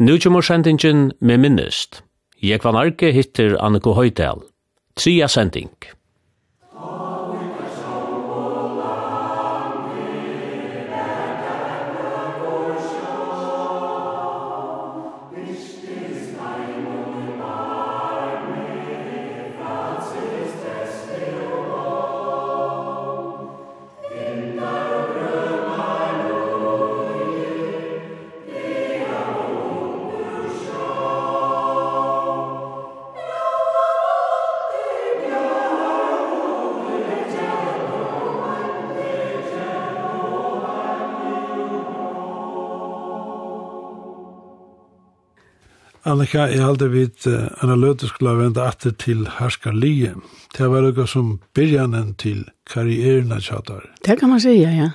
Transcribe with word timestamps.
Nu 0.00 0.18
kommer 0.18 0.40
sendingen 0.40 1.12
med 1.20 1.38
minnest. 1.38 1.98
Jeg 2.40 2.62
var 2.64 2.72
narke 2.72 3.10
hittir 3.12 3.58
Anneko 3.60 3.92
Høydal. 3.92 4.38
Tria 4.96 5.26
sending. 5.28 5.68
Annika, 46.30 46.54
jeg 46.54 46.62
halde 46.62 46.90
vidt 46.90 47.26
uh, 47.26 47.48
analytisk 47.62 48.20
la 48.22 48.36
venda 48.38 48.68
atter 48.68 48.92
til 48.94 49.24
herskar 49.40 49.72
lige. 49.74 50.14
Det 50.56 50.68
var 50.70 50.80
lukka 50.80 51.06
som 51.06 51.40
byrjanen 51.54 52.14
til 52.14 52.44
karrieren 52.70 53.32
av 53.32 53.40
tjatar. 53.40 53.82
Det 54.04 54.18
kan 54.20 54.30
man 54.30 54.40
säga, 54.40 54.70
ja. 54.70 54.90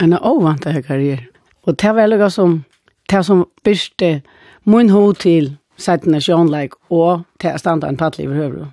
En 0.00 0.12
ovant 0.12 0.66
av 0.66 0.82
karrier. 0.82 1.26
Og 1.66 1.74
det 1.82 1.94
var 1.94 2.06
lukka 2.06 2.30
som, 2.30 2.64
det 3.10 3.24
som 3.26 3.44
byrste 3.64 4.22
mun 4.64 4.90
ho 4.90 5.12
til 5.12 5.56
sætten 5.76 6.14
av 6.14 6.20
sjånleik 6.20 6.74
og 6.90 7.24
til 7.40 7.50
å 7.50 7.58
standa 7.58 7.88
en 7.88 7.96
paddel 7.96 8.28
i 8.30 8.38
høvru. 8.38 8.66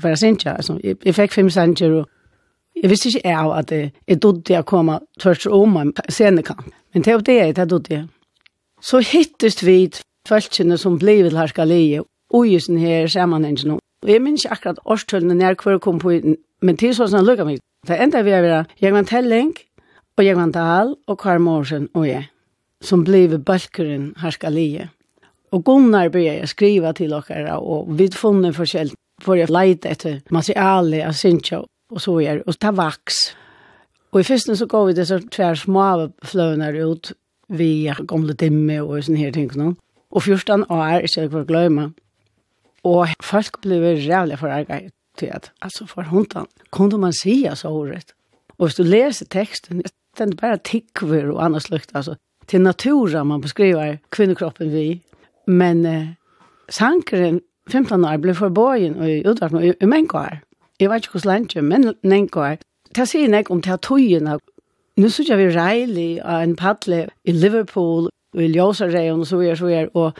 For 0.00 0.08
jeg 0.08 0.18
synes 0.18 0.42
ikke, 0.42 0.56
altså, 0.56 0.80
jeg 0.82 0.96
jeg 1.04 1.14
fikk 1.14 1.32
fem 1.32 1.50
sanger 1.50 2.00
og 2.00 2.08
Jeg 2.82 2.90
visste 2.90 3.08
ikke 3.08 3.36
av 3.36 3.52
at 3.52 3.70
jeg 3.70 3.92
jeg 4.08 4.22
dodde 4.22 4.52
jeg 4.52 4.64
kom 4.64 4.90
tvers 5.20 5.46
om 5.46 5.76
en 5.76 5.92
scenekant. 6.08 6.72
Men 6.94 7.02
det 7.02 7.14
var 7.14 7.20
det 7.20 7.34
jeg, 7.34 7.56
det 7.56 7.70
dodde 7.70 7.94
jeg. 7.94 8.06
Så 8.82 8.98
hittest 8.98 9.66
vi 9.66 9.92
tveldsene 10.28 10.78
som 10.78 10.98
ble 11.00 11.18
vil 11.26 11.38
harska 11.38 11.64
leie, 11.68 12.02
og 12.32 12.48
i 12.48 12.58
sin 12.60 12.78
her 12.80 13.08
sammanhengen. 13.10 13.78
Og 14.02 14.10
jeg 14.10 14.22
minns 14.22 14.44
ikke 14.44 14.56
akkurat 14.56 14.80
årstøllene 14.84 15.36
nær 15.38 15.58
hver 15.60 15.78
kom 15.82 16.00
på, 16.02 16.14
men 16.62 16.78
til 16.78 16.94
sånn 16.96 17.10
som 17.12 17.26
lukka 17.26 17.46
meg. 17.46 17.60
Det 17.86 17.98
enda 17.98 18.22
vi 18.22 18.34
er 18.34 18.44
vera, 18.44 18.64
jeg 18.80 18.94
var 18.94 19.06
Telling, 19.10 19.52
og 20.16 20.24
jeg 20.24 20.36
var 20.38 20.50
Dahl, 20.54 20.96
og 21.06 21.18
Karl 21.18 21.42
Morsen 21.42 21.88
og 21.94 22.06
jeg, 22.06 22.28
som 22.82 23.04
blev 23.04 23.38
balkeren 23.42 24.12
harska 24.22 24.50
leie. 24.50 24.88
Og 25.52 25.64
Gunnar 25.66 26.08
begynte 26.12 26.46
å 26.46 26.50
skriva 26.50 26.92
til 26.96 27.12
dere, 27.12 27.58
og 27.58 27.90
vi 27.98 28.08
funnet 28.14 28.56
forskjellig, 28.56 28.96
for 29.22 29.38
jeg 29.38 29.52
leite 29.52 29.90
etter 29.90 30.20
materiale 30.34 31.02
av 31.06 31.14
Sintja, 31.18 31.60
og 31.62 32.00
så 32.00 32.16
er, 32.22 32.42
og 32.46 32.58
ta 32.58 32.72
vaks. 32.74 33.20
Og 34.12 34.20
i 34.20 34.26
fyrsten 34.26 34.56
så 34.56 34.66
går 34.68 34.88
vi 34.88 34.96
disse 34.96 35.18
tver 35.32 35.58
små 35.58 36.08
fløvner 36.24 36.78
ut, 36.86 37.12
vi 37.52 37.90
gamle 38.08 38.34
dimme 38.38 38.78
og 38.82 39.02
sånne 39.04 39.26
her 39.26 39.34
ting. 39.34 39.50
No? 39.58 39.74
og 40.12 40.22
14 40.22 40.64
år, 40.68 41.02
ikke 41.06 41.20
jeg 41.20 41.30
får 41.30 41.44
glemme. 41.48 41.92
Og 42.84 43.08
folk 43.22 43.60
ble 43.62 43.78
rævlig 43.94 44.38
for 44.38 44.52
arbeid 44.52 44.90
til 45.18 45.30
at, 45.32 45.52
altså 45.62 45.86
for 45.86 46.02
hundan, 46.02 46.46
kunne 46.70 46.98
man 46.98 47.12
si 47.12 47.46
så 47.54 47.68
ordet. 47.68 48.14
Og 48.58 48.66
hvis 48.66 48.74
du 48.74 48.82
leser 48.82 49.26
teksten, 49.30 49.82
den 50.18 50.32
er 50.32 50.36
bare 50.36 50.58
tikver 50.58 51.30
og 51.32 51.44
annet 51.44 51.62
slukt, 51.62 51.90
altså 51.94 52.14
til 52.48 52.60
naturen 52.60 53.26
man 53.26 53.40
beskriver 53.40 53.96
kvinnekroppen 54.10 54.72
vi. 54.72 55.02
Men 55.46 55.86
eh, 55.86 56.06
sankeren 56.68 57.40
15 57.70 58.04
år 58.04 58.16
ble 58.16 58.34
forbøyen 58.34 58.98
og 58.98 59.30
utvart 59.30 59.52
med 59.52 59.86
mennkår. 59.86 60.40
Jeg 60.80 60.90
vet 60.90 61.04
ikke 61.04 61.12
hos 61.12 61.24
lenge, 61.24 61.62
men 61.62 61.94
mennkår. 62.02 62.56
Det 62.96 63.08
sier 63.08 63.30
jeg 63.30 63.50
om 63.50 63.62
til 63.62 63.70
her 63.70 63.76
tøyene. 63.76 64.38
Nå 64.96 65.08
synes 65.08 65.30
jeg 65.30 65.38
vi 65.38 65.52
reilig 65.54 66.20
av 66.20 66.42
en 66.42 66.56
padle 66.56 67.06
i 67.24 67.32
Liverpool, 67.32 68.10
och 68.34 68.42
ljusa 68.42 68.86
grejer 68.88 69.12
og 69.12 69.26
så 69.26 69.42
är 69.42 69.54
så 69.54 69.68
är 69.68 69.96
och 69.96 70.12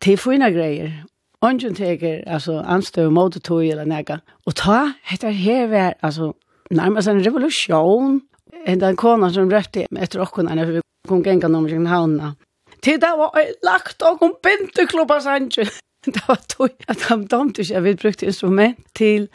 till 0.00 0.18
fina 0.18 0.50
grejer. 0.50 1.04
Ongen 1.40 1.74
teker 1.74 2.28
alltså 2.28 2.58
anstå 2.58 3.10
mot 3.10 3.42
tog 3.42 3.66
eller 3.66 3.84
nega. 3.84 4.20
Och 4.46 4.54
ta 4.54 4.92
heter 5.04 5.30
här 5.30 5.66
vær, 5.66 5.92
alltså 6.02 6.32
nærmest 6.70 7.08
en 7.08 7.24
revolution. 7.24 8.20
En 8.66 8.80
den 8.80 8.96
kona 8.96 9.32
som 9.32 9.50
røpte 9.50 9.86
efter 9.98 10.20
åkorna 10.20 10.54
när 10.54 10.64
vi 10.64 10.80
kom 11.08 11.22
genga 11.22 11.48
nummer 11.48 11.68
kring 11.68 11.86
havna. 11.86 12.34
Till 12.82 13.00
det 13.00 13.16
var 13.16 13.30
lagt 13.62 14.02
och 14.02 14.22
om 14.22 14.34
binteklubbar 14.42 15.20
sanje. 15.20 15.68
Det 16.04 16.28
var 16.28 16.38
tog 16.48 16.70
at 16.88 17.02
han 17.02 17.26
domte 17.26 17.62
ikke, 17.62 17.74
Jag 17.74 17.80
vill 17.80 17.96
brukte 17.96 18.26
instrument 18.26 18.78
till 18.92 19.28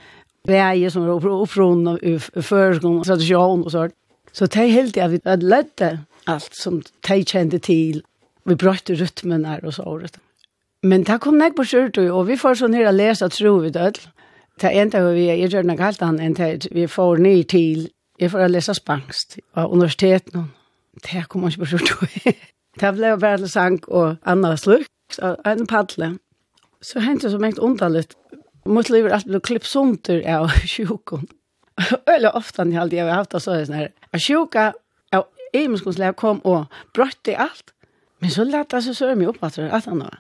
vägar 0.48 0.90
som 0.90 1.06
var 1.06 1.42
uppfrån 1.42 2.00
förskån 2.42 3.00
og 3.00 3.06
tradisjon 3.06 3.64
og 3.64 3.72
sånt. 3.72 3.94
Så 4.32 4.46
det 4.46 4.60
är 4.60 4.68
helt 4.68 4.96
jag 4.96 5.10
vi 5.10 5.20
att 5.24 5.44
lätta 5.44 5.98
allt 6.26 6.56
som 6.56 6.82
de 7.08 7.26
kände 7.26 7.60
till 7.60 8.04
vi 8.46 8.56
brøtte 8.60 8.96
rytmen 9.00 9.46
her 9.46 9.64
og 9.64 9.76
så 9.78 9.86
året. 9.88 10.20
Men 10.84 11.06
det 11.08 11.22
kom 11.24 11.38
nek 11.40 11.56
på 11.56 11.64
skjørt, 11.68 11.98
og 11.98 12.28
vi 12.28 12.38
får 12.40 12.60
sånn 12.60 12.76
her 12.76 12.90
å 12.90 12.96
lese 12.96 13.30
tro 13.32 13.56
vi 13.64 13.72
død. 13.72 14.02
Det 14.60 14.70
er 14.70 14.82
enda 14.84 15.02
vi 15.16 15.30
er 15.32 15.64
nok 15.64 15.80
alt 15.80 16.04
annet 16.04 16.26
enn 16.26 16.36
det 16.38 16.74
vi 16.76 16.88
får 16.88 17.22
ny 17.24 17.38
til, 17.44 17.88
jeg 18.20 18.32
får 18.32 18.52
lese 18.52 18.76
spangst 18.78 19.40
av 19.56 19.72
universiteten. 19.74 20.52
Det 21.02 21.24
kom 21.30 21.48
ikke 21.48 21.64
på 21.64 21.70
skjørt. 21.72 22.36
det 22.82 22.92
ble 22.98 23.16
bare 23.20 23.50
sang 23.50 23.80
og 23.88 24.20
annet 24.30 24.60
sluk, 24.62 24.90
en 25.20 25.68
padle. 25.68 26.18
Så 26.84 27.00
hendte 27.00 27.30
det 27.30 27.34
så 27.34 27.40
mye 27.40 27.64
underligt. 27.64 28.18
Mot 28.66 28.90
livet 28.92 29.16
alt 29.16 29.28
ble 29.28 29.40
klippsunter 29.44 30.22
av 30.30 30.52
sjukken. 30.68 31.26
Eller 32.14 32.36
ofte 32.36 32.68
jeg 32.68 32.80
aldri 32.80 33.00
har 33.02 33.16
haft 33.16 33.34
det 33.34 33.42
så 33.42 33.56
sånn 33.66 33.80
her. 33.80 33.92
Sjuka 34.20 34.72
av 35.16 35.30
Eimskonslev 35.56 36.16
kom 36.20 36.42
og 36.46 36.68
brøtte 36.94 37.38
alt. 37.40 37.74
Men 38.24 38.32
så 38.32 38.44
lätt 38.44 38.74
alltså 38.74 38.94
så 38.94 39.06
är 39.06 39.16
mig 39.16 39.28
upp 39.28 39.44
att 39.44 39.58
att 39.60 39.86
han 39.86 40.00
var. 40.00 40.18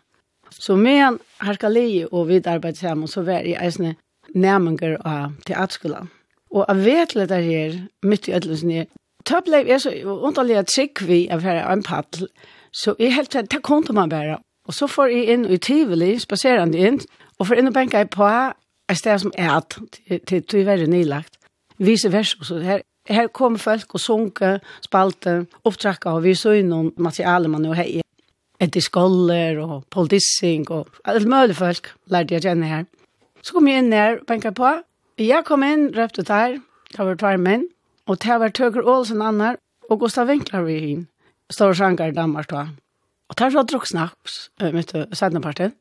Så 0.49 0.75
men 0.75 1.19
har 1.37 1.53
ska 1.53 1.67
le 1.67 2.05
och 2.05 2.29
vi 2.29 2.35
arbetar 2.45 3.03
och 3.03 3.09
så 3.09 3.21
var 3.21 3.33
jag 3.33 3.67
isne 3.67 3.95
närmare 4.33 4.97
av 4.97 5.33
teaterskolan. 5.45 6.07
Och 6.49 6.65
jag 6.67 6.75
vet 6.75 7.15
lite 7.15 7.35
här 7.35 7.87
mitt 8.01 8.27
i 8.27 8.33
alldeles 8.33 8.63
ner. 8.63 8.85
Tablet 9.23 9.67
är 9.67 9.79
så 9.79 9.89
underliga 10.27 10.63
trick 10.63 11.01
vi 11.01 11.31
av 11.31 11.39
här 11.39 11.71
en 11.71 11.83
paddel. 11.83 12.27
Så 12.71 12.95
i 12.99 13.09
helt 13.09 13.31
det 13.31 13.61
kunde 13.63 13.93
man 13.93 14.09
bara. 14.09 14.39
Och 14.67 14.73
så 14.73 14.87
får 14.87 15.09
jag 15.09 15.23
in 15.23 15.45
i 15.45 15.57
Tivoli, 15.57 16.19
spacerande 16.19 16.77
in. 16.77 16.99
Och 17.37 17.47
för 17.47 17.55
in 17.55 17.67
och 17.67 17.73
bänka 17.73 18.07
på 18.07 18.53
ett 18.91 18.97
sted 18.97 19.21
som 19.21 19.31
är 19.35 19.57
att 19.57 19.77
till 20.25 20.43
tyvärr 20.43 20.87
nylagt. 20.87 21.33
Vice 21.77 22.09
versa. 22.09 22.43
Så 22.43 22.59
här 22.59 22.81
Her 23.09 23.27
kom 23.35 23.57
folk 23.59 23.95
og 23.97 23.99
sunke, 23.99 24.57
spalte, 24.85 25.43
opptrakka, 25.67 26.15
og 26.15 26.23
vi 26.23 26.35
så 26.39 26.55
innom 26.61 26.93
materialet 26.95 27.51
man 27.51 27.65
jo 27.67 27.75
hei. 27.75 27.99
Etter 28.63 28.83
skoller 28.83 29.59
og 29.59 29.83
politissing 29.91 30.63
og 30.71 30.87
alt 31.09 31.27
mulig 31.27 31.57
folk 31.57 31.89
lærte 32.13 32.37
jeg 32.37 32.45
kjenne 32.45 32.69
her. 32.69 32.85
Så 33.43 33.57
kom 33.57 33.67
jeg 33.67 33.83
inn 33.83 33.91
her, 33.91 34.21
benka 34.27 34.53
på. 34.55 34.69
Jeg 35.19 35.43
kom 35.43 35.65
inn, 35.67 35.89
røpte 35.97 36.23
der, 36.23 36.61
det 36.93 36.99
var 36.99 37.19
tvær 37.19 37.41
menn, 37.41 37.67
og 38.07 38.21
det 38.23 38.39
var 38.39 38.55
Tøker 38.55 38.87
Ålsen 38.87 39.21
annar, 39.21 39.59
og 39.89 39.99
Gustav 39.99 40.31
Winkler 40.31 40.63
vi 40.63 40.79
inn. 40.93 41.03
Stor 41.51 41.75
sjanger 41.75 42.13
i 42.13 42.15
Danmark 42.15 42.47
da. 42.49 42.69
Og 43.29 43.37
der 43.37 43.51
var 43.51 43.67
drukk 43.67 43.87
snaps, 43.89 44.47
mitt 44.71 44.95
sendeparten. 45.11 45.75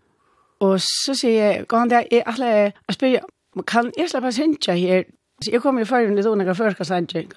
Og 0.63 0.81
så 0.83 1.15
sier 1.19 1.39
jeg, 1.39 1.67
gå 1.71 1.79
han 1.79 1.91
der, 1.91 2.07
jeg 2.11 2.27
alle, 2.27 2.51
jeg 2.75 2.97
spyr, 2.97 3.25
kan 3.67 3.93
jeg 3.99 4.11
slappe 4.11 4.33
sinja 4.35 4.75
her 4.75 5.07
Så 5.43 5.51
jag 5.51 5.63
kom 5.63 5.79
ju 5.79 5.85
litt 6.15 6.27
under 6.27 6.55
første 6.55 6.85
sannsyn. 6.85 7.31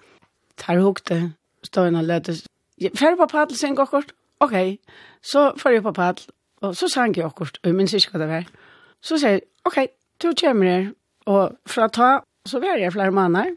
Tar 0.57 0.77
hukte 0.77 1.31
stöna 1.63 2.01
lättes. 2.01 2.45
Färd 2.95 3.17
på 3.17 3.27
paddel 3.27 3.57
sen 3.57 3.75
går 3.75 3.85
kort. 3.85 4.13
Okej. 4.37 4.79
Så 5.21 5.53
får 5.57 5.71
jag 5.71 5.83
på 5.83 5.93
paddel 5.93 6.23
och 6.61 6.77
så 6.77 6.89
sank 6.89 7.17
jag 7.17 7.35
kort. 7.35 7.59
minns 7.63 7.91
så 7.91 7.99
ska 7.99 8.17
det 8.17 8.27
var. 8.27 8.45
Så 9.01 9.17
säger 9.19 9.41
okej, 9.63 9.87
du 10.17 10.33
kommer 10.33 10.65
her. 10.65 10.93
och 11.25 11.51
fra 11.65 11.89
ta 11.89 12.23
så 12.45 12.59
var 12.59 12.77
jag 12.77 12.93
flere 12.93 13.11
måneder. 13.11 13.55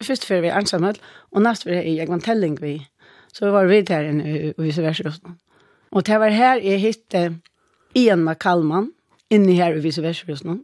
Först 0.00 0.24
før 0.24 0.40
vi 0.40 0.48
ensamhet 0.48 1.00
och 1.32 1.42
näst 1.42 1.64
før 1.64 1.82
i 1.82 1.96
gikk 1.98 2.08
en 2.08 2.20
telling 2.20 2.56
vi. 2.60 2.86
Så 3.32 3.50
var 3.50 3.64
vi 3.64 3.82
där 3.82 4.04
inne 4.04 4.52
och 4.56 4.64
vice 4.64 4.82
versa. 4.82 5.12
Och 5.90 6.02
det 6.02 6.18
var 6.18 6.30
här 6.30 6.60
jeg 6.60 6.78
hittade 6.78 7.34
Ian 7.94 8.34
Kalman 8.34 8.92
inne 9.30 9.52
här 9.52 9.76
i 9.76 9.80
vice 9.80 10.02
versa 10.02 10.58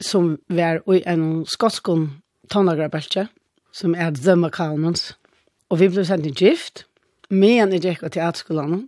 som 0.00 0.38
var 0.48 0.94
i 0.94 1.02
en 1.06 1.46
skotskon 1.46 2.22
tonnagrabeltje, 2.52 3.28
som 3.72 3.94
er 3.94 4.12
The 4.16 4.36
McCallmans. 4.36 5.14
Og 5.70 5.80
vi 5.80 5.88
ble 5.90 6.04
sendt 6.06 6.28
i 6.28 6.34
gift, 6.34 6.84
men 7.30 7.74
jeg 7.74 7.82
gikk 7.82 8.04
til 8.04 8.14
teaterskolen. 8.18 8.86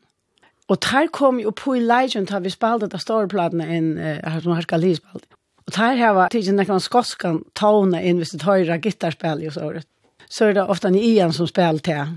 Og 0.69 0.81
der 0.85 1.09
kom 1.13 1.41
jo 1.41 1.51
på 1.57 1.79
i 1.79 1.83
leidjen 1.83 2.27
til 2.29 2.45
vi 2.45 2.53
spalte 2.53 2.87
de 2.87 2.99
av 2.99 3.03
stårplatene 3.03 3.67
enn 3.73 3.93
her 3.99 4.41
som 4.45 4.55
her 4.55 4.67
skal 4.67 4.85
li 4.85 4.95
spalte. 4.99 5.31
Og 5.69 5.75
der 5.77 5.97
her 6.01 6.13
var 6.17 6.33
tidsen 6.33 6.57
nekken 6.57 6.81
skoskan 6.81 7.43
tåne 7.59 8.01
inn 8.05 8.21
hvis 8.21 8.33
du 8.33 8.41
tøyre 8.41 8.79
gittarspill 8.81 9.43
i 9.45 9.51
året. 9.53 9.85
Så 10.29 10.49
er 10.49 10.57
det 10.57 10.69
ofte 10.69 10.89
en 10.89 10.97
Ian 10.97 11.33
som 11.33 11.49
spiller 11.49 11.81
til, 11.85 12.15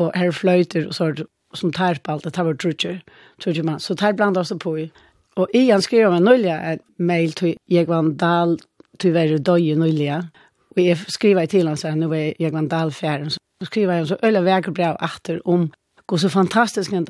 og 0.00 0.10
her 0.16 0.32
fløyter 0.32 0.88
og 0.88 0.96
så 0.96 1.10
er 1.10 1.20
det 1.20 1.26
som 1.54 1.72
tar 1.72 1.98
det 1.98 2.32
tar 2.32 2.44
var 2.44 2.54
trutcher, 2.54 3.00
trutcher 3.42 3.64
man. 3.64 3.80
Så 3.80 3.94
tar 3.94 4.12
blant 4.12 4.36
oss 4.36 4.52
på 4.60 4.76
i. 4.78 4.90
Og 5.36 5.50
Ian 5.54 5.82
skrev 5.82 6.10
meg 6.12 6.22
nøylig 6.22 6.78
mail 6.98 7.32
til 7.32 7.56
Jegvan 7.70 8.14
Dahl, 8.16 8.58
til 8.98 9.10
å 9.10 9.16
være 9.16 9.38
døye 9.38 9.76
nøylig, 9.78 10.20
vi 10.82 10.94
skriver 11.08 11.46
til 11.46 11.68
han 11.68 11.76
så 11.76 11.88
här, 11.88 11.96
nu 11.96 12.16
är 12.16 12.34
jag 12.38 12.50
vandalfärden. 12.50 13.30
Så 13.30 13.38
skriver 13.62 13.94
jag 13.94 14.08
så 14.08 14.16
öliga 14.22 14.42
verkar 14.42 14.72
bra 14.72 14.96
efter 15.00 15.48
om 15.48 15.72
hvor 16.08 16.16
så 16.16 16.28
fantastisk 16.28 16.90
den 16.90 17.06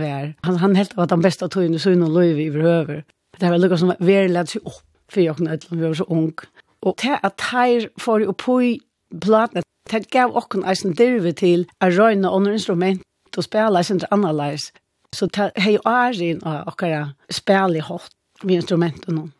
vi 0.00 0.06
er. 0.06 0.32
Han, 0.42 0.56
han 0.56 0.76
helt 0.76 0.96
var 0.96 1.06
den 1.06 1.22
beste 1.22 1.48
tojen 1.48 1.74
i 1.74 1.78
Sunn 1.78 2.02
og 2.02 2.10
løyve 2.10 2.42
i 2.42 2.50
Bröver. 2.50 3.02
Det 3.40 3.50
var 3.50 3.58
lukket 3.58 3.78
som 3.78 3.88
var 3.88 4.28
lätt 4.28 4.48
sig 4.48 4.60
upp 4.60 4.82
för 5.08 5.20
jag 5.20 5.40
när 5.40 5.58
vi 5.70 5.86
var 5.86 5.94
så 5.94 6.04
ung. 6.04 6.34
Og 6.82 6.96
til 6.96 7.16
at 7.22 7.40
her 7.52 7.88
får 7.98 8.18
jeg 8.18 8.36
på 8.36 8.60
i 8.60 8.80
platene, 9.20 9.62
Det 9.90 10.10
gav 10.10 10.36
också 10.36 10.58
en 10.58 10.64
eisen 10.64 10.92
dyrve 10.92 11.32
til 11.32 11.66
å 11.80 11.88
røyne 11.88 12.30
under 12.30 12.52
instrument 12.52 13.02
och 13.36 13.44
spela 13.44 13.82
sin 13.82 14.00
annerledes. 14.10 14.72
Så 15.16 15.26
det 15.26 15.50
har 15.56 15.70
ju 15.70 15.78
æren 15.86 16.44
av 16.44 16.68
åkara 16.68 17.12
spel 17.30 17.76
i 17.76 17.78
hårt 17.78 18.10
med 18.42 18.54
instrumenten. 18.54 19.32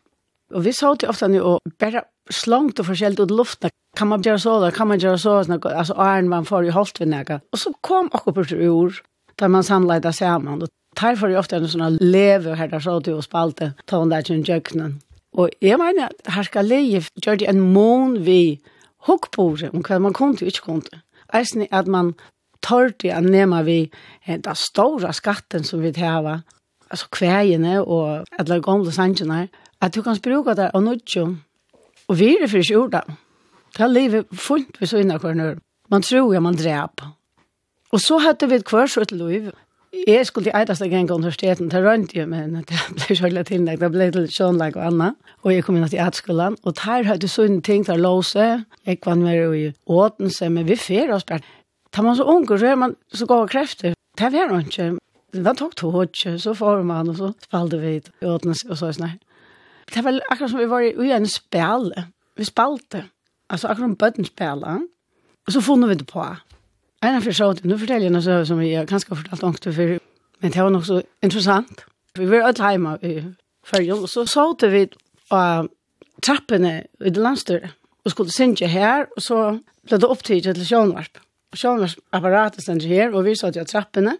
Og 0.53 0.65
vi 0.65 0.71
sa 0.71 0.95
til 0.95 1.09
ofte 1.09 1.27
nu 1.27 1.41
och 1.41 1.59
bara 1.79 2.03
slangt 2.29 2.79
och 2.79 2.85
förskällt 2.85 3.19
ut 3.19 3.31
luften. 3.31 3.69
Kan 3.97 4.07
man 4.07 4.21
göra 4.21 4.39
så 4.39 4.59
där? 4.59 4.71
Kan 4.71 4.87
man 4.87 4.99
göra 4.99 5.17
så? 5.17 5.37
Alltså 5.37 5.93
Arn 5.93 6.29
man 6.29 6.45
får 6.45 6.63
ju 6.63 6.71
hållt 6.71 7.01
vid 7.01 7.07
näga. 7.07 7.41
Och 7.51 7.59
så 7.59 7.73
kom 7.73 8.09
också 8.11 8.33
på 8.33 8.41
ur 8.41 9.01
där 9.35 9.47
man 9.47 9.63
samlade 9.63 10.13
samman. 10.13 10.61
Och 10.61 10.69
tar 10.95 11.15
för 11.15 11.29
ju 11.29 11.37
ofta 11.37 11.55
en 11.55 11.69
sån 11.69 11.81
här 11.81 11.89
leve 11.89 12.53
här 12.53 12.67
där 12.67 12.79
så 12.79 13.01
till 13.01 13.13
och 13.13 13.23
spalte. 13.23 13.73
Ta 13.85 13.97
hon 13.97 14.09
där 14.09 14.21
till 14.21 14.49
jöknen. 14.49 15.01
Och 15.31 15.49
jag 15.59 15.79
menar 15.79 16.03
att 16.05 16.33
här 16.33 16.43
ska 16.43 16.61
leje 16.61 17.03
det 17.15 17.45
en 17.45 17.59
mån 17.59 18.23
vi 18.23 18.59
hukkbore 19.07 19.69
Och 19.69 19.89
hva 19.89 19.99
man 19.99 20.13
kunde 20.13 20.45
inte 20.45 20.59
kunde. 20.59 21.01
Eisen 21.33 21.67
att 21.71 21.87
man 21.87 22.13
tørte 22.59 23.13
å 23.15 23.21
nema 23.21 23.61
vi 23.63 23.91
den 24.25 24.55
stora 24.55 25.13
skatten 25.13 25.63
som 25.63 25.81
vi 25.81 25.91
hava. 25.91 26.41
Alltså 26.89 27.07
kvägene 27.09 27.79
och 27.79 28.25
alla 28.39 28.59
gamle 28.59 28.91
sannsjene, 28.91 29.47
Att 29.81 29.93
du 29.93 30.03
kan 30.03 30.15
spruka 30.15 30.55
det 30.55 30.69
och 30.69 30.83
nudjo 30.83 31.37
Og 32.09 32.19
vi 32.19 32.35
er 32.41 32.47
for 32.49 32.57
ikke 32.57 32.77
ordet. 32.79 33.03
Det 33.77 33.85
er 33.85 33.93
livet 33.93 34.29
fullt 34.33 34.79
ved 34.81 34.89
sånne 34.89 35.19
kvarnør. 35.21 35.57
Man 35.93 36.05
tror 36.05 36.33
jo 36.33 36.39
man 36.41 36.57
drep. 36.57 37.03
Og 37.93 38.01
så 38.01 38.17
hadde 38.21 38.49
vi 38.49 38.57
et 38.57 38.65
kvørs 38.65 38.97
og 38.97 39.11
liv. 39.11 39.51
Jeg 40.07 40.25
skulle 40.25 40.51
til 40.51 40.85
i 40.85 40.85
en 40.85 41.07
gang 41.07 41.11
universiteten 41.11 41.69
til 41.69 41.85
Røntje, 41.85 42.25
men 42.25 42.55
det 42.55 42.77
ble 42.93 43.15
kjørlig 43.17 43.45
tilnægt, 43.45 43.81
det 43.81 43.91
ble 43.91 44.11
til 44.13 44.27
sjønlag 44.29 44.77
og 44.77 44.85
anna. 44.85 45.07
Og 45.41 45.53
jeg 45.53 45.63
kom 45.65 45.77
inn 45.79 45.87
til 45.89 46.01
etskolan, 46.03 46.57
og 46.63 46.75
der 46.77 47.07
hadde 47.07 47.25
jeg 47.25 47.33
sånne 47.33 47.61
ting 47.65 47.85
til 47.85 47.97
å 47.97 48.03
låse. 48.03 48.49
Jeg 48.85 48.99
var 49.05 49.17
med 49.17 49.55
i 49.57 49.63
Åtense, 49.89 50.49
men 50.49 50.67
vi 50.69 50.77
fyrer 50.77 51.15
oss 51.15 51.25
bare. 51.25 51.41
Tar 51.91 52.05
man 52.05 52.17
så 52.17 52.27
unger, 52.29 52.57
så 52.57 52.69
er 52.69 52.77
man 52.77 52.93
så 53.13 53.25
gode 53.25 53.49
krefter. 53.49 53.97
Det 54.17 54.29
var 54.33 54.59
ikke. 54.59 54.91
Det 55.33 55.45
var 55.45 55.57
to 55.57 55.71
tog, 55.77 56.13
så 56.13 56.53
får 56.53 56.83
man, 56.85 57.09
og 57.09 57.17
så 57.17 57.31
spalte 57.47 57.81
vi 57.81 57.95
i 57.97 58.29
Åtense, 58.29 58.69
og 58.69 58.77
så 58.77 58.91
er 58.91 58.93
det 58.93 58.99
sånn 59.01 59.17
det 59.93 60.03
var 60.03 60.19
akkurat 60.29 60.51
som 60.51 60.59
vi 60.59 60.69
var 60.69 60.85
i 60.85 61.11
en 61.11 61.27
spil. 61.27 61.93
Vi 62.37 62.43
spalte. 62.43 63.03
Altså 63.49 63.67
akkurat 63.67 63.89
som 63.89 63.95
bøtten 63.95 64.25
spela. 64.25 64.79
Og 65.47 65.53
så 65.53 65.61
funnet 65.61 65.89
vi 65.89 65.95
det 65.95 66.07
på. 66.07 66.25
En 67.03 67.15
av 67.15 67.31
så, 67.31 67.53
Nå 67.63 67.77
forteller 67.77 68.09
jeg 68.09 68.13
noe 68.13 68.21
så, 68.21 68.41
som 68.45 68.61
jeg 68.61 68.87
kanskje 68.87 69.13
har 69.13 69.21
fortalt 69.21 69.43
ångte 69.43 69.73
før. 69.73 69.97
Men 70.41 70.51
det 70.51 70.63
var 70.63 70.69
nok 70.69 70.85
så 70.85 71.01
interessant. 71.23 71.85
Vi 72.17 72.27
var 72.29 72.49
alle 72.49 72.71
hjemme 72.73 72.97
i 73.03 73.13
Førjul, 73.63 74.03
og 74.03 74.09
så 74.09 74.25
såte 74.27 74.69
vi 74.71 74.85
av 75.31 75.69
trappene 76.23 76.73
i 76.99 77.09
det 77.09 77.21
landstyret. 77.21 77.75
Og 78.05 78.11
skulle 78.11 78.33
synge 78.33 78.67
her, 78.67 79.07
og 79.15 79.23
så 79.23 79.39
ble 79.87 79.99
det 79.99 80.09
opptidig 80.09 80.55
til 80.55 80.65
Sjønvarp. 80.65 81.19
Sjønvarp-apparatet 81.55 82.63
stendte 82.63 82.87
her, 82.87 83.13
og 83.13 83.25
vi 83.25 83.35
satt 83.35 83.57
i 83.59 83.65
trappene. 83.67 84.17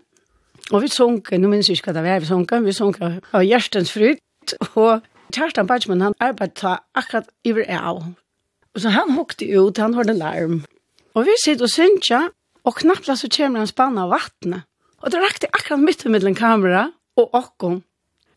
Og 0.71 0.83
vi 0.83 0.91
sunket, 0.91 1.39
nå 1.39 1.49
minns 1.49 1.69
jeg 1.69 1.79
ikke 1.79 1.91
hva 1.91 1.99
det 1.99 2.05
var 2.05 2.19
vi 2.21 2.29
sunket, 2.29 2.65
vi 2.65 2.75
sunket 2.75 3.31
av 3.33 3.45
Gjerstens 3.45 3.93
fryt, 3.95 4.55
og 4.75 5.05
Kjartan 5.33 5.67
Bajman, 5.67 6.01
han 6.01 6.17
arbeidde 6.19 6.79
akkurat 6.97 7.27
i 7.43 7.51
iver 7.51 7.67
av. 7.69 8.01
Og 8.73 8.81
så 8.81 8.93
han 8.93 9.13
hukte 9.13 9.45
ut, 9.45 9.77
han 9.77 9.93
hørte 9.93 10.15
larm. 10.17 10.63
Og 11.13 11.25
vi 11.27 11.35
sitter 11.43 11.67
og 11.67 11.73
synsja, 11.73 12.21
og 12.65 12.75
knappt 12.81 13.09
så 13.09 13.29
kommer 13.29 13.61
han 13.61 13.69
spanna 13.69 14.07
av 14.07 14.15
vattnet. 14.15 14.65
Og 15.03 15.11
det 15.11 15.21
rakte 15.21 15.51
akkurat 15.53 15.83
midt 15.83 16.05
i 16.05 16.09
middelen 16.09 16.35
kamera 16.35 16.89
og 17.17 17.35
okkom. 17.37 17.81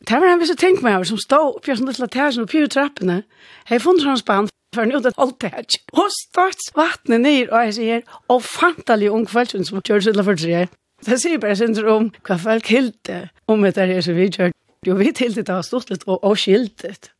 Det 0.08 0.18
var 0.20 0.28
han 0.28 0.40
vi 0.40 0.46
så 0.50 0.56
tenkte 0.58 0.84
meg 0.84 0.96
over, 0.98 1.08
som 1.08 1.18
stod 1.18 1.56
oppi 1.56 1.72
hans 1.72 1.82
lilla 1.82 2.08
tæsjen 2.10 2.44
oppi 2.44 2.58
pyr 2.60 2.70
trappene. 2.70 3.22
Jeg 3.68 3.76
har 3.76 3.84
funnet 3.84 4.04
sånn 4.06 4.20
spann, 4.20 4.48
for 4.74 4.82
han 4.82 4.92
gjorde 4.94 5.12
et 5.12 5.20
holdtæsj. 5.20 5.80
Og 5.94 6.08
stort 6.16 6.70
vattnet 6.76 7.22
ned, 7.22 7.50
og 7.50 7.68
jeg 7.68 7.76
sier, 7.78 8.06
og 8.28 8.42
fantalig 8.46 9.12
ung 9.12 9.26
kveldsjøn 9.30 9.68
som 9.68 9.82
kjører 9.82 10.08
sydla 10.08 10.26
for 10.26 10.42
tre. 10.42 10.66
Det 11.02 11.18
sier 11.18 11.40
bare 11.42 11.58
synder 11.58 11.88
om 11.90 12.10
hva 12.26 12.38
folk 12.38 12.68
hilde 12.70 13.22
om 13.50 13.64
etter 13.66 13.90
det 13.90 14.02
som 14.06 14.18
vi 14.18 14.28
kjørte. 14.30 14.58
Jo, 14.87 14.96
vi 14.99 15.12
til 15.14 15.34
det 15.34 15.46
var 15.46 15.62
stort 15.62 15.90
litt 15.93 16.02
og, 16.08 16.19
og 16.26 16.38
skiltet. 16.38 17.12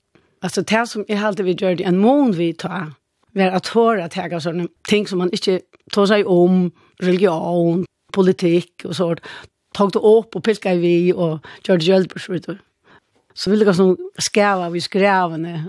Altså, 0.43 0.64
det 0.67 0.82
som 0.91 1.05
jeg 1.09 1.20
halte 1.23 1.44
vi 1.47 1.55
gjør 1.55 1.79
det 1.79 1.87
en 1.87 2.00
mån 2.03 2.35
vi 2.35 2.50
tar, 2.59 2.97
var 3.38 3.55
at 3.55 3.70
høre 3.73 4.09
at 4.09 4.17
jeg 4.19 4.41
sånne 4.43 4.67
ting 4.88 5.06
som 5.09 5.23
man 5.23 5.31
ikke 5.32 5.61
tar 5.94 6.09
seg 6.11 6.26
om, 6.26 6.73
religion, 7.03 7.85
politikk 8.12 8.87
og 8.88 8.97
sånt. 8.99 9.23
Tog 9.73 9.94
det 9.94 10.03
opp 10.05 10.37
og 10.37 10.44
pilka 10.44 10.75
vi 10.76 11.12
og 11.14 11.47
gjør 11.64 11.79
det 11.79 11.87
gjølper, 11.87 12.59
Så 13.35 13.50
ville 13.50 13.64
det 13.64 13.76
sånn 13.76 13.97
skæva 14.19 14.69
vi 14.70 14.81
skrevene. 14.81 15.69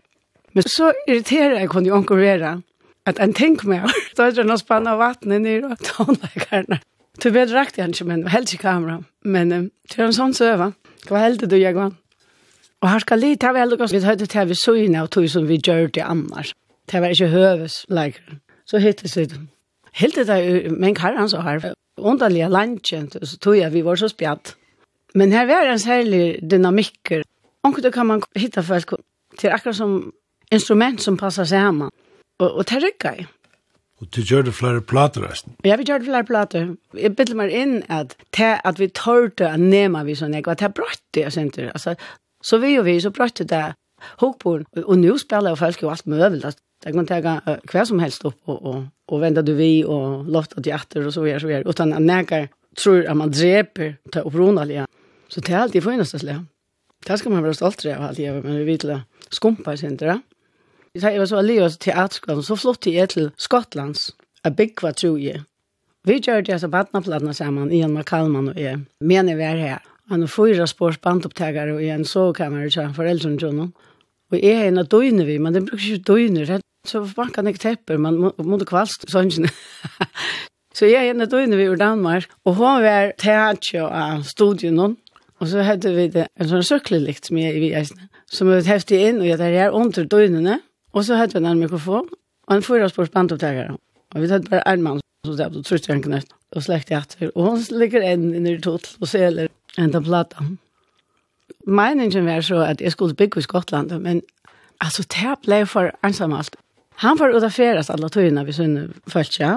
Men 0.54 0.64
så 0.68 0.92
irriterer 1.08 1.60
jeg 1.60 1.70
kunne 1.70 1.88
jo 1.88 2.02
konkurrere 2.02 2.62
at 3.06 3.20
en 3.20 3.34
ting 3.34 3.58
med. 3.64 3.88
Da 4.18 4.28
er 4.28 4.32
det 4.32 4.46
noe 4.46 4.58
spann 4.58 4.86
vattnet 4.86 5.42
ned 5.42 5.64
og 5.64 5.78
tånleikerne. 5.80 6.82
Du 7.22 7.30
vet 7.30 7.54
rakt 7.54 7.78
igjen 7.78 7.94
ikke, 7.94 8.06
men 8.10 8.28
helst 8.28 8.54
i 8.54 8.58
kamera. 8.58 9.04
Men 9.24 9.50
det 9.50 9.98
er 9.98 10.08
en 10.08 10.14
sånn 10.14 10.34
søva. 10.34 10.74
Hva 11.08 11.26
heldig 11.26 11.50
du, 11.52 11.58
Jekvann? 11.60 11.98
Og 12.84 12.90
her 12.92 13.00
skal 13.04 13.22
litt 13.24 13.44
av 13.48 13.56
heldig 13.56 13.82
oss. 13.84 13.94
Vi 13.96 14.04
høyde 14.04 14.28
til 14.28 14.50
vi 14.50 14.60
søgne 14.60 15.04
og 15.04 15.12
tog 15.12 15.30
som 15.32 15.48
vi 15.48 15.60
gjør 15.60 15.92
det 15.96 16.04
annars. 16.04 16.54
Det 16.92 17.02
var 17.02 17.16
ikke 17.16 17.32
høves 17.32 17.86
leikere. 17.90 18.40
Så 18.68 18.80
hittet 18.84 19.16
vi 19.16 19.26
det. 19.32 19.40
Helt 19.94 20.16
det 20.16 20.30
er 20.30 20.70
men 20.72 20.96
karran 20.96 21.30
så 21.30 21.44
har 21.46 21.74
underliga 21.98 22.48
landkjent, 22.50 23.18
så 23.22 23.38
tog 23.38 23.58
jeg 23.58 23.74
vi 23.74 23.84
var 23.86 23.96
så 23.96 24.10
spjatt. 24.10 24.56
Men 25.14 25.32
her 25.32 25.46
var 25.46 25.70
en 25.70 25.80
særlig 25.80 26.40
dynamikker. 26.42 27.24
Omkring 27.64 27.94
kan 27.94 28.06
man 28.06 28.24
hitta 28.36 28.62
folk 28.62 28.96
til 29.38 29.50
akkurat 29.50 29.76
som 29.76 30.14
instrument 30.52 31.02
som 31.02 31.18
passar 31.18 31.44
sammen. 31.44 31.90
Og, 32.40 32.52
og 32.52 32.70
det 32.70 32.84
rykker 32.84 33.10
jeg. 33.12 33.28
Og 34.04 34.10
du 34.12 34.20
gjør 34.20 34.42
det 34.44 34.52
flere 34.58 34.82
plater, 34.84 35.24
resten? 35.24 35.54
Ja, 35.64 35.78
vi 35.80 35.86
gjør 35.88 36.02
det 36.02 36.10
flere 36.10 36.28
plater. 36.28 36.74
Jeg 37.00 37.14
bytter 37.16 37.38
meg 37.40 37.54
inn 37.56 37.78
at, 37.88 38.18
te, 38.36 38.50
at 38.60 38.82
vi 38.82 38.90
tørte 38.92 39.48
å 39.48 39.60
nema 39.60 40.02
vi 40.04 40.18
sånn, 40.20 40.36
og 40.42 40.50
at 40.52 40.60
det 40.60 40.68
er 40.68 40.74
brått 40.76 41.00
det, 41.16 41.24
jeg 41.24 41.36
synes 41.38 41.62
Altså, 41.70 41.94
så 42.44 42.60
vi 42.60 42.74
og 42.82 42.84
vi, 42.90 42.98
så 43.00 43.14
brått 43.16 43.40
det 43.48 43.62
hokborn. 44.20 44.66
Og 44.84 44.98
nå 45.00 45.16
spiller 45.22 45.56
jo 45.56 45.62
folk 45.62 45.86
jo 45.86 45.94
alt 45.94 46.10
møvel, 46.12 46.44
at 46.50 46.60
det 46.84 46.92
kan 46.92 47.08
ta 47.08 47.22
hva 47.24 47.86
som 47.88 48.04
helst 48.04 48.28
opp, 48.28 48.42
og, 48.52 48.60
og, 48.60 48.82
og 49.08 49.24
vende 49.24 49.46
du 49.48 49.54
vi, 49.56 49.72
og 49.88 50.28
lofta 50.28 50.60
til 50.60 50.76
atter, 50.76 51.08
og 51.08 51.16
så 51.16 51.24
videre, 51.24 51.40
så 51.40 51.52
videre. 51.54 51.70
Utan 51.72 51.96
at 51.96 52.04
nægar 52.04 52.50
tror 52.76 53.08
at 53.08 53.18
man 53.18 53.32
dreper 53.32 53.96
til 54.12 54.28
opprunalige. 54.28 54.90
Så 55.32 55.40
det 55.40 55.56
er 55.56 55.62
alltid 55.62 55.88
fornøyesteslig. 55.88 56.42
Det 57.08 57.20
skal 57.20 57.32
man 57.32 57.48
være 57.48 57.56
stolt 57.56 57.88
av, 57.88 58.10
alltid, 58.10 58.44
men 58.44 58.60
vi 58.60 58.68
vet 58.74 58.84
det 58.90 59.00
skumpa 59.32 59.78
i 59.78 59.80
sin, 59.80 59.96
det 59.96 60.20
jeg 61.02 61.20
var 61.20 61.26
så 61.26 61.40
alligevel 61.42 61.72
til 61.74 61.80
teaterskolen, 61.88 62.44
så 62.46 62.56
flott 62.56 62.86
jeg 62.86 63.10
til 63.10 63.32
Skottlands, 63.42 64.12
a 64.46 64.50
big 64.54 64.78
var 64.82 64.94
tro 64.94 65.16
jeg. 65.18 65.42
Vi 66.06 66.20
gjør 66.20 66.44
det 66.46 66.60
som 66.62 66.72
badnaplatene 66.72 67.34
sammen, 67.34 67.72
Ian 67.72 67.96
McCallman 67.96 68.52
og 68.52 68.60
jeg, 68.60 68.84
men 69.02 69.30
jeg 69.30 69.40
var 69.40 69.58
her. 69.58 69.80
Han 70.12 70.22
er 70.24 70.28
fyra 70.28 70.68
spårs 70.68 71.00
bandopptagere 71.00 71.74
og 71.74 71.84
en 71.84 72.06
sovkammer 72.06 72.70
til 72.70 72.92
foreldrene 72.94 73.40
til 73.40 73.56
noen. 73.56 73.72
Og 74.34 74.42
jeg 74.42 74.60
er 74.60 74.68
en 74.68 74.82
av 74.82 74.90
døgnet 74.92 75.26
vi, 75.26 75.38
men 75.40 75.56
det 75.56 75.64
bruker 75.66 75.96
ikke 75.96 76.10
døgnet. 76.10 76.66
Så 76.86 77.00
man 77.16 77.32
kan 77.32 77.48
ikke 77.48 77.64
tepper, 77.64 77.98
man 77.98 78.18
må, 78.20 78.34
må 78.44 78.60
kvalst 78.68 79.08
sånn. 79.10 79.32
så 80.78 80.90
jeg 80.90 81.00
er 81.08 81.14
en 81.14 81.24
av 81.24 81.32
døgnet 81.32 81.58
vi 81.58 81.70
i 81.72 81.80
Danmark, 81.80 82.28
og 82.44 82.60
hun 82.60 82.84
var 82.84 83.16
teater 83.22 83.88
av 83.88 84.28
studien 84.28 84.76
noen. 84.76 84.98
Og 85.40 85.50
så 85.50 85.64
hadde 85.66 85.96
vi 85.96 86.10
det, 86.12 86.28
en 86.40 86.52
sånn 86.52 86.68
sørkelelikt 86.68 87.30
som 87.30 87.40
jeg 87.40 87.50
er 87.50 87.58
i 87.58 87.64
vi 87.64 87.72
eisene, 87.76 88.10
som 88.32 88.48
vi 88.48 88.60
hadde 88.60 88.70
heftig 88.70 89.00
inn, 89.08 89.24
og 89.24 89.28
jeg 89.28 89.40
er 89.40 89.56
her 89.56 89.76
under 89.76 90.06
døgnene, 90.08 90.60
Og 90.94 91.06
så 91.06 91.18
hadde 91.18 91.40
vi 91.40 91.50
en 91.50 91.60
mikrofon, 91.60 92.10
og 92.48 92.56
en 92.56 92.64
fyraspårs 92.64 93.10
bandopptakere. 93.10 93.78
Og 94.14 94.22
vi 94.22 94.30
hadde 94.30 94.50
bare 94.50 94.74
en 94.74 94.84
mann 94.84 95.00
som 95.26 95.34
stod 95.38 95.58
og 95.74 95.88
jeg 95.88 95.96
en 95.96 96.04
knøtt 96.04 96.34
og 96.54 96.64
slekte 96.66 96.98
etter. 96.98 97.32
Og 97.36 97.50
hun 97.50 97.64
ligger 97.72 98.04
en 98.06 98.36
under 98.36 98.60
tot 98.62 98.90
og 99.02 99.08
seler 99.08 99.50
en 99.78 99.96
av 99.96 100.04
plata. 100.06 100.46
Meningen 101.66 102.26
var 102.28 102.42
så 102.42 102.60
at 102.68 102.82
jeg 102.82 102.92
skulle 102.92 103.16
bygge 103.16 103.40
i 103.40 103.46
Skottland, 103.48 103.94
men 104.00 104.22
altså, 104.82 105.04
det 105.04 105.38
ble 105.46 105.66
for 105.66 105.92
ensamalt. 106.04 106.56
Han 107.02 107.18
var 107.20 107.34
ut 107.34 107.44
av 107.44 107.56
feras 107.56 107.90
alle 107.90 108.10
tøyene 108.10 108.46
vi 108.46 108.54
sønne 108.54 108.90
følte 109.10 109.42
ja. 109.42 109.54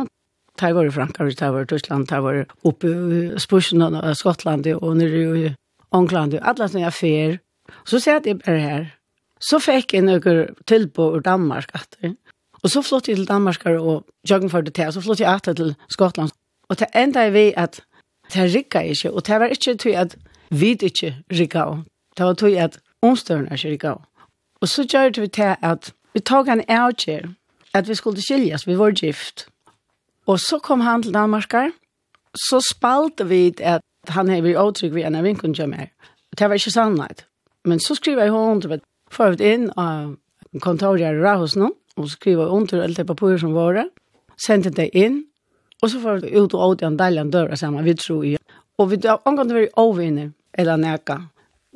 Det 0.56 0.70
var 0.72 0.86
i 0.86 0.90
Frankrike, 0.90 1.36
det 1.36 1.52
var 1.52 1.66
i 1.66 1.68
Tyskland, 1.68 2.06
det 2.08 2.22
var 2.22 2.44
oppe 2.64 2.88
i 2.88 3.38
Spursen 3.38 3.82
og 3.82 4.16
Skottland 4.16 4.66
og 4.78 4.96
nere 4.96 5.24
i 5.36 5.50
Ångland. 5.92 6.38
Alle 6.40 6.68
sånne 6.68 6.88
affærer. 6.88 7.40
Så 7.84 7.98
sier 7.98 8.14
jeg 8.14 8.22
at 8.22 8.26
jeg 8.30 8.38
bare 8.46 8.62
her 8.62 8.86
Så 9.40 9.58
fikk 9.60 9.94
jeg 9.94 10.06
noen 10.06 10.54
tilbå 10.66 11.10
ur 11.16 11.24
Danmark 11.24 11.72
etter. 11.76 12.14
Og 12.62 12.70
så 12.72 12.82
flott 12.82 13.08
jeg 13.08 13.18
til 13.18 13.28
Danmark 13.28 13.66
og 13.66 14.06
joggen 14.30 14.50
for 14.50 14.60
det 14.60 14.74
til, 14.74 14.88
og 14.88 14.96
så 14.96 15.02
flott 15.04 15.20
jeg 15.20 15.30
etter 15.34 15.54
til 15.54 15.74
Skottland. 15.92 16.32
Og 16.68 16.78
det 16.78 16.88
enda 16.94 17.26
jeg 17.28 17.32
vet 17.32 17.54
at 17.56 17.80
det 18.34 18.54
rikka 18.54 18.80
ikke, 18.80 19.12
og 19.12 19.26
det 19.26 19.40
var 19.40 19.46
ikke 19.46 19.76
til 19.76 19.90
at 19.90 20.16
vi 20.50 20.72
ikke 20.74 21.16
rikka. 21.32 21.64
Det 22.16 22.26
var 22.26 22.32
til 22.32 22.56
at 22.56 22.78
omstørene 23.02 23.52
ikke 23.52 23.70
rikka. 23.70 23.94
Og 24.60 24.68
så 24.68 24.84
gjør 24.84 25.20
vi 25.20 25.28
til 25.28 25.54
at 25.62 25.92
vi 26.14 26.20
tog 26.20 26.48
en 26.48 26.64
avgjør, 26.68 27.28
at 27.74 27.88
vi 27.88 27.94
skulle 27.94 28.22
skiljes, 28.22 28.66
vi 28.66 28.78
var 28.78 28.90
gift. 28.90 29.48
Og 30.26 30.40
så 30.40 30.58
kom 30.58 30.80
han 30.80 31.02
til 31.02 31.14
Danmark, 31.14 31.54
så 32.34 32.60
spalte 32.74 33.28
vi 33.28 33.54
at 33.60 33.80
han 34.08 34.28
har 34.28 34.42
vært 34.42 34.56
åtrykk 34.56 34.94
ved 34.94 35.06
en 35.06 35.14
av 35.14 35.24
vinkene 35.24 35.54
til 35.54 35.68
meg. 35.68 35.90
Det 36.38 36.48
var 36.48 36.54
ikke 36.54 36.70
sannhet. 36.70 37.26
Men 37.64 37.80
så 37.80 37.94
skriver 37.94 38.22
jeg 38.22 38.32
hånden 38.32 38.60
til 38.60 38.80
Får 39.10 39.36
vi 39.36 39.52
inn 39.52 39.70
av 39.76 40.16
kontoret 40.62 41.04
i 41.04 41.20
Rahusno, 41.20 41.70
og 41.96 42.10
skriver 42.12 42.52
under 42.52 42.82
alle 42.82 42.94
de 42.94 43.04
papirer 43.08 43.38
som 43.40 43.54
var 43.56 43.78
det, 43.78 43.86
sendte 44.36 44.70
det 44.70 44.90
inn, 44.96 45.24
og 45.82 45.90
så 45.90 46.00
får 46.00 46.20
vi 46.24 46.34
ut 46.36 46.54
og 46.54 46.60
åt 46.70 46.82
i 46.82 46.88
en 46.88 46.98
deilig 46.98 47.30
døra 47.32 47.56
sammen, 47.56 47.84
vi 47.84 47.94
tror 47.94 48.24
i. 48.24 48.36
Og 48.78 48.90
vi 48.90 49.00
har 49.04 49.22
omgått 49.24 49.52
å 49.52 49.56
være 49.56 49.72
overvinner, 49.80 50.30
eller 50.56 50.80
nækka. 50.80 51.18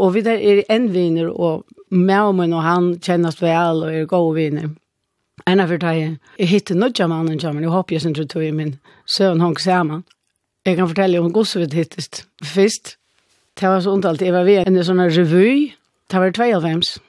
Og 0.00 0.14
vi 0.14 0.22
der 0.25 0.40
er 0.40 0.62
envinner, 0.72 1.28
og 1.30 1.66
med 1.90 2.52
og 2.54 2.62
han 2.64 2.94
kjennes 3.00 3.40
vel, 3.42 3.84
og 3.84 3.92
er 3.94 4.08
gode 4.08 4.37
vinner. 4.37 4.70
Ena 5.49 5.66
for 5.66 5.80
deg, 5.80 6.18
jeg 6.38 6.49
hittet 6.49 6.76
nødja 6.76 7.08
mannen 7.08 7.40
sammen, 7.40 7.64
jeg 7.64 7.72
håper 7.72 7.94
jeg 7.94 8.02
sin 8.02 8.14
tror 8.14 8.44
i 8.44 8.50
min 8.52 8.75
søn 9.06 9.40
hong 9.40 9.56
sammen. 9.60 10.04
Jeg 10.66 10.76
kan 10.76 10.88
fortelle 10.88 11.20
om 11.20 11.32
Gossevitt 11.32 11.72
hittest 11.72 12.26
først. 12.44 12.96
Det 13.56 13.68
var 13.68 13.80
så 13.80 13.92
ondalt, 13.92 14.20
jeg 14.22 14.32
var 14.32 14.44
ved 14.44 14.68
en 14.68 14.84
sånn 14.84 15.00
revy, 15.00 15.72
det 16.10 16.20
var 16.20 16.32
92. 16.37 17.00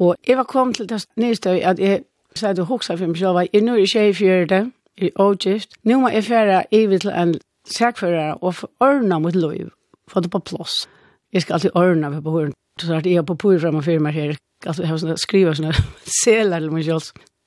Og 0.00 0.16
jeg 0.26 0.36
var 0.36 0.48
kommet 0.48 0.76
til 0.76 0.88
det 0.88 1.04
nyeste 1.20 1.50
at 1.50 1.78
jeg 1.78 2.02
sa 2.36 2.52
du 2.52 2.64
hoksa 2.64 2.96
for 2.96 3.10
meg 3.10 3.18
selv, 3.20 3.40
jeg 3.52 3.64
nå 3.64 3.74
er 3.76 3.84
ikke 3.84 4.08
i 4.08 4.14
fjerde, 4.16 4.60
i 4.96 5.10
ågift, 5.16 5.76
nå 5.84 5.98
må 6.00 6.08
jeg 6.12 6.24
fjerde 6.24 6.62
evig 6.72 7.00
til 7.00 7.12
en 7.16 7.34
sækfører 7.68 8.40
og 8.40 8.54
få 8.54 8.70
ordna 8.80 9.18
mot 9.18 9.36
lov, 9.36 9.70
få 10.08 10.20
det 10.20 10.30
på 10.30 10.38
plass. 10.38 10.88
Jeg 11.32 11.42
skal 11.42 11.54
alltid 11.54 11.70
ordna 11.74 12.10
for 12.14 12.20
på 12.20 12.30
håren. 12.30 12.54
Så 12.80 12.94
at 12.94 13.06
jeg 13.06 13.14
har 13.14 13.22
papur 13.22 13.58
fremme 13.58 13.82
for 13.82 13.98
meg 13.98 14.12
her, 14.16 14.36
altså 14.66 14.82
jeg 14.82 14.88
har 14.88 15.00
sånne, 15.02 15.16
skriver 15.20 15.56
sånne 15.58 15.74
seler 16.22 16.60
til 16.60 16.72
meg 16.72 16.84
selv. 16.84 17.00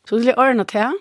Så 0.05 0.15
skulle 0.15 0.33
jeg 0.33 0.37
ordna 0.37 0.63
til, 0.69 0.97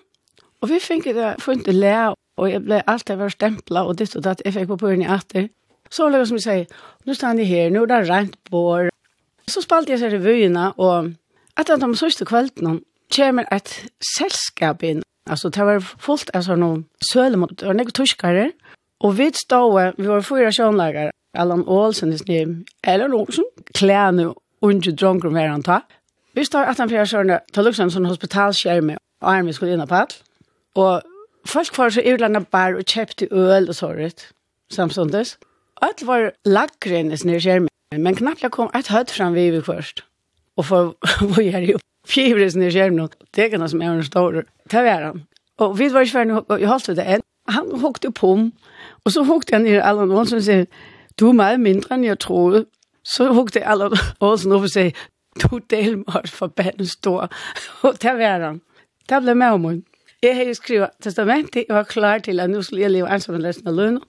og 0.61 0.69
vi 0.69 0.79
fikk 0.81 1.11
det 1.13 1.35
funnet 1.43 1.69
le, 1.75 1.97
og 2.37 2.49
jeg 2.49 2.63
ble 2.65 2.81
alltid 2.87 3.19
vært 3.19 3.37
stempla 3.37 3.85
og 3.85 3.99
ditt 3.99 4.15
og 4.17 4.25
datt, 4.25 4.41
jeg 4.45 4.55
fikk 4.55 4.71
på 4.71 4.79
puren 4.81 5.05
i 5.05 5.09
atter. 5.09 5.51
Så 5.91 6.07
var 6.07 6.17
det 6.17 6.27
som 6.27 6.39
jeg 6.39 6.45
sier, 6.47 6.85
nå 7.05 7.13
stand 7.13 7.43
jeg 7.43 7.51
her, 7.51 7.69
nå 7.69 7.83
er 7.83 7.91
det 7.91 8.05
rent 8.09 8.37
bor. 8.49 8.89
Så 9.45 9.61
spalte 9.61 9.93
jeg 9.93 10.01
seg 10.01 10.15
revyene, 10.15 10.71
og 10.81 11.13
At 11.57 11.69
at 11.69 11.81
de 11.81 11.95
sørste 11.97 12.25
kveldene 12.25 12.79
kommer 13.13 13.45
et 13.53 13.73
selskap 14.17 14.83
inn. 14.83 15.03
Altså, 15.29 15.49
det 15.49 15.65
var 15.65 15.79
fullt 15.79 16.31
av 16.35 16.43
sånne 16.47 16.83
sølemot, 17.11 17.53
det 17.59 17.67
var 17.69 17.77
noen 17.77 17.93
tyskere, 17.95 18.49
og 19.03 19.17
vi 19.17 19.29
stod, 19.35 19.99
vi 19.99 20.07
var 20.07 20.25
fyra 20.25 20.51
sjønlagere, 20.51 21.13
Allan 21.33 21.63
Olsen 21.67 22.11
i 22.13 22.17
snim, 22.17 22.57
Ellen 22.83 23.13
Olsen, 23.15 23.45
klæne 23.75 24.33
unge 24.63 24.91
dronker 24.91 25.31
med 25.31 25.49
han 25.49 25.63
ta. 25.63 25.81
Vi 26.33 26.43
stod 26.45 26.67
at 26.67 26.81
han 26.81 26.91
fyra 26.91 27.05
sjønne, 27.07 27.39
ta 27.53 27.63
luksen 27.63 27.91
sånn 27.93 28.09
hospitalskjerme, 28.09 28.97
og 29.23 29.31
armen 29.31 29.55
skulle 29.55 29.77
inn 29.77 29.87
på 29.87 29.99
alt. 30.01 30.19
Og 30.75 31.03
folk 31.47 31.77
var 31.77 31.93
så 31.93 32.03
utlandet 32.03 32.49
bar 32.51 32.75
og 32.79 32.87
kjøpte 32.87 33.29
øl 33.31 33.69
og 33.69 33.75
såret, 33.77 34.27
samståndes. 34.73 35.37
Alt 35.83 36.03
var 36.07 36.31
lagrenes 36.45 37.23
nere 37.27 37.43
skjermen, 37.43 37.71
men 37.95 38.19
knappt 38.19 38.49
kom 38.51 38.71
et 38.75 38.91
høyt 38.91 39.13
fram 39.13 39.37
vi 39.37 39.51
først 39.61 40.03
och 40.57 40.65
för 40.65 40.93
vad 41.21 41.43
gör 41.43 41.59
ju 41.59 41.77
fjävres 42.07 42.55
när 42.55 42.77
jag 42.77 42.93
nu 42.93 43.07
tegarna 43.31 43.67
som 43.67 43.81
er 43.81 43.89
en 43.89 44.03
stor 44.03 44.45
det 44.71 44.83
var 44.83 45.01
han 45.01 45.25
Og 45.57 45.79
vi 45.79 45.93
var 45.93 46.01
ikke 46.01 46.11
ferdig, 46.11 46.59
jag 46.59 46.69
hållt 46.69 46.87
vid 46.87 46.95
det 46.95 47.21
han 47.47 47.79
hukte 47.79 48.11
på 48.11 48.35
him, 48.35 48.53
og 49.05 49.11
så 49.11 49.23
hukte 49.23 49.53
han 49.55 49.65
i 49.65 49.75
alle 49.75 50.05
noen 50.05 50.25
som 50.25 50.41
sier, 50.41 50.65
du 51.19 51.27
er 51.29 51.33
meget 51.33 51.59
mindre 51.59 51.93
enn 51.95 52.03
jeg 52.03 52.19
trodde 52.19 52.65
så 53.03 53.33
hukte 53.33 53.65
alle 53.65 53.89
noen 53.89 54.51
upp 54.51 54.61
och 54.63 54.69
säger 54.69 54.93
du 55.35 55.59
del 55.69 55.97
mig 55.97 56.27
förbannat 56.27 56.87
stor 56.87 57.27
og 57.83 57.93
där 58.01 58.17
var 58.17 58.39
han 58.39 58.61
där 59.09 59.21
blev 59.21 59.37
med 59.37 59.51
om 59.51 59.83
Jeg 60.23 60.35
har 60.35 60.53
skrivet 60.53 60.89
testamentet, 61.01 61.65
jeg 61.67 61.75
var 61.75 61.83
klar 61.83 62.17
til 62.23 62.39
at 62.39 62.49
nå 62.49 62.61
skulle 62.61 62.81
jeg 62.81 62.91
leve 62.91 63.09
ensam 63.11 63.41
resten 63.43 63.67
av 63.67 63.75
lønnen. 63.75 64.03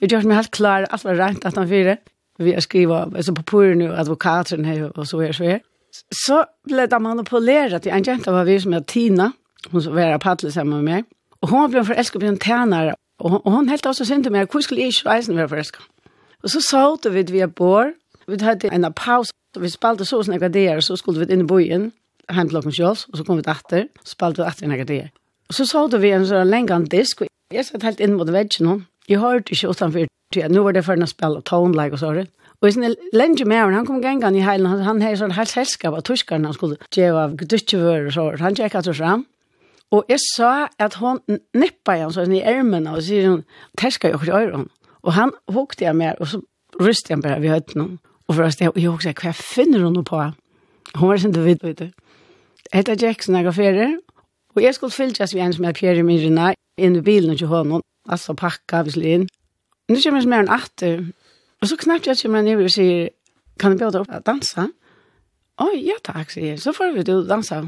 Jeg 0.00 0.08
gjør 0.08 0.24
meg 0.24 0.38
helt 0.38 0.54
klar, 0.56 0.86
alt 0.88 1.04
var 1.04 1.18
rent 1.20 1.44
at 1.44 1.58
han 1.60 1.68
fyrer. 1.68 1.98
Vi 2.38 2.54
har 2.56 2.64
skrivet 2.64 3.12
altså, 3.16 3.34
på 3.36 3.42
puren 3.42 3.82
og 3.84 3.98
advokaten 4.00 4.64
her, 4.64 4.86
og 4.88 5.06
så 5.06 5.20
er 5.20 5.26
det 5.26 5.36
svært 5.36 5.66
så 6.14 6.44
ble 6.68 6.86
det 6.90 7.02
manipuleret 7.02 7.82
til 7.82 7.92
en 7.94 8.04
jente 8.06 8.32
var 8.32 8.46
vi 8.48 8.58
som 8.60 8.74
heter 8.76 8.86
Tina, 8.92 9.30
hun 9.72 9.82
som 9.82 9.94
var 9.96 10.18
paddel 10.22 10.52
sammen 10.52 10.82
med 10.82 10.92
meg. 10.92 11.04
Og 11.42 11.52
hun 11.52 11.70
ble 11.70 11.84
forelsket 11.84 12.20
på 12.20 12.26
en 12.26 12.38
tænare, 12.42 12.94
og 13.18 13.40
hun 13.52 13.68
helt 13.68 13.86
også 13.86 14.04
synte 14.04 14.30
meg, 14.30 14.50
hvor 14.50 14.60
skulle 14.60 14.82
jeg 14.82 14.94
ikke 14.94 15.10
reisen 15.10 15.36
være 15.36 15.48
forelsket? 15.48 15.82
Og 16.42 16.50
så 16.50 16.60
sa 16.62 16.84
hun 16.90 17.14
vi 17.14 17.24
via 17.32 17.46
bor, 17.46 17.92
vi 18.28 18.36
hadde 18.44 18.72
en 18.72 18.92
paus, 18.92 19.30
og 19.56 19.62
vi 19.62 19.68
spalte 19.68 20.04
så 20.04 20.22
sånne 20.22 20.38
gradere, 20.38 20.82
så 20.82 20.96
skulle 20.96 21.24
vi 21.24 21.32
inn 21.32 21.46
i 21.46 21.48
byen, 21.48 21.90
hjem 22.28 22.50
til 22.52 22.72
kjøls, 22.72 23.06
og 23.08 23.18
så 23.18 23.24
kom 23.24 23.40
vi 23.40 23.46
etter, 23.48 23.88
så 24.04 24.14
spalte 24.14 24.42
vi 24.42 24.48
etter 24.48 24.66
en 24.66 24.76
gradere. 24.76 25.08
Og 25.48 25.56
så 25.56 25.64
sa 25.66 25.86
vi 25.86 26.12
en 26.12 26.26
sånn 26.28 26.50
lengre 26.50 26.82
disk, 26.92 27.22
og 27.24 27.54
jeg 27.54 27.64
satt 27.64 27.86
helt 27.86 28.00
inn 28.04 28.18
mot 28.18 28.28
veggen 28.28 28.68
hun. 28.68 28.86
Jeg 29.08 29.22
hørte 29.22 29.54
ikke 29.54 29.72
utenfor, 29.72 30.08
nå 30.52 30.62
var 30.62 30.76
det 30.76 30.84
for 30.84 31.00
å 31.00 31.08
spille 31.08 31.42
tone-like 31.48 31.96
og 31.96 32.02
sånt. 32.02 32.30
Og 32.58 32.74
sånn, 32.74 32.94
lenge 33.14 33.44
med 33.46 33.70
han 33.70 33.86
kom 33.86 34.00
gengan 34.02 34.34
i 34.34 34.42
heilen, 34.42 34.66
han, 34.66 34.82
han 34.82 35.02
hei 35.04 35.12
sånn 35.18 35.36
helt 35.36 35.52
selskap 35.52 35.94
av 35.94 36.02
tyskerne, 36.08 36.50
han 36.50 36.56
skulle 36.56 36.78
djeva 36.94 37.28
av 37.28 37.36
gudutjevør 37.38 38.08
og 38.08 38.16
så, 38.16 38.24
han 38.42 38.58
tjekk 38.58 38.80
at 38.80 38.90
fram. 38.98 39.26
Og 39.94 40.10
jeg 40.10 40.20
sa 40.34 40.68
at 40.82 40.98
hon 41.00 41.22
neppa 41.56 41.94
igjen 41.96 42.12
sånn 42.12 42.34
i 42.36 42.42
ermena 42.44 42.96
og 42.98 43.06
sier 43.06 43.30
hun, 43.30 43.44
terska 43.78 44.10
jo 44.10 44.18
i 44.26 44.34
øyren. 44.34 44.66
Og 45.06 45.14
han 45.16 45.32
hukte 45.54 45.86
jeg 45.86 45.96
mer, 45.96 46.18
og 46.20 46.28
så 46.28 46.42
ryste 46.82 47.14
jeg 47.14 47.22
bare 47.24 47.40
vi 47.40 47.52
høyt 47.52 47.72
noen. 47.78 47.96
Og 48.28 48.34
for 48.34 48.44
oss, 48.44 48.58
jeg 48.60 48.74
hukte 48.74 49.14
hva 49.16 49.32
finner 49.32 49.86
hun 49.86 50.02
på? 50.04 50.20
Hun 50.98 51.08
var 51.08 51.22
sånn 51.22 51.32
du 51.32 51.40
vidt, 51.46 51.64
vet 51.64 51.80
du. 51.80 51.88
Hetta 52.74 52.98
Jackson 52.98 53.38
jeg 53.38 53.54
ferie, 53.56 53.88
og 54.56 54.60
jeg 54.60 54.74
skulle 54.76 54.92
fylgjast 54.92 55.36
vi 55.36 55.40
en 55.40 55.54
som 55.54 55.64
jeg 55.64 55.78
kjører 55.78 56.04
min 56.04 56.20
rina, 56.20 56.50
inn 56.76 56.98
i 56.98 57.04
bilen 57.04 57.32
og 57.32 57.40
til 57.40 57.48
hånden, 57.48 57.84
altså 58.10 58.34
pakka 58.36 58.82
vi 58.88 59.14
inn. 59.14 59.28
Nå 59.88 59.96
kommer 60.02 60.20
jeg 60.20 60.26
som 60.26 60.34
er 60.36 60.44
en 60.44 60.52
atter, 60.52 61.00
Og 61.62 61.68
så 61.68 61.76
knappt 61.76 62.06
jeg 62.06 62.20
kommer 62.22 62.42
ned 62.42 62.62
og 62.62 62.70
sier, 62.70 63.08
kan 63.58 63.74
du 63.74 63.80
bjøde 63.80 64.02
opp 64.02 64.12
og 64.14 64.26
dansa? 64.26 64.68
Å, 65.58 65.70
ja 65.74 65.96
takk, 66.04 66.30
sier 66.30 66.52
jeg. 66.52 66.60
Så 66.62 66.74
får 66.76 66.92
vi 66.94 67.04
til 67.06 67.22
å 67.22 67.26
danse. 67.26 67.58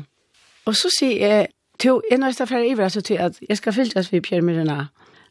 Og 0.68 0.76
så 0.78 0.90
sier 0.94 1.24
jeg, 1.24 1.48
til 1.80 2.02
en 2.12 2.26
av 2.28 2.34
staffer 2.36 2.66
iver, 2.68 2.90
så 2.92 3.00
til 3.00 3.18
at 3.24 3.38
jeg 3.40 3.56
skal 3.56 3.74
fyltes 3.74 4.12
ved 4.12 4.22
Pierre 4.26 4.44
Mirena. 4.44 4.90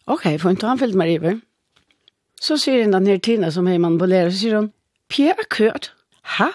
Ok, 0.10 0.26
for 0.42 0.52
ikke 0.52 0.68
han 0.68 0.82
fylle 0.82 0.98
meg 0.98 1.14
iver. 1.14 1.38
Så 2.42 2.58
sier 2.58 2.88
den 2.90 3.08
her 3.08 3.20
Tina 3.22 3.52
som 3.54 3.68
er 3.68 3.78
man 3.80 4.00
på 4.00 4.08
lærer, 4.10 4.32
så 4.34 4.42
sier 4.42 4.58
hun, 4.58 4.72
Pierre 5.10 5.38
er 5.40 5.50
kørt. 5.50 5.92
Hæ? 6.38 6.50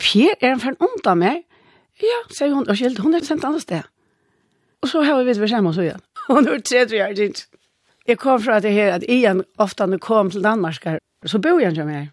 Pierre 0.00 0.38
er 0.40 0.54
en 0.54 0.62
for 0.62 0.72
en 0.72 0.80
ond 0.88 1.10
av 1.10 1.18
meg? 1.20 1.44
Ja, 2.02 2.20
sier 2.32 2.54
hun, 2.54 2.66
og 2.66 2.78
skilt, 2.78 3.02
hun 3.04 3.14
er 3.14 3.26
sendt 3.26 3.44
andre 3.44 3.60
sted. 3.62 3.90
Og 4.82 4.90
så 4.90 5.04
har 5.04 5.20
vi 5.20 5.28
vidt 5.28 5.42
beskjemme 5.42 5.70
oss 5.70 5.80
igjen. 5.80 6.02
Og 6.28 6.42
nå 6.42 6.50
er 6.56 6.62
det 6.62 6.66
tredje 6.70 7.04
år, 7.04 7.14
ikke? 7.28 7.60
Jeg 8.08 8.18
kom 8.20 8.40
fra 8.42 8.58
det 8.60 8.72
her 8.74 8.96
at 8.98 9.04
Ian 9.08 9.44
ofte 9.58 9.86
kom 10.00 10.30
til 10.30 10.44
Danmark 10.44 10.82
Så 11.26 11.40
bor 11.40 11.60
jeg 11.60 11.72
ikke 11.72 11.88
mer. 11.88 12.06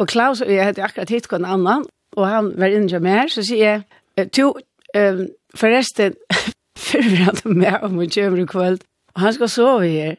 Og 0.00 0.08
Klaus 0.08 0.40
og 0.40 0.52
jeg 0.52 0.64
hadde 0.64 0.84
akkurat 0.84 1.12
hitt 1.12 1.28
en 1.32 1.44
annan, 1.44 1.84
og 2.16 2.28
han 2.28 2.52
var 2.58 2.72
inne 2.72 2.88
ikke 2.88 3.02
mer, 3.04 3.28
så 3.28 3.44
sier 3.46 3.82
jeg, 4.16 4.30
to, 4.32 4.54
um, 4.96 5.26
forresten, 5.54 6.16
fyrir 6.90 7.24
han 7.26 7.36
til 7.36 7.56
meg 7.56 7.84
om 7.84 7.98
hun 8.00 8.10
kommer 8.10 8.40
i 8.40 8.48
kveld, 8.48 8.80
og 9.14 9.20
han 9.20 9.36
skal 9.36 9.52
sove 9.52 9.88
her. 9.88 10.16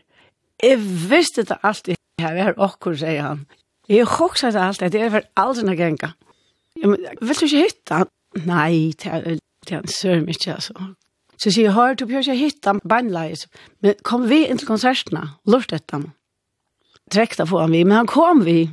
Jeg 0.61 0.77
visste 1.09 1.43
det 1.43 1.57
alltid 1.63 1.97
jeg 2.21 2.37
var 2.37 2.57
okkur, 2.61 2.95
sier 3.01 3.21
han. 3.25 3.45
Jeg 3.89 4.05
hoksa 4.05 4.51
det 4.53 4.61
alltid, 4.61 4.93
det 4.93 5.01
er 5.01 5.13
for 5.13 5.27
aldri 5.41 5.65
enn 5.65 5.77
genga. 5.79 6.11
Vil 6.81 7.37
du 7.37 7.45
ikke 7.45 7.65
hitta 7.65 8.03
han? 8.03 8.11
Nei, 8.45 8.93
det 9.01 9.09
er 9.11 9.39
han 9.71 9.89
sør 9.89 10.21
mykje, 10.25 10.53
altså. 10.53 10.91
Så 11.41 11.49
sier 11.49 11.71
jeg, 11.71 11.73
hør, 11.73 11.97
du 11.97 12.05
bør 12.05 12.21
ikke 12.21 12.37
hitta 12.37 12.75
han 12.75 12.81
beinleis, 12.87 13.47
men 13.81 13.97
kom 14.05 14.27
vi 14.29 14.43
inn 14.45 14.61
til 14.61 14.69
konsertene, 14.69 15.25
lort 15.49 15.73
etter 15.73 15.97
han 15.97 16.11
trekta 17.11 17.45
på 17.45 17.59
han 17.59 17.73
vi, 17.73 17.83
men 17.85 18.01
han 18.01 18.09
kom 18.09 18.45
vi. 18.45 18.69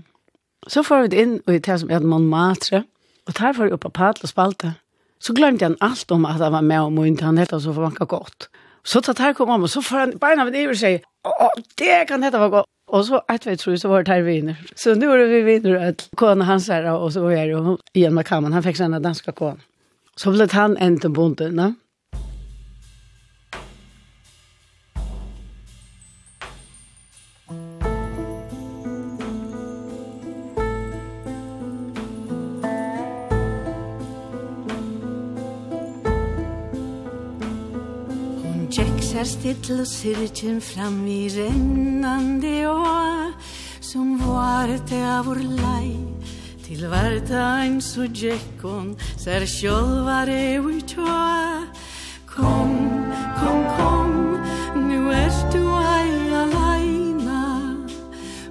Så 0.69 0.83
får 0.87 1.07
vi 1.07 1.11
det 1.13 1.25
inn 1.25 1.35
og 1.47 1.55
i 1.55 1.63
det 1.65 1.81
som 1.81 1.91
er 1.91 2.05
noen 2.05 2.29
matre, 2.31 2.85
og 3.29 3.37
der 3.37 3.57
får 3.57 3.69
vi 3.69 3.77
opp 3.77 3.87
av 3.89 3.95
padel 3.97 4.29
og 4.29 4.33
spalte. 4.33 4.73
Så 5.19 5.35
glemte 5.35 5.67
han 5.67 5.77
alt 5.83 6.11
om 6.15 6.27
at 6.29 6.41
han 6.41 6.55
var 6.55 6.65
med 6.65 6.81
og 6.81 6.95
mynte, 6.95 7.27
han 7.27 7.39
hette 7.41 7.59
så 7.61 7.75
for 7.75 7.89
man 7.89 7.97
kan 7.97 8.11
godt. 8.11 8.49
Så 8.87 9.03
tatt 9.05 9.21
her 9.21 9.35
kom 9.37 9.51
om, 9.51 9.67
og 9.67 9.71
så 9.71 9.83
får 9.85 9.99
han 9.99 10.13
beina 10.21 10.47
ved 10.49 10.57
iver 10.57 10.79
seg, 10.79 11.03
å, 11.27 11.51
det 11.81 12.05
kan 12.09 12.23
hette 12.25 12.41
var 12.41 12.53
godt. 12.61 12.71
Og 12.89 13.03
så, 13.05 13.21
et 13.29 13.45
vei 13.45 13.57
tror 13.61 13.75
jeg, 13.75 13.83
så 13.83 13.91
var 13.91 14.07
det 14.07 14.15
her 14.15 14.23
viner. 14.25 14.61
Så 14.79 14.95
nu 14.97 15.11
er 15.13 15.27
vi 15.29 15.43
viner, 15.45 15.77
at 15.91 16.07
kona 16.17 16.47
hans 16.49 16.71
her, 16.73 16.87
og 16.95 17.11
så 17.13 17.21
var 17.27 17.35
jeg 17.35 17.51
jo 17.53 17.77
igjen 17.93 18.17
med 18.17 18.25
kammeren, 18.29 18.57
han 18.57 18.65
fikk 18.65 18.79
seg 18.79 18.89
en 18.89 19.03
danska 19.05 19.35
kona. 19.37 19.61
Så 20.19 20.33
ble 20.35 20.49
han 20.55 20.79
enten 20.83 21.13
bonden, 21.15 21.59
ne? 21.59 21.75
Skal 39.19 39.27
stilla 39.27 39.85
syrkjen 39.85 40.61
fram 40.63 41.01
i 41.11 41.27
rennande 41.27 42.53
å 42.71 42.85
Som 43.83 44.13
varet 44.21 44.93
av 44.95 45.27
vår 45.27 45.41
lei. 45.59 45.97
Til 46.63 46.85
varta 46.87 47.41
ein 47.65 47.81
så 47.83 48.07
djekkon 48.07 48.93
Sær 49.19 49.43
sjolvare 49.43 50.61
ui 50.63 50.79
tåa 50.87 51.67
Kom, 52.31 52.79
kom, 53.41 53.67
kom 53.81 54.15
Nu 54.87 55.11
er 55.11 55.35
du 55.51 55.65
ei 55.67 56.15
alaina 56.45 57.43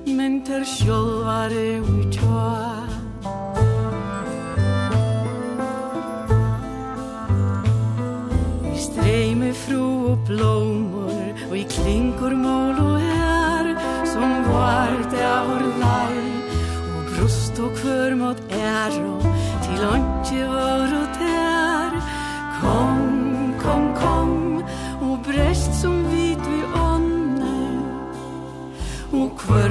Men 0.04 0.42
ter 0.44 0.68
sjolvare 0.68 1.80
ui 1.80 1.97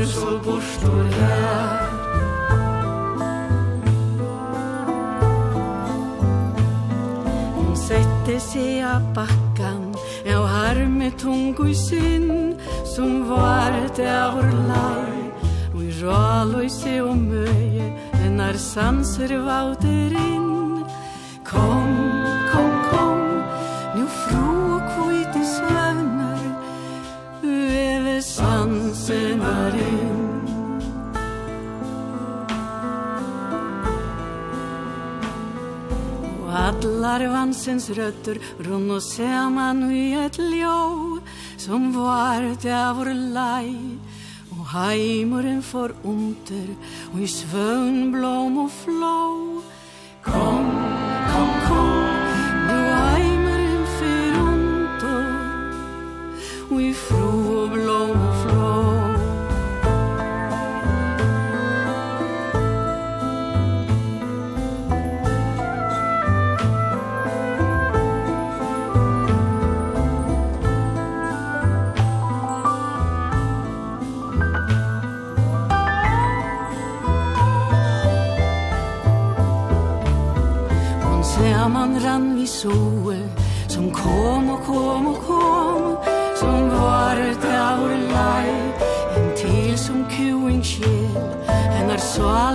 så 0.07 0.39
bortstor 0.45 1.05
her. 1.19 1.97
Hon 7.57 7.77
sette 7.77 8.41
seg 8.41 8.85
av 8.85 9.13
backan 9.15 9.95
Jag 10.25 10.43
har 10.43 10.87
med 10.89 11.19
tungo 11.19 11.67
i 11.67 11.75
sin 11.75 12.57
Som 12.97 13.29
var 13.29 13.73
det 13.97 14.11
av 14.11 14.35
vår 14.35 14.51
laj 14.69 15.23
Og 15.75 15.83
i 15.85 15.93
rall 16.03 16.55
og 16.55 16.65
i 16.65 16.71
se 16.71 17.01
och 17.01 17.17
möje 17.17 17.93
När 18.37 18.53
sanser 18.53 19.39
vauter 19.39 20.13
inn 20.13 20.36
Larvansens 37.07 37.91
rötter 37.91 38.39
runn 38.59 38.91
och 38.91 39.03
samman 39.03 39.91
i 39.91 40.13
et 40.13 40.39
ljå 40.39 41.19
Som 41.57 41.93
var 41.93 42.43
det 42.63 42.95
vår 42.97 43.11
lei. 43.15 43.99
Og 44.51 44.67
heimuren 44.75 45.63
for 45.63 45.95
onter 46.05 46.69
Og 47.13 47.21
i 47.21 47.27
svön 47.27 48.11
blom 48.13 48.59
og 48.59 48.71
flå. 48.71 49.63
Kom 50.23 50.76
sol 82.57 83.17
Som 83.69 83.91
kom 83.93 84.51
og 84.51 84.61
kom 84.67 85.07
og 85.07 85.19
kom 85.27 85.97
Som 86.41 86.71
var 86.71 87.15
det 87.43 87.57
av 87.61 87.83
vår 87.83 87.97
lei 88.13 88.49
En 89.17 89.29
til 89.37 89.79
som 89.79 90.05
kuen 90.13 90.63
kjel 90.65 91.21
Hennar 91.49 92.01
svar 92.01 92.46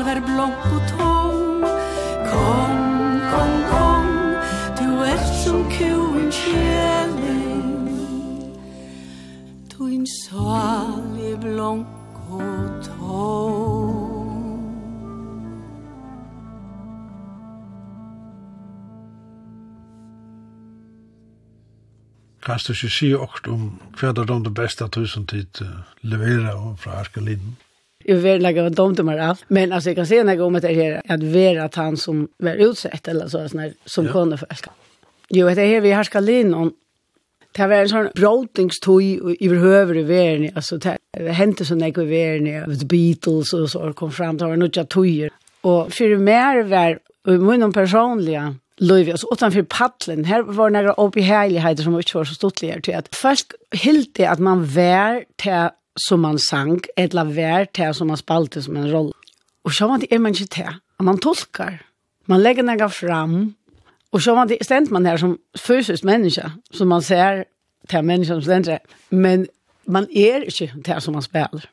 kanst 22.51 22.67
du 22.67 22.73
ikke 22.73 22.91
si 22.93 23.09
okkur 23.15 23.53
om 23.53 23.67
hva 23.99 24.11
er 24.11 24.39
det 24.43 24.53
beste 24.55 24.87
tusen 24.91 25.27
tid 25.27 25.61
levera 26.03 26.55
fra 26.77 26.99
Arkeliden? 26.99 27.55
Jag 28.05 28.17
vill 28.17 28.41
lägga 28.41 28.63
vad 28.63 28.75
de 28.75 28.95
dömer 28.95 29.17
allt. 29.17 29.43
Men 29.47 29.71
alltså 29.71 29.89
jag 29.89 29.95
kan 29.95 30.07
säga 30.07 30.23
något 30.23 30.39
om 30.39 30.55
att 30.55 30.61
det 30.61 30.73
här 30.73 31.01
att 31.07 31.23
vara 31.23 31.63
att 31.63 31.75
han 31.75 31.97
som 31.97 32.27
var 32.37 32.55
utsett 32.55 33.07
eller 33.07 33.27
så 33.27 33.49
sådär 33.49 33.73
som 33.85 34.05
ja. 34.05 34.11
kunde 34.11 34.37
förälska. 34.37 34.71
Jo, 35.29 35.47
det 35.47 35.65
här 35.65 35.81
vi 35.81 35.91
har 35.91 36.03
skalin 36.03 36.53
och 36.53 36.71
det 37.51 37.67
var 37.67 37.75
en 37.75 37.89
sån 37.89 38.09
brotingstoj 38.15 39.35
i 39.39 39.49
behöver 39.49 39.97
i 39.97 40.03
världen. 40.03 40.51
Alltså 40.55 40.77
det 40.77 40.97
hände 41.31 41.65
så 41.65 41.75
när 41.75 41.87
jag 41.87 41.97
i 41.97 42.09
världen. 42.09 42.79
The 42.79 42.85
Beatles 42.85 43.53
och 43.53 43.69
så 43.69 43.93
kom 43.93 44.11
fram. 44.11 44.37
Det 44.37 44.45
var 44.45 44.55
några 44.55 44.85
tojer. 44.85 45.29
Och 45.61 45.93
för 45.93 46.17
mer 46.17 46.63
var 46.63 46.99
och 47.25 47.33
i 47.33 47.73
personliga 47.73 48.55
Løyvi, 48.81 49.11
altså 49.13 49.27
utanfor 49.31 49.61
paddelen, 49.69 50.25
her 50.25 50.41
var 50.41 50.71
det 50.73 50.95
oppe 50.97 51.21
i 51.21 51.27
heiligheter 51.27 51.85
som 51.85 51.99
ikke 51.99 52.17
var 52.17 52.25
så 52.25 52.33
stortligere 52.33 52.81
til 52.81 52.97
at 52.97 53.09
folk 53.13 53.53
hilde 53.77 54.25
at 54.27 54.39
man 54.41 54.63
vær 54.75 55.21
til 55.37 55.69
som 55.99 56.23
man 56.23 56.39
sang, 56.39 56.81
eller 56.97 57.29
vær 57.35 57.67
til 57.75 57.93
som 57.93 58.09
man 58.09 58.17
spalte 58.17 58.61
som 58.61 58.77
en 58.77 58.89
roll. 58.89 59.11
Og 59.63 59.73
så 59.73 59.87
var 59.87 60.01
det 60.01 60.09
er 60.11 60.19
man 60.19 60.33
ikke 60.33 60.49
til, 60.55 60.69
at 60.99 61.05
man 61.05 61.19
tolkar, 61.21 61.77
man 62.25 62.41
legger 62.41 62.65
nega 62.65 62.87
fram, 62.87 63.55
og 64.11 64.21
så 64.21 64.33
var 64.35 64.49
det 64.49 64.57
stendt 64.65 64.91
man 64.91 65.05
her 65.05 65.17
som 65.17 65.37
fysisk 65.57 66.03
menneske, 66.03 66.49
som 66.71 66.87
man 66.87 67.01
ser 67.01 67.43
til 67.89 68.03
mennesker 68.03 68.39
som 68.39 68.43
stendt 68.43 68.89
men 69.09 69.47
man 69.85 70.07
er 70.15 70.47
ikke 70.47 70.73
til 70.85 71.01
som 71.01 71.13
man 71.13 71.21
spiller. 71.21 71.69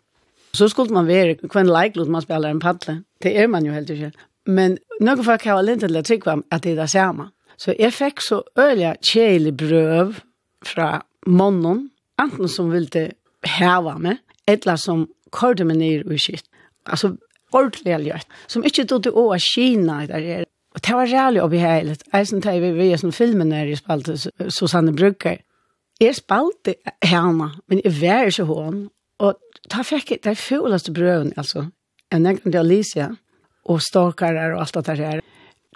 Så 0.53 0.69
skulle 0.69 0.95
man 0.95 1.07
være 1.07 1.37
kvann 1.49 1.69
leiklod 1.69 2.09
man 2.09 2.23
spiller 2.23 2.51
en 2.51 2.61
paddle, 2.61 3.03
det 3.23 3.39
er 3.39 3.47
man 3.47 3.67
jo 3.67 3.73
helt 3.73 3.91
ikke 3.91 4.13
men 4.49 4.79
noen 5.01 5.25
folk 5.27 5.45
har 5.45 5.61
lint 5.63 5.85
til 5.85 5.99
å 5.99 6.05
trykke 6.05 6.39
at 6.49 6.65
det 6.65 6.73
er 6.73 6.83
det 6.83 6.91
samme. 6.93 7.31
Så 7.59 7.75
jeg 7.79 7.93
fikk 7.93 8.23
så 8.23 8.41
øyelig 8.59 8.95
kjelig 9.05 9.55
brøv 9.59 10.21
fra 10.65 11.03
månen, 11.27 11.89
enten 12.21 12.51
som 12.51 12.71
ville 12.73 13.11
heva 13.59 13.97
meg, 13.99 14.23
eller 14.49 14.79
som 14.81 15.09
kørte 15.35 15.67
meg 15.69 15.81
ned 15.81 16.13
i 16.15 16.21
skitt. 16.21 16.47
Altså, 16.87 17.17
ordentlig 17.53 17.99
gjort. 18.07 18.39
Som 18.49 18.65
ikke 18.65 18.87
tog 18.89 19.03
til 19.05 19.17
å 19.17 19.27
Kina 19.43 20.05
der 20.07 20.31
er. 20.39 20.47
Og 20.75 20.81
det 20.85 20.95
var 20.95 21.11
rævlig 21.11 21.43
oppi 21.43 21.61
heilet. 21.61 22.03
Jeg 22.13 22.27
synes 22.27 22.45
det 22.45 22.55
er 22.55 22.75
vi 22.77 22.91
er 22.93 23.01
sånn 23.01 23.13
filmen 23.13 23.51
der 23.51 23.69
jeg 23.69 23.81
spalte, 23.81 24.17
Susanne 24.53 24.95
Brugger. 24.95 25.41
Jeg 26.01 26.15
spalte 26.15 26.77
henne, 27.03 27.51
men 27.67 27.81
jeg 27.85 27.95
var 28.01 28.31
ikke 28.31 28.47
henne. 28.47 28.89
Og 29.19 29.35
da 29.73 29.83
fikk 29.83 30.13
jeg 30.13 30.23
de 30.25 30.35
fuleste 30.39 30.93
brøven, 30.95 31.33
altså. 31.37 31.67
Jeg 32.13 32.23
nevnte 32.23 32.61
Alicia 32.61 33.09
og 33.69 33.83
stakare 33.85 34.53
og 34.55 34.63
alt 34.65 34.79
det 34.89 34.99
der. 34.99 35.25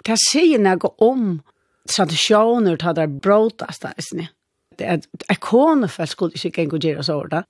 Det 0.03 0.19
sier 0.19 0.61
noe 0.61 0.93
om 1.03 1.41
tradisjoner 1.89 2.77
til 2.81 2.97
det 2.97 3.09
brådast 3.21 3.85
der. 3.85 4.29
Det 4.77 4.87
er 4.87 5.01
at 5.29 5.39
konefell 5.39 6.09
skulle 6.09 6.39
ikke 6.49 6.67
gå 6.71 6.81
gjøre 6.81 7.03
så 7.03 7.19
ordet. 7.21 7.43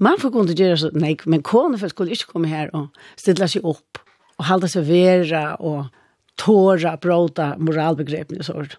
Man 0.00 0.20
får 0.20 0.32
kunne 0.32 0.56
gjøre 0.56 0.76
så, 0.80 0.90
nei, 0.96 1.16
men 1.26 1.42
konefell 1.44 1.90
skulle 1.92 2.14
ikke 2.16 2.32
komme 2.32 2.48
her 2.48 2.70
og 2.72 2.88
stille 3.20 3.48
seg 3.48 3.66
opp 3.68 4.00
og 4.40 4.46
halde 4.48 4.70
seg 4.72 4.86
vera 4.88 5.56
og 5.60 5.90
tåra 6.40 6.94
bråta, 6.96 7.54
moralbegrepene 7.60 8.44
så 8.46 8.56
ordet. 8.62 8.78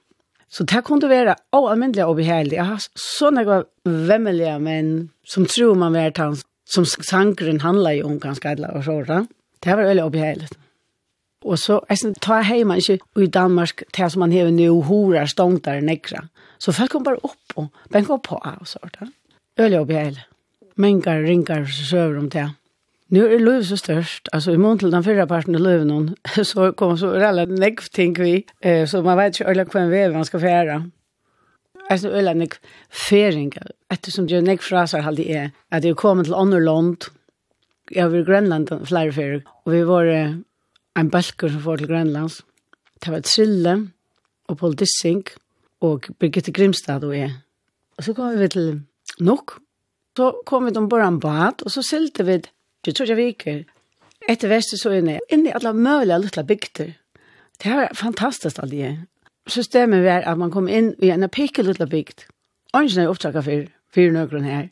Så 0.51 0.65
det 0.67 0.81
kunde 0.83 1.07
vara 1.07 1.37
oalmyndelig 1.55 2.03
og 2.05 2.17
behärliga. 2.17 2.57
Jeg 2.57 2.65
har 2.65 2.87
sånne 2.99 3.43
gav 3.47 3.67
vämmeliga 3.85 4.57
men 4.59 5.11
som 5.23 5.45
tror 5.45 5.77
man 5.79 5.95
vet 5.95 6.17
han 6.19 6.35
som 6.67 6.85
sangren 6.85 7.61
handlar 7.61 7.91
jo 7.91 8.05
om 8.05 8.19
ganska 8.19 8.49
alla 8.49 8.71
och 8.71 8.83
sådär. 8.83 9.25
Det 9.59 9.75
var 9.75 9.83
väldigt 9.83 10.05
obehärligt. 10.05 10.57
Og 11.45 11.59
så, 11.59 11.79
jeg 11.89 11.97
synes, 11.97 12.17
ta 12.21 12.41
heima 12.45 12.77
ikke 12.77 12.99
i 13.17 13.27
Danmark, 13.27 13.83
til 13.93 14.09
som 14.11 14.19
man 14.19 14.31
hever 14.31 14.51
nu, 14.51 14.81
horar, 14.81 15.25
stångtar, 15.25 15.81
nekra. 15.81 16.27
Så 16.59 16.71
folk 16.71 16.91
kom 16.93 17.03
bare 17.03 17.21
opp 17.23 17.55
og 17.55 17.67
benka 17.93 18.17
på 18.21 18.37
av 18.45 18.65
sort. 18.69 18.99
Øl 19.59 19.73
jobb 19.73 19.91
i 19.91 19.97
hele. 19.97 20.25
Mengar, 20.77 21.23
rinkar, 21.25 21.65
søver 21.65 22.19
om 22.19 22.29
det. 22.29 22.51
Nå 23.11 23.25
er 23.27 23.41
løv 23.43 23.63
så 23.67 23.75
størst, 23.75 24.29
altså 24.31 24.53
i 24.53 24.59
mån 24.61 24.79
til 24.79 24.91
den 24.93 25.03
fyrre 25.03 25.25
parten 25.27 25.57
av 25.57 25.63
løven 25.65 25.89
noen, 25.91 26.05
så 26.51 26.69
kom 26.79 26.93
så 26.97 27.09
rella 27.11 27.43
nekv 27.49 27.89
ting 27.91 28.13
vi, 28.15 28.37
så 28.87 29.01
man 29.03 29.19
vet 29.19 29.35
ikke 29.35 29.51
øyla 29.51 29.65
hvem 29.73 29.89
vev 29.91 30.13
man 30.15 30.27
skal 30.29 30.39
færa. 30.39 30.77
Altså 31.91 32.13
øyla 32.13 32.33
nekv 32.39 32.61
færinga, 32.87 33.65
ettersom 33.91 34.29
det 34.29 34.37
er 34.37 34.45
nekv 34.45 34.63
fraser 34.63 35.03
halde 35.03 35.25
er, 35.27 35.49
at 35.71 35.83
det 35.83 35.91
er 35.91 35.99
kommet 35.99 36.29
til 36.29 36.37
andre 36.39 36.63
land, 36.63 37.09
jeg 37.91 38.11
var 38.11 38.17
i 38.17 38.23
Grønland 38.23 38.71
flere 38.87 39.11
færer, 39.11 39.43
og 39.65 39.73
vi 39.73 39.83
var 39.87 40.07
en 40.99 41.09
balkur 41.11 41.51
som 41.51 41.61
får 41.63 41.81
til 41.81 41.91
Grønlands. 41.91 42.41
Det 43.01 43.11
var 43.13 43.23
Trille 43.25 43.75
og 44.47 44.57
Paul 44.57 44.75
Dissing 44.77 45.23
og 45.81 46.07
Birgitte 46.19 46.51
Grimstad 46.51 47.03
og 47.07 47.15
jeg. 47.17 47.33
Og 47.97 48.03
så 48.03 48.13
kom 48.13 48.39
vi 48.39 48.47
til 48.47 48.81
Nok. 49.19 49.59
Så 50.17 50.31
kom 50.45 50.65
vi 50.65 50.71
til 50.71 51.01
en 51.01 51.19
Bad, 51.19 51.63
og 51.65 51.71
så 51.71 51.81
sylte 51.81 52.25
vi 52.25 52.41
til 52.83 52.93
Trudja 52.93 53.15
Viker. 53.15 53.63
Etter 54.29 54.51
vestet 54.51 54.79
så 54.81 54.91
inne, 54.93 55.19
inne 55.29 55.49
i 55.49 55.53
alle 55.55 55.73
mulige 55.73 56.19
lille 56.19 56.43
bygder. 56.47 56.91
Det 57.63 57.71
var 57.71 57.93
fantastisk 57.95 58.59
alt 58.61 58.71
det. 58.71 58.97
Systemet 59.47 60.03
var 60.03 60.21
at 60.25 60.37
man 60.37 60.51
kom 60.51 60.67
inn 60.67 60.93
i 61.01 61.09
en 61.09 61.29
pikke 61.29 61.63
lille 61.63 61.87
bygd. 61.87 62.25
Ången 62.73 62.99
er 62.99 63.09
opptakket 63.09 63.43
for, 63.43 63.63
for 63.93 64.13
noen 64.13 64.43
her. 64.45 64.67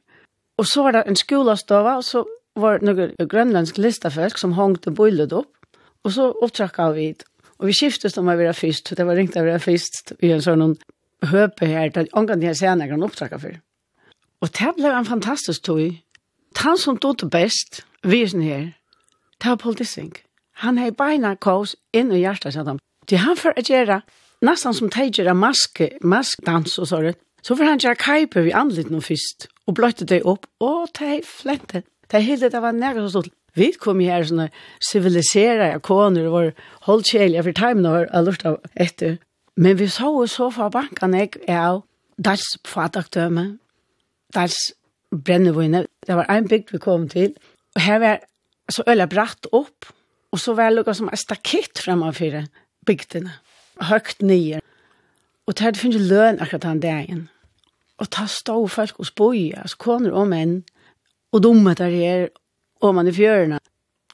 Og 0.58 0.68
så 0.68 0.84
var 0.84 0.92
det 0.92 1.04
en 1.08 1.16
skolastøve, 1.16 1.96
og 1.98 2.04
så 2.04 2.24
var 2.56 2.80
det 2.80 2.88
noen 2.90 3.30
grønlandsk 3.30 3.78
listafisk 3.78 4.38
som 4.38 4.58
hongte 4.58 4.92
bøylet 4.92 5.34
opp. 5.34 5.59
Og 6.08 6.16
så 6.16 6.30
opptrakka 6.32 6.92
vi 6.96 7.12
det. 7.14 7.28
Og 7.60 7.68
vi 7.68 7.76
skiftet 7.76 8.16
om 8.18 8.30
å 8.32 8.38
være 8.40 8.56
først, 8.56 8.94
det 8.96 9.04
var 9.04 9.18
ringt 9.20 9.36
å 9.36 9.44
være 9.44 9.60
først, 9.60 10.14
i 10.24 10.32
en 10.32 10.44
sånn 10.44 10.78
høpe 11.28 11.68
her, 11.68 11.92
at 11.92 12.14
omgang 12.16 12.44
her 12.46 12.56
senere 12.56 12.94
kan 12.94 13.04
opptrakka 13.04 13.40
for. 13.42 13.58
Og 14.40 14.52
det 14.56 14.72
ble 14.78 14.94
en 14.96 15.08
fantastisk 15.08 15.66
tog. 15.68 15.98
Han 16.64 16.80
som 16.80 16.98
tog 16.98 17.18
det 17.20 17.28
best, 17.34 17.82
visen 18.08 18.46
her, 18.48 18.72
det 19.40 19.52
var 19.52 19.60
Paul 19.60 19.76
Dissing. 19.76 20.14
Han 20.64 20.80
har 20.80 20.96
beina 20.96 21.36
kås 21.36 21.76
inn 21.96 22.12
i 22.12 22.24
hjertet, 22.24 22.56
sa 22.56 22.64
han. 22.68 22.80
Det 23.08 23.20
han 23.24 23.36
for 23.40 23.56
å 23.56 23.64
gjøre, 23.64 24.02
nesten 24.44 24.76
som 24.76 24.92
teger 24.92 25.28
av 25.32 25.38
maske, 25.40 25.92
maskdans 26.00 26.80
og 26.80 26.88
sånn, 26.88 27.20
så 27.44 27.56
får 27.56 27.70
han 27.70 27.84
gjøre 27.84 28.00
kaiper 28.00 28.48
vi 28.48 28.56
anlitt 28.56 28.92
noe 28.92 29.04
først, 29.04 29.48
og 29.68 29.76
bløtte 29.76 30.08
det 30.08 30.24
opp, 30.28 30.48
og 30.64 30.92
det 31.00 31.22
flente. 31.28 31.84
Det 32.12 32.24
hele 32.24 32.50
det 32.52 32.62
var 32.64 32.76
nærmest 32.76 33.16
stort. 33.16 33.32
Vi 33.58 33.72
kom 33.80 34.02
her 34.04 34.26
sånne 34.28 34.50
civiliserade 34.84 35.80
koner 35.86 36.28
og 36.30 36.36
var 36.36 36.52
holdt 36.88 37.12
kjelja 37.14 37.44
for 37.46 37.58
timen 37.58 37.88
og 37.90 38.08
har 38.12 38.26
lurt 38.26 38.46
av 38.46 38.60
etter. 38.76 39.18
Men 39.60 39.80
vi 39.80 39.90
så 39.92 40.12
jo 40.14 40.28
så 40.30 40.50
fra 40.54 40.70
bankene, 40.72 41.26
jeg 41.26 41.42
av 41.52 41.82
dels 42.20 42.46
fataktøme, 42.68 43.58
dels 44.36 44.60
brennevøyne. 45.12 45.86
Det 46.08 46.16
var 46.16 46.30
en 46.32 46.48
bygd 46.48 46.74
vi 46.76 46.82
kom 46.84 47.08
til. 47.12 47.34
Og 47.76 47.82
her 47.82 48.00
var 48.00 48.22
så 48.72 48.86
øyla 48.88 49.08
bratt 49.10 49.50
opp, 49.52 49.90
og 50.32 50.40
så 50.40 50.54
var 50.54 50.70
det 50.70 50.80
lukket 50.80 51.00
som 51.00 51.10
en 51.10 51.18
stakett 51.18 51.82
fremanfyr 51.82 52.44
bygdene, 52.86 53.34
høyt 53.90 54.22
nye. 54.22 54.62
Og 55.48 55.58
det 55.58 55.66
hadde 55.66 55.82
funnet 55.82 56.08
løn 56.10 56.40
akkurat 56.40 56.68
den 56.68 56.82
dagen. 56.84 57.24
Og 58.00 58.10
ta 58.14 58.28
stå 58.30 58.56
folk 58.72 59.00
og 59.02 59.10
boi, 59.18 59.50
altså 59.58 59.80
koner 59.82 60.14
og 60.16 60.30
menn, 60.32 60.62
og 61.34 61.44
dumme 61.44 61.74
der 61.78 61.92
her, 61.94 62.28
om 62.80 62.96
man 62.96 63.08
i 63.08 63.14
fjörerna. 63.14 63.60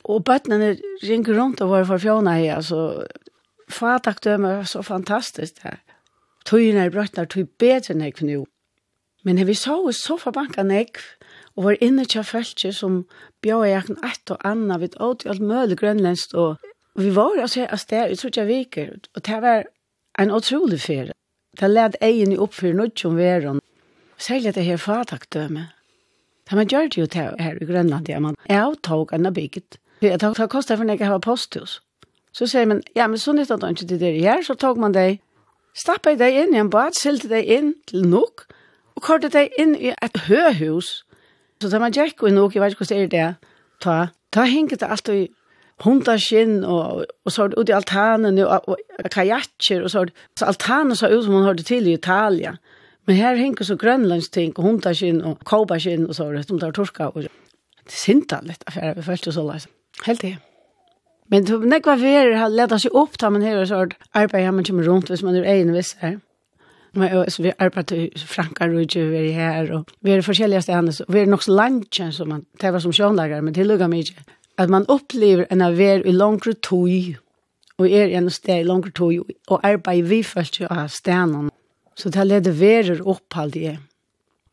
Och 0.01 0.23
bötnen 0.23 0.77
ringer 1.01 1.33
runt 1.33 1.61
och 1.61 1.69
var 1.69 1.85
för 1.85 1.97
fjärna 1.97 2.31
här. 2.31 2.55
Alltså, 2.55 3.07
fatak 3.69 4.25
var 4.25 4.63
så 4.63 4.83
fantastiskt 4.83 5.59
här. 5.59 5.79
Tøyene 6.45 6.85
er 6.85 6.91
brøttene, 6.93 7.25
tøy 7.25 7.47
bedre 7.59 7.95
enn 7.95 8.03
jeg 8.05 8.21
nå. 8.21 8.43
Men 9.25 9.41
vi 9.47 9.55
så 9.57 9.79
oss 9.89 10.03
så 10.05 10.19
forbanket 10.21 10.67
nek, 10.69 10.99
og 11.57 11.65
var 11.65 11.81
inne 11.81 12.05
til 12.05 12.25
feltje 12.27 12.69
som 12.75 12.99
bjør 13.41 13.63
jeg 13.65 13.73
jakken 13.73 13.97
et 14.05 14.33
og 14.35 14.45
annet, 14.45 14.81
vi 14.83 14.89
åt 15.01 15.25
i 15.25 15.31
alt 15.33 15.41
mulig 15.41 15.79
grønlandsk, 15.79 16.35
og 16.37 17.01
vi 17.01 17.09
var 17.15 17.39
altså 17.41 17.65
av 17.65 17.81
sted, 17.81 18.11
jeg 18.11 18.19
tror 18.21 18.29
ikke 18.29 18.43
jeg 18.43 18.51
viker, 18.51 18.91
og 19.15 19.25
det 19.25 19.39
var 19.41 19.65
en 20.21 20.33
utrolig 20.37 20.79
ferie. 20.83 21.17
Det 21.57 21.71
led 21.71 21.97
egen 22.01 22.35
i 22.35 22.37
oppfyr 22.37 22.75
nødt 22.77 22.99
som 22.99 23.17
veren, 23.17 23.63
særlig 24.17 24.53
det 24.55 24.67
her 24.67 24.77
fatakdømme. 24.77 25.65
Det 26.49 26.57
man 26.57 26.69
gjør 26.69 26.89
det 26.93 26.97
jo 26.97 27.05
til 27.09 27.33
her 27.39 27.57
i 27.61 27.65
Grønland, 27.65 28.09
ja, 28.09 28.19
man 28.19 28.35
er 28.45 28.67
avtog 28.67 29.13
enn 29.13 29.33
bygget. 29.33 29.79
Det 30.01 30.21
har 30.21 30.47
kostet 30.47 30.77
for 30.77 30.85
når 30.85 30.99
jeg 30.99 31.07
har 31.07 31.19
posthus. 31.19 31.79
Så 32.35 32.47
sier 32.51 32.67
man, 32.67 32.83
ja, 32.95 33.07
men 33.07 33.17
så 33.17 33.33
nyttet 33.33 33.63
han 33.63 33.77
ikke 33.77 33.97
det 33.97 34.19
her, 34.19 34.43
så 34.43 34.53
tog 34.59 34.77
man 34.77 34.93
deg, 34.93 35.21
stappet 35.73 36.19
deg 36.19 36.35
inn 36.43 36.53
i 36.53 36.59
en 36.59 36.69
bad, 36.69 36.97
silte 36.99 37.31
deg 37.31 37.47
inn 37.47 37.73
til 37.87 38.03
nok, 38.11 38.45
og 38.95 39.03
kortet 39.03 39.33
deg 39.33 39.55
inn 39.59 39.73
i 39.75 39.93
et 39.95 40.19
høhus. 40.27 41.05
Så 41.61 41.71
da 41.71 41.79
man 41.79 41.95
gikk 41.95 42.23
og 42.23 42.35
nok, 42.35 42.55
jeg 42.55 42.63
vet 42.63 42.75
ikke 42.75 42.85
hvordan 42.85 43.01
det 43.01 43.07
er 43.07 43.15
det, 43.15 43.53
ta, 43.81 43.95
ta 44.35 44.45
henget 44.51 44.83
det 44.83 44.91
alt 44.91 45.11
i 45.13 45.21
hundarskinn, 45.83 46.59
og, 46.63 47.05
og 47.25 47.31
så 47.31 47.47
ut 47.55 47.71
i 47.71 47.75
altanen, 47.75 48.37
og, 48.43 48.67
og 48.67 49.09
kajakker, 49.11 49.83
og 49.83 49.91
så, 49.91 50.05
så 50.39 50.51
altanen 50.51 50.95
så 50.95 51.09
ut 51.11 51.23
som 51.23 51.35
man 51.35 51.47
hørte 51.47 51.63
til 51.67 51.87
i 51.87 51.95
Italia. 51.95 52.55
Men 53.05 53.15
her 53.15 53.37
hinkar 53.37 53.67
så 53.67 53.77
grønlandsting 53.77 54.55
og 54.57 54.65
hundaskinn, 54.65 55.21
og 55.21 55.43
kåbarskinn 55.45 56.07
og 56.09 56.15
så 56.17 56.31
det 56.33 56.47
som 56.47 56.59
det 56.59 56.65
var 56.65 56.75
torska. 56.75 57.11
Og 57.13 57.25
det 57.25 57.29
er 57.29 57.95
sinta 58.01 58.41
litt 58.43 58.63
affæra 58.67 58.95
vi 58.97 59.05
følte 59.05 59.33
så 59.33 59.45
løs. 59.45 59.67
Helt 60.05 60.21
det. 60.21 60.37
Men 61.29 61.45
det 61.45 61.57
var 61.57 61.69
nekva 61.69 61.95
fyrir 61.97 62.37
har 62.37 62.53
leta 62.53 62.77
seg 62.81 62.93
opp 62.97 63.17
da 63.21 63.31
man 63.33 63.45
her 63.45 63.57
og 63.57 63.67
så 63.69 63.81
arbeid 64.13 64.45
ja 64.45 64.51
man 64.53 64.65
kommer 64.65 64.85
rundt 64.85 65.09
hvis 65.09 65.23
man 65.25 65.37
er 65.37 65.47
egen 65.55 65.73
viss 65.73 65.95
her. 66.01 66.19
Men 66.95 67.29
så 67.29 67.43
vi 67.43 67.51
arbeidde 67.59 67.97
i 67.97 68.11
Frankarudje, 68.17 69.09
vi 69.09 69.17
er 69.17 69.33
her, 69.33 69.71
og 69.75 69.89
vi 70.01 70.13
er 70.13 70.21
forskjellige 70.23 70.61
stedene, 70.61 70.93
og 71.07 71.13
vi 71.13 71.19
er 71.19 71.25
nok 71.27 71.43
så 71.43 71.51
langt, 71.51 71.99
som 72.15 72.29
man, 72.31 72.45
det 72.61 72.71
var 72.71 72.79
som 72.79 72.93
sjånlager, 72.95 73.41
men 73.41 73.55
det 73.55 73.65
lukket 73.67 73.89
mye. 73.91 74.23
At 74.57 74.69
man 74.69 74.85
opplever 74.87 75.43
en 75.51 75.61
av 75.61 75.81
er 75.81 76.05
i 76.07 76.13
langre 76.15 76.53
tog, 76.53 77.17
og 77.77 77.89
er 77.91 78.15
en 78.15 78.29
sted 78.29 78.61
i 78.61 78.63
langre 78.63 78.93
tog, 78.95 79.27
og 79.47 79.59
arbeid 79.63 80.07
vi 80.07 80.21
først 80.23 80.61
jo 80.61 80.69
av 80.71 80.87
stedene. 80.87 81.51
Så 81.95 82.11
det 82.11 82.27
leder 82.27 82.55
verer 82.55 83.01
opp 83.07 83.37
all 83.39 83.51
det. 83.53 83.77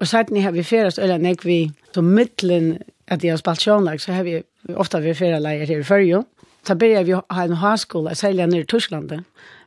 Og 0.00 0.08
siden 0.08 0.42
har 0.42 0.52
vi 0.54 0.62
ferast, 0.62 0.98
eller 0.98 1.18
når 1.18 1.42
vi 1.46 1.70
så 1.94 2.02
mittelen 2.02 2.78
at 3.06 3.24
jeg 3.24 3.32
har 3.32 3.38
spalt 3.38 3.62
sjånlag, 3.62 4.00
så 4.00 4.12
har 4.12 4.24
vi 4.26 4.40
ofte 4.74 5.00
vi 5.02 5.14
ferieleier 5.14 5.66
her 5.66 5.82
i 5.82 5.86
Førjo. 5.86 6.24
Så 6.66 6.74
begynner 6.78 7.06
vi 7.06 7.14
å 7.14 7.24
ha 7.30 7.44
en 7.44 7.58
haskole, 7.58 8.14
særlig 8.14 8.46
nere 8.46 8.66
i 8.66 8.70
Tyskland. 8.70 9.12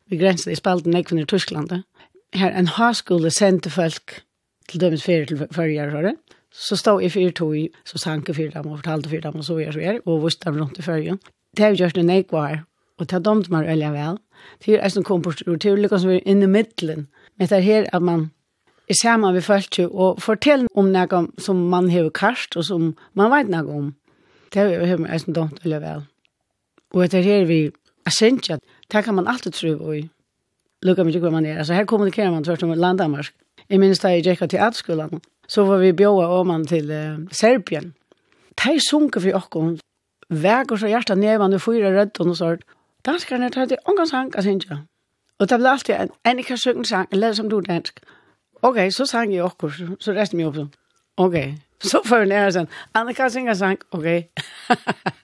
Vi 0.08 0.20
grenser 0.20 0.52
i 0.52 0.60
spalten 0.60 0.96
når 0.96 1.10
vi 1.10 1.18
nere 1.20 1.28
i 1.28 1.32
Tyskland. 1.34 1.74
Her 2.36 2.56
en 2.56 2.68
haskole 2.68 3.32
sendte 3.32 3.70
folk 3.72 4.22
til 4.72 4.82
dømes 4.82 5.04
ferie 5.04 5.28
til 5.28 5.44
Førjo, 5.52 5.90
har 5.92 6.10
det. 6.10 6.16
Så 6.52 6.76
stod 6.80 7.02
jeg 7.04 7.12
fyrir 7.12 7.32
tog, 7.36 7.56
så 7.86 8.00
sank 8.00 8.28
jeg 8.28 8.36
fyrir 8.36 8.52
dem 8.52 8.72
og 8.72 8.80
fortalte 8.80 9.10
fyrir 9.12 9.26
dem 9.28 9.42
og 9.42 9.44
så 9.44 9.60
gjør 9.60 9.76
så 9.76 9.84
gjør, 9.84 10.00
og 10.06 10.24
visste 10.24 10.48
dem 10.50 10.62
rundt 10.62 10.80
i 10.80 10.86
Førjo. 10.86 11.18
Det 11.56 11.64
har 11.64 11.72
vi 11.72 11.82
gjort 11.84 11.98
en 11.98 12.10
ekvar, 12.10 12.64
og 12.98 13.06
det 13.06 13.12
har 13.12 13.24
domt 13.24 13.50
meg 13.52 13.68
veldig 13.68 13.92
vel. 13.92 14.20
Det 14.64 14.78
er 14.80 14.98
en 14.98 15.08
kompostrutur, 15.08 15.76
det 15.76 15.92
er 15.92 16.22
inne 16.24 16.48
i 16.48 16.52
midtelen, 16.52 17.08
Men 17.38 17.48
det 17.48 17.58
er 17.58 17.66
her 17.66 17.86
at 17.94 18.02
man 18.02 18.32
er 18.90 18.94
sammen 19.02 19.34
ved 19.34 19.42
folk 19.42 19.80
og 19.92 20.22
fortell 20.22 20.68
om 20.76 20.92
noe 20.94 21.22
som 21.42 21.56
man 21.70 21.90
har 21.90 22.10
karst, 22.10 22.56
og 22.58 22.66
som 22.66 22.96
man 23.14 23.32
vet 23.32 23.50
noe 23.52 23.78
om. 23.78 23.94
Det 24.54 24.62
er 24.62 24.76
jo 24.80 24.86
her 24.86 25.18
som 25.18 25.34
dumt 25.34 25.64
eller 25.64 25.80
vel. 25.80 26.06
Og 26.94 27.12
det 27.12 27.20
er 27.20 27.28
her 27.28 27.46
vi 27.46 27.72
er 28.06 28.12
sent, 28.14 28.50
det 28.92 29.04
kan 29.04 29.16
man 29.16 29.28
alltid 29.28 29.52
tro 29.52 29.92
i. 29.92 30.06
Lukka 30.86 31.04
mye 31.04 31.20
hvor 31.20 31.34
man 31.34 31.46
er. 31.46 31.58
Altså 31.58 31.74
her 31.74 31.86
kommunikerer 31.86 32.32
man 32.32 32.44
tvert 32.44 32.64
om 32.64 32.74
landamarsk. 32.74 33.34
Jeg 33.70 33.80
minns 33.80 34.00
da 34.00 34.12
jeg 34.14 34.24
gikk 34.24 34.50
til 34.50 34.62
atskolen, 34.62 35.22
så 35.48 35.66
var 35.66 35.82
vi 35.82 35.92
bjåa 35.92 36.28
om 36.40 36.48
man 36.48 36.66
til 36.70 36.92
uh, 36.92 37.26
Serbien. 37.32 37.94
De 38.62 38.80
sunker 38.90 39.20
for 39.20 39.40
åkken, 39.40 39.80
veger 40.30 40.78
så 40.78 40.88
hjertet 40.88 41.18
ned, 41.18 41.40
man 41.40 41.60
fyra 41.60 41.90
rødt 41.96 42.20
og 42.20 42.30
noe 42.30 42.38
sånt. 42.38 42.66
Danskerne 43.06 43.50
tar 43.50 43.66
til 43.66 43.82
omgangshang, 43.86 44.32
jeg 44.36 44.44
synes 44.44 44.66
ikke. 44.66 44.78
Og 45.40 45.50
det 45.50 45.60
ble 45.60 45.70
alltid, 45.70 45.96
en, 45.96 46.12
Annika 46.26 46.56
syng 46.56 46.78
en 46.78 46.86
sang, 46.86 47.08
eller 47.12 47.34
som 47.34 47.50
du 47.50 47.60
dansk. 47.62 48.00
Ok, 48.62 48.78
så 48.92 49.06
sang 49.06 49.34
jeg 49.34 49.44
også, 49.44 49.96
så 50.00 50.16
resten 50.16 50.40
mig 50.40 50.54
sånn. 50.56 50.72
Ok, 51.18 51.36
så 51.84 52.02
får 52.06 52.24
jeg 52.24 52.32
nære 52.32 52.52
sånn, 52.56 52.70
Annika 52.96 53.30
synger 53.30 53.58
sang, 53.60 53.82
ok. 53.92 54.08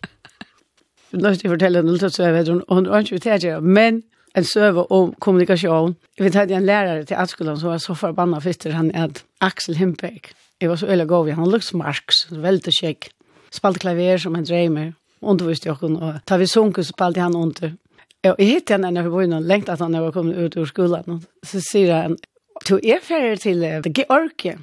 Nå 1.11 1.33
skal 1.33 1.47
jeg 1.47 1.51
fortælle 1.51 1.79
en 1.79 1.91
lille 1.91 2.09
søve, 2.09 2.43
hun, 2.47 2.63
hun 2.69 2.87
ønsker 2.87 3.19
til 3.19 3.35
at 3.35 3.63
men 3.63 4.03
en 4.35 4.43
søve 4.47 4.91
om 4.91 5.13
kommunikation. 5.19 5.95
Vi 6.17 6.23
vet 6.23 6.51
en 6.51 6.65
lærare 6.65 7.03
til 7.03 7.15
Atskolan 7.19 7.59
som 7.59 7.69
var 7.69 7.81
så 7.83 7.95
forbannet 7.95 8.43
fister, 8.43 8.71
han 8.71 8.91
er 8.95 9.09
Axel 9.41 9.75
Himbeck. 9.75 10.31
Jeg 10.61 10.69
var 10.69 10.75
så 10.75 10.87
øyla 10.87 11.05
gov, 11.05 11.29
han 11.29 11.51
lukks 11.51 11.73
marks, 11.73 12.27
veldig 12.31 12.73
kjekk. 12.73 13.09
Spalte 13.51 13.79
klaver 13.79 14.17
som 14.17 14.35
han 14.35 14.45
dreimer, 14.45 14.91
undervist 15.21 15.65
jeg 15.65 15.75
og 15.83 16.21
ta 16.25 16.37
vi 16.37 16.47
sunket, 16.47 16.87
spalte 16.87 17.21
han 17.21 17.35
under. 17.35 17.73
Ja, 18.21 18.35
jeg 18.37 18.47
hitt 18.51 18.69
henne 18.69 18.91
når 18.93 19.07
vi 19.07 19.13
var 19.15 19.25
inne 19.25 19.39
lengt 19.41 19.69
at 19.73 19.81
han 19.81 19.97
var 19.97 20.13
kommet 20.13 20.37
ut 20.37 20.57
ur 20.59 20.67
skolan. 20.69 21.23
Så 21.45 21.61
sier 21.65 21.93
han, 21.95 22.17
to 22.67 22.77
er 22.77 23.01
ferdig 23.01 23.41
til 23.41 23.65
Georgie. 23.97 24.59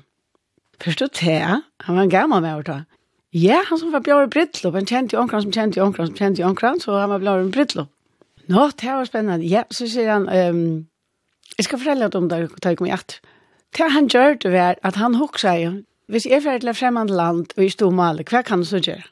Forstå 0.79 1.09
det, 1.19 1.41
han 1.83 1.97
var 1.97 2.05
en 2.05 2.13
gammel 2.13 2.45
med 2.45 2.61
å 2.61 2.67
ta. 2.67 2.77
Ja, 3.35 3.65
han 3.67 3.81
som 3.81 3.91
var 3.93 4.05
bjør 4.07 4.29
i 4.29 4.31
Brittlopp, 4.33 4.77
han 4.79 4.87
kjente 4.89 5.17
jo 5.17 5.23
omkran 5.25 5.43
som 5.45 5.53
kjente 5.53 5.81
jo 5.81 5.89
omkran 5.89 6.07
som 6.09 6.17
kjente 6.17 6.41
jo 6.41 6.47
omkran, 6.49 6.79
så 6.81 6.95
han 6.97 7.11
var 7.11 7.25
bjør 7.25 7.49
i 7.49 7.51
Brittlopp. 7.53 7.91
Nå, 8.49 8.69
det 8.81 8.95
var 8.95 9.05
spennende. 9.05 9.45
Ja, 9.45 9.67
så 9.75 9.89
sier 9.91 10.15
han, 10.15 10.29
um, 10.31 10.87
jeg 11.59 11.67
skal 11.67 11.83
fortelle 11.83 12.07
deg 12.07 12.17
om 12.17 12.31
det, 12.31 12.39
da 12.63 12.73
jeg 12.73 12.79
kom 12.79 12.89
i 12.89 12.95
at. 12.95 13.19
Det 13.77 13.91
han 13.93 14.09
gjør 14.09 14.39
det 14.41 14.53
var 14.55 14.79
at 14.87 14.97
han 14.97 15.19
hoksa 15.19 15.59
jo, 15.61 15.73
hvis 16.09 16.25
jeg 16.25 16.39
er 16.39 16.47
ferdig 16.47 16.63
til 16.63 16.73
et 16.73 16.79
fremmede 16.79 17.19
land 17.19 17.53
og 17.59 17.67
i 17.67 17.69
stor 17.75 17.93
maler, 17.93 18.25
hva 18.25 18.41
kan 18.47 18.63
du 18.63 18.69
så 18.71 18.81
gjøre? 18.81 19.05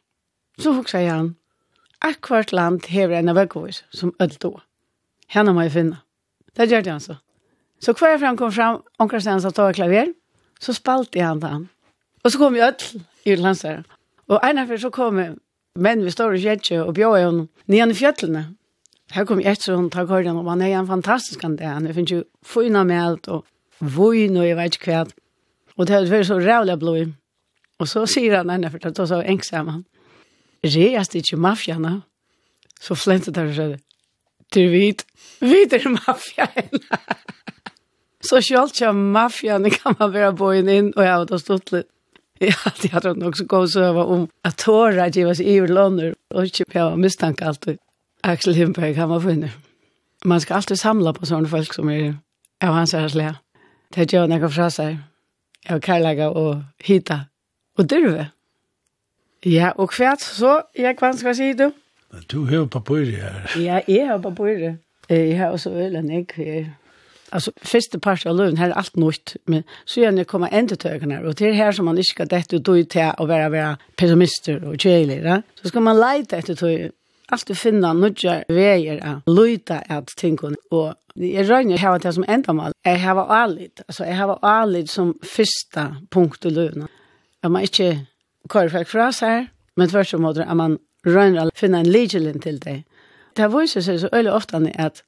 Så 0.62 0.72
hoksa 0.78 1.02
han, 1.04 1.34
akkurat 2.06 2.52
land 2.52 2.86
hever 2.90 3.18
en 3.18 3.32
av 3.32 3.38
vekkvis 3.38 3.82
som 3.90 4.14
ødelt 4.20 4.42
då. 4.42 4.52
Henne 5.28 5.52
må 5.52 5.66
jeg 5.66 5.72
finne. 5.72 6.02
Det 6.56 6.70
gjør 6.70 6.84
det 6.84 6.92
han 6.92 7.00
så. 7.00 7.16
Så 7.80 7.92
hver 7.92 8.14
jeg 8.14 8.20
fram 8.20 8.36
kom 8.36 8.52
fram, 8.52 8.82
omkring 8.98 9.20
stedet 9.20 9.42
som 9.42 9.52
tog 9.52 9.74
klaver, 9.74 10.12
så 10.60 10.72
spalte 10.72 11.18
jeg 11.18 11.26
han 11.26 11.40
den. 11.40 11.68
Og 12.24 12.32
så 12.32 12.38
kom 12.38 12.56
jeg 12.56 12.68
ødel 12.68 13.02
i 13.24 13.34
landsdøren. 13.36 13.84
Og 14.28 14.40
en 14.42 14.58
av 14.58 14.72
så 14.78 14.90
kom 14.90 15.18
jeg, 15.18 15.34
men 15.76 16.04
vi 16.04 16.10
står 16.10 16.34
i 16.34 16.42
kjetje 16.42 16.80
og 16.82 16.94
bjør 16.94 17.16
jeg 17.16 17.26
henne 17.26 17.48
nian 17.66 17.92
i 17.92 17.98
fjøtlene. 17.98 18.46
Her 19.14 19.26
kom 19.26 19.40
jeg 19.40 19.54
etter 19.54 19.76
hun 19.76 19.90
tar 19.90 20.08
korden, 20.08 20.40
og 20.40 20.48
han 20.50 20.62
er 20.62 20.78
en 20.78 20.88
fantastisk 20.88 21.42
han 21.42 21.58
det. 21.60 21.68
Han 21.68 21.86
finner 21.94 22.16
jo 22.16 22.22
fyna 22.42 22.82
med 22.84 23.02
alt, 23.02 23.28
og 23.28 23.44
vun, 23.78 24.36
og 24.36 24.46
jeg 24.46 24.56
vet 24.58 24.78
ikke 24.78 24.92
hva. 24.92 25.04
Og 25.76 25.86
det 25.86 26.00
var 26.10 26.24
så 26.26 26.38
rævlig 26.40 26.78
blod. 26.80 27.12
Og 27.78 27.88
så 27.88 28.06
sier 28.08 28.38
han 28.38 28.50
henne, 28.50 28.70
for 28.70 28.82
det 28.82 28.98
var 28.98 29.10
så 29.12 29.20
ensam 29.22 29.68
han 29.68 29.84
reast 30.74 31.14
ikkje 31.18 31.38
mafiana, 31.40 32.00
så 32.80 32.96
flentet 32.98 33.34
der 33.36 33.50
og 33.50 33.56
sier, 33.56 33.76
du 34.54 34.62
vet, 34.70 35.04
vet 35.40 35.74
er 35.74 35.88
mafian. 35.90 36.82
så 38.28 38.40
sjalt 38.44 38.76
kja 38.76 38.92
mafjana 38.94 39.70
kan 39.74 39.96
man 39.98 40.12
vera 40.14 40.32
bojen 40.36 40.70
inn, 40.72 40.92
og 40.96 41.02
jeg 41.06 41.12
har 41.12 41.28
da 41.30 41.40
stått 41.42 41.74
litt. 41.74 41.90
Jeg 42.36 42.52
hadde 42.52 42.90
hatt 42.92 43.06
hatt 43.08 43.16
nok 43.16 43.36
så 43.38 43.46
god 43.48 43.70
søva 43.72 44.02
om 44.12 44.26
at 44.44 44.58
tåra 44.60 45.06
giva 45.08 45.32
seg 45.34 45.48
iver 45.48 45.70
låner, 45.72 46.12
og 46.34 46.50
ikke 46.50 46.66
pjava 46.68 46.98
mistanke 47.00 47.46
alltid. 47.48 47.78
Axel 48.28 48.54
Himberg, 48.58 48.96
han 48.96 49.08
var 49.08 49.22
funnet. 49.24 49.54
Man 50.24 50.42
skal 50.44 50.58
alltid 50.58 50.76
samla 50.76 51.14
på 51.16 51.28
sånne 51.28 51.48
folk 51.48 51.72
som 51.72 51.88
er 51.88 52.18
av 52.60 52.74
hans 52.76 52.92
æreslega. 52.92 53.38
Det 53.94 54.08
gjør 54.10 54.26
jo 54.26 54.32
nekka 54.34 54.50
fra 54.52 54.68
seg, 54.74 54.98
av 55.70 55.80
kærlega 55.80 56.28
og 56.28 56.60
hita, 56.84 57.22
og 57.78 57.88
dyrve. 57.88 58.28
Ja, 59.46 59.70
og 59.78 59.92
kvært 59.94 60.20
så, 60.20 60.60
jeg 60.78 60.96
hva 60.98 61.12
skal 61.14 61.36
si 61.38 61.52
du? 61.54 61.70
Du 62.32 62.44
har 62.50 62.64
papir 62.66 63.04
her. 63.14 63.44
Ja, 63.60 63.80
jeg 63.88 64.08
har 64.08 64.18
papir. 64.18 64.74
Jeg 65.08 65.38
har 65.38 65.54
også 65.54 65.70
ølen, 65.70 66.10
ikke? 66.10 66.66
Alltså 67.32 67.50
første 67.62 67.98
part 67.98 68.26
av 68.26 68.36
lönen 68.36 68.56
här 68.56 68.70
allt 68.70 68.96
nytt 68.96 69.36
men 69.46 69.62
så 69.84 70.00
gjerne 70.00 70.24
komma 70.24 70.48
ända 70.48 70.76
till 70.76 70.90
ögonen 70.90 71.26
och 71.26 71.34
det 71.34 71.48
er 71.48 71.52
här 71.52 71.72
som 71.72 71.84
man 71.84 71.98
inte 71.98 72.10
ska 72.10 72.24
detta 72.24 72.58
døy 72.58 72.80
ut 72.80 72.96
å 72.96 73.12
och 73.18 73.28
vara 73.28 73.48
vara 73.48 73.76
pessimister 73.96 74.64
och 74.64 74.84
jailer 74.84 75.42
så 75.62 75.68
ska 75.68 75.80
man 75.80 76.00
leta 76.00 76.36
efter 76.36 76.54
tøy, 76.54 76.90
allt 77.28 77.48
du 77.48 77.54
finna 77.54 77.92
nudja 77.92 78.44
vägar 78.48 78.98
att 79.02 79.22
luta 79.26 79.78
at 79.88 80.06
tänka 80.16 80.46
och 80.70 80.94
jag 81.14 81.50
røyner 81.50 81.78
här 81.78 81.98
det 81.98 82.12
som 82.12 82.24
ändamål 82.28 82.72
jag 82.84 82.98
har 82.98 83.26
alit 83.26 83.80
alltså 83.88 84.04
jag 84.04 84.14
har 84.14 84.38
alit 84.42 84.90
som 84.90 85.14
första 85.22 85.96
punkt 86.10 86.44
i 86.44 86.50
lönen 86.50 86.88
at 87.42 87.50
man 87.50 87.62
inte 87.62 88.06
kvar 88.48 88.68
för 88.68 88.84
fra 88.84 89.12
här. 89.20 89.46
Men 89.74 89.88
först 89.88 90.10
så 90.10 90.18
måste 90.18 90.54
man 90.54 90.78
röna 91.04 91.50
finna 91.54 91.78
en 91.78 91.90
legelin 91.90 92.40
till 92.40 92.58
det. 92.58 92.82
Det 93.32 93.48
viser 93.48 93.80
seg 93.80 94.00
så 94.00 94.08
så 94.08 94.16
öle 94.16 94.32
ofta 94.32 94.56
att 94.56 95.02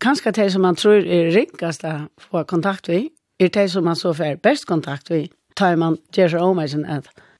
kanske 0.00 0.30
det 0.30 0.50
som 0.50 0.62
man 0.62 0.76
tror 0.76 1.06
är 1.06 1.30
rikast 1.30 1.84
att 1.84 2.00
få 2.18 2.44
kontakt 2.44 2.88
vi 2.88 3.10
är 3.38 3.48
det 3.48 3.68
som 3.68 3.84
man 3.84 3.96
så 3.96 4.14
för 4.14 4.36
bäst 4.36 4.64
kontakt 4.64 5.10
vi 5.10 5.30
tar 5.54 5.76
man 5.76 5.96
ger 6.12 6.28
seg 6.28 6.42
om 6.42 6.58
at 6.58 6.74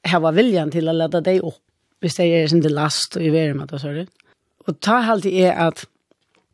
att 0.02 0.22
ha 0.22 0.30
viljan 0.30 0.70
till 0.70 0.88
att 0.88 0.94
lade 0.94 1.20
dig 1.20 1.40
upp. 1.40 1.54
hvis 2.00 2.14
säger 2.14 2.42
det 2.42 2.48
sin 2.48 2.62
last 2.62 3.16
og 3.16 3.22
i 3.22 3.30
värme 3.30 3.66
då 3.66 3.78
så 3.78 3.88
det. 3.88 4.06
Och 4.66 4.80
ta 4.80 5.00
halt 5.00 5.26
er 5.26 5.52
att 5.52 5.86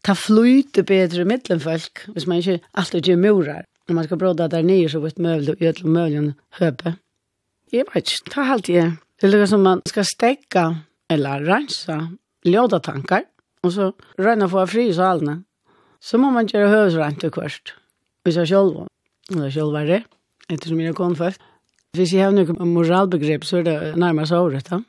ta 0.02 0.14
flyte 0.14 0.82
bättre 0.82 1.24
mellan 1.24 1.60
folk, 1.60 2.06
hvis 2.06 2.26
man 2.26 2.36
inte 2.36 2.58
alltid 2.72 3.06
gör 3.06 3.16
murar. 3.16 3.64
Når 3.88 3.94
man 3.94 4.04
ska 4.04 4.16
bråda 4.16 4.48
där 4.48 4.62
nye, 4.62 4.88
så 4.88 5.00
vet 5.00 5.18
möjligt 5.18 5.48
och 5.48 5.62
ödla 5.62 5.88
möjligen 5.88 6.34
höpe. 6.50 6.94
Jeg 7.72 7.86
vet 7.92 8.12
ikke, 8.12 8.30
det 8.30 8.36
er 8.36 8.52
alltid 8.52 8.74
jeg. 8.74 8.92
Det 9.22 9.34
er 9.34 9.48
som 9.50 9.64
man 9.64 9.80
skal 9.88 10.04
stekka 10.04 10.66
eller 11.10 11.42
rensa 11.46 11.96
ljóda 12.46 12.78
tankar 12.82 13.24
og 13.66 13.72
så 13.74 13.90
røyna 14.20 14.48
få 14.50 14.66
fri 14.70 14.88
i 14.90 14.94
salene. 14.94 15.40
Så 16.00 16.18
må 16.20 16.30
man 16.30 16.46
gjøre 16.46 16.70
høvesrent 16.70 17.20
til 17.20 17.32
kvart. 17.34 17.74
Hvis 18.22 18.36
jeg 18.36 18.48
selv 18.48 18.76
var, 18.76 18.90
eller 19.32 19.50
selv 19.50 19.72
var 19.74 19.88
det, 19.88 20.02
ettersom 20.50 20.80
jeg 20.80 20.94
kom 20.94 21.16
først. 21.16 21.40
Hvis 21.96 22.12
jeg 22.12 22.26
har 22.26 22.34
noen 22.34 22.74
moralbegrep, 22.74 23.46
så 23.48 23.62
er 23.62 23.66
det 23.66 23.76
nærmest 23.98 24.32
året 24.36 24.68
da. 24.70 24.82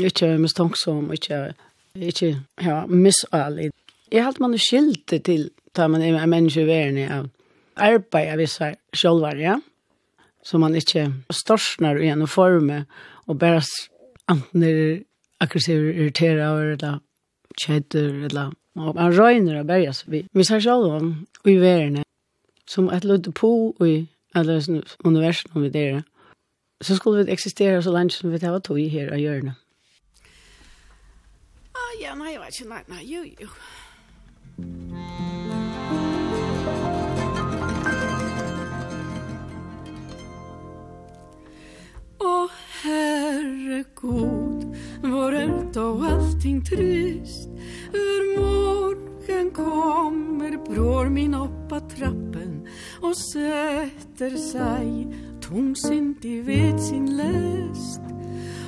Ikke 0.00 0.32
mistanksom, 0.40 1.12
ikke, 1.12 1.52
ikke 1.94 2.30
ja, 2.62 2.80
misalig. 2.86 3.70
Jeg 4.10 4.24
halte 4.24 4.42
man 4.42 4.58
skilte 4.58 5.20
til, 5.22 5.50
da 5.76 5.86
man 5.90 6.02
er 6.02 6.26
menneske 6.26 6.64
i 6.64 6.68
verden 6.68 6.98
av 7.10 7.28
arbeid 7.76 8.32
av 8.32 8.40
visse 8.42 8.72
selvvarer, 8.94 9.44
ja 9.44 9.58
så 10.44 10.58
man 10.60 10.76
ikke 10.76 11.08
storsner 11.32 11.96
i 12.02 12.10
en 12.12 12.26
form 12.28 12.70
og 13.26 13.38
bare 13.38 13.62
enten 14.30 14.62
er 14.62 15.02
aggressiv, 15.40 15.88
irriterer, 15.88 16.74
eller 16.74 17.00
kjeder, 17.60 18.24
eller 18.28 18.52
og 18.74 18.94
man 18.94 19.18
røyner 19.18 19.58
og 19.58 19.66
berges. 19.66 20.04
Vi, 20.10 20.26
vi 20.32 20.44
ser 20.44 20.58
selv 20.58 20.90
om 20.90 21.26
i 21.44 21.54
verden, 21.56 22.02
som 22.66 22.88
et 22.90 23.04
lødde 23.04 23.32
på 23.32 23.76
i 23.86 24.08
alle 24.34 24.62
universen 25.04 25.50
om 25.54 25.62
vi 25.62 25.68
der, 25.68 26.02
så 26.82 26.96
skulle 26.96 27.24
vi 27.24 27.32
eksistere 27.32 27.82
så 27.82 27.92
lenge 27.92 28.10
som 28.10 28.32
vi 28.32 28.38
tar 28.38 28.58
tog 28.58 28.80
i 28.80 28.88
her 28.88 29.12
og 29.12 29.18
hjørne. 29.18 29.54
Ah, 31.74 32.02
ja, 32.02 32.14
nei, 32.14 32.32
jeg 32.32 32.40
vet 32.40 32.60
ikke, 32.60 32.68
nei, 32.68 32.82
nei, 32.88 33.04
jo, 33.04 33.24
jo. 33.40 35.33
Å 42.24 42.48
Herre 42.82 43.84
god, 43.94 44.76
vår 45.02 45.32
ölt 45.32 45.76
och 45.76 46.04
allting 46.04 46.64
trist. 46.64 47.48
Ur 47.92 48.38
morgen 48.38 49.50
kommer 49.50 50.56
bror 50.68 51.08
min 51.08 51.34
upp 51.34 51.64
trappen 51.96 52.64
og 53.02 53.14
setter 53.18 54.36
seg 54.40 55.12
tungsint 55.44 56.24
i 56.24 56.38
vet 56.46 56.80
sin 56.80 57.10
lest, 57.18 58.04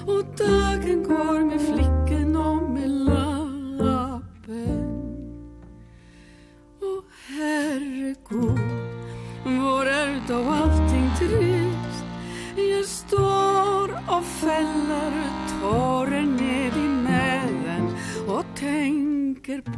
og 0.07 0.37
dagen 0.39 1.05
går 1.07 1.45
med 1.49 1.63
flicken 1.71 2.37
og 2.37 2.69
med 2.71 2.91
land 3.09 3.26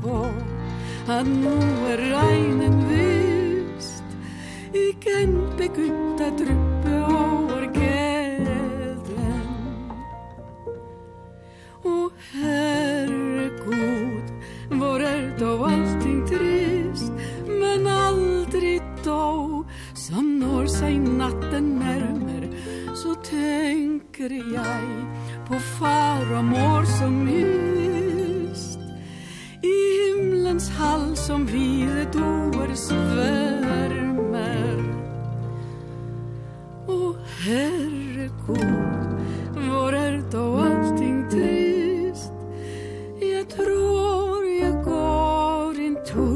på 0.02 0.24
at 1.08 1.26
nå 1.26 1.56
er 1.92 2.02
regnen 2.12 2.80
vist 2.90 4.18
Ikke 4.76 5.22
en 5.22 5.38
begynt 5.56 6.20
at 6.20 6.42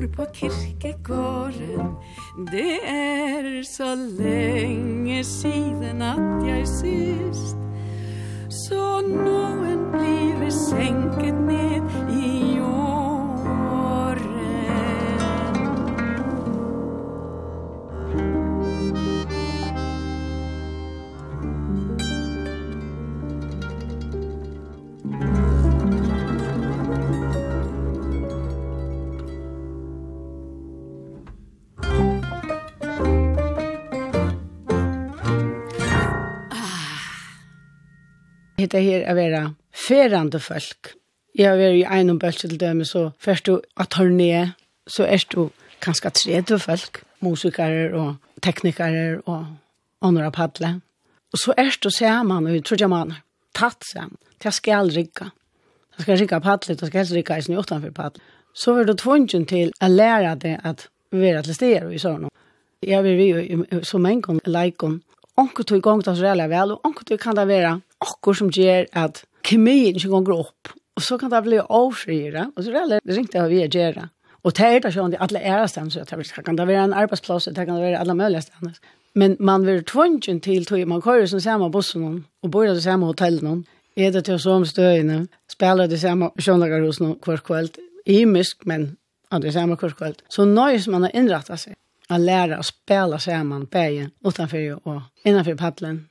bor 0.03 0.25
på 0.25 0.25
kirkegården. 0.33 1.97
Det 2.53 2.79
er 2.87 3.63
så 3.63 3.95
lenge 4.19 5.25
siden 5.25 6.03
at 6.03 6.47
jeg 6.47 6.69
sist 6.69 7.57
Så 8.49 9.01
någon 9.01 9.91
blir 9.93 10.51
senket 10.51 11.35
ned 11.35 11.83
i 12.25 12.32
hitta 38.63 38.81
her 38.83 39.07
a 39.11 39.15
vera 39.19 39.43
ferande 39.73 40.41
folk. 40.43 40.95
Jeg 41.37 41.49
har 41.49 41.59
vært 41.61 41.81
i 41.81 41.87
einom 41.89 42.19
bølse 42.21 42.49
til 42.49 42.61
døme, 42.61 42.85
så 42.85 43.11
først 43.21 43.49
du 43.49 43.61
at 43.81 43.95
turné, 43.95 44.53
så 44.87 45.07
er 45.09 45.25
du 45.33 45.51
kanskje 45.83 46.11
30 46.11 46.59
folk, 46.61 47.03
musikere 47.25 47.93
og 47.97 48.43
teknikere 48.43 49.23
og 49.27 49.47
andre 50.03 50.31
padle. 50.33 50.75
Og 51.33 51.39
så 51.41 51.55
er 51.57 51.73
du 51.83 51.91
sammen, 51.91 52.47
og 52.47 52.53
vi 52.53 52.61
tror 52.61 52.81
jeg 52.81 52.93
man 52.93 53.15
tatt 53.57 53.85
sammen, 53.89 54.19
til 54.39 54.51
jeg 54.51 54.59
skal 54.59 54.93
rigga. 54.93 55.31
Det 55.97 56.05
skal 56.05 56.19
rigga 56.19 56.41
padlet, 56.41 56.81
det 56.81 56.89
skal 56.89 57.17
rigga 57.17 57.39
i 57.39 57.43
sin 57.43 57.57
utenfor 57.57 57.91
padlet. 57.91 58.23
Så 58.55 58.75
var 58.75 58.85
du 58.85 58.93
tvungen 58.95 59.47
til 59.49 59.73
å 59.81 59.89
lære 59.89 60.35
deg 60.37 60.61
at 60.65 60.89
vi 61.13 61.29
er 61.29 61.43
til 61.45 61.57
steder 61.57 61.89
i 61.93 62.01
sånn. 62.01 62.29
Jeg 62.83 63.05
vil 63.05 63.17
vi 63.17 63.29
jo 63.31 63.81
som 63.87 64.07
en 64.07 64.21
gang 64.21 64.41
leikon. 64.45 65.01
Onkel 65.41 65.65
tog 65.65 65.79
i 65.79 65.85
gang 65.85 66.03
til 66.03 66.13
oss 66.13 66.21
reelle 66.21 66.49
vel, 66.51 66.75
og 66.75 66.85
onkel 66.85 67.07
tog 67.09 67.21
kan 67.23 67.37
det 67.39 67.47
være 67.49 67.79
akkur 68.03 68.37
som 68.39 68.51
gjør 68.53 68.89
at 68.99 69.23
kemien 69.47 69.97
ikke 69.99 70.11
går 70.13 70.35
opp. 70.37 70.73
Og 70.97 71.05
så 71.05 71.17
kan 71.19 71.31
det 71.33 71.43
bli 71.47 71.61
avfriere, 71.63 72.51
og 72.57 72.65
så 72.65 72.75
er 72.77 72.91
det 72.91 73.17
ringte 73.17 73.39
jeg 73.39 73.51
vi 73.51 73.63
gjør 73.63 74.09
Og 74.43 74.57
det 74.59 74.67
er 74.67 74.81
det 74.83 74.91
sånn, 74.93 75.15
alle 75.23 75.39
er 75.39 75.67
stedet, 75.67 75.93
så 75.93 76.03
det 76.03 76.45
kan 76.45 76.57
det 76.59 76.67
være 76.67 76.85
en 76.85 76.97
arbeidsplass, 76.99 77.45
det 77.45 77.67
kan 77.67 77.79
det 77.79 77.85
være 77.85 78.01
alle 78.01 78.15
mulige 78.15 78.43
stedet. 78.43 78.81
Men 79.15 79.37
man 79.41 79.67
vil 79.67 79.85
tvungen 79.85 80.41
til 80.41 80.65
tog, 80.65 80.89
man 80.89 81.01
kører 81.01 81.27
som 81.27 81.41
samme 81.41 81.71
bussen, 81.71 82.25
og 82.43 82.51
bor 82.51 82.65
i 82.65 82.75
det 82.75 82.83
samme 82.83 83.07
hotellet, 83.07 83.65
er 83.97 84.11
det 84.11 84.25
til 84.25 84.41
som 84.41 84.65
støyene, 84.65 85.27
spiller 85.51 85.87
det 85.87 86.01
samme 86.01 86.31
sjøndagerhusen 86.39 87.17
hver 87.25 87.43
kveld, 87.45 87.79
imisk, 88.07 88.67
men 88.67 88.97
av 89.31 89.41
det 89.41 89.53
samme 89.53 89.77
hver 89.77 89.95
kveld. 89.99 90.23
Så 90.29 90.45
nøys 90.45 90.89
man 90.89 91.07
har 91.07 91.15
innrettet 91.15 91.61
seg, 91.61 91.77
å 92.11 92.19
lære 92.19 92.59
å 92.59 92.67
spille 92.67 93.21
sammen, 93.21 93.67
bæge, 93.67 94.11
utenfor 94.25 94.81
og 94.85 95.03
innenfor 95.25 95.55
paddelen, 95.61 96.07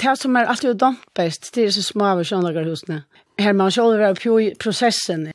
Det 0.00 0.18
som 0.18 0.36
er 0.36 0.50
alltid 0.50 0.74
dampest, 0.80 1.54
det 1.54 1.64
er 1.64 1.70
så 1.70 1.82
små 1.82 2.12
av 2.12 2.24
sjønlagerhusene. 2.24 3.02
Her 3.40 3.52
man 3.56 3.72
sjøl 3.72 3.98
være 3.98 4.16
på 4.18 4.36
prosessen. 4.60 5.30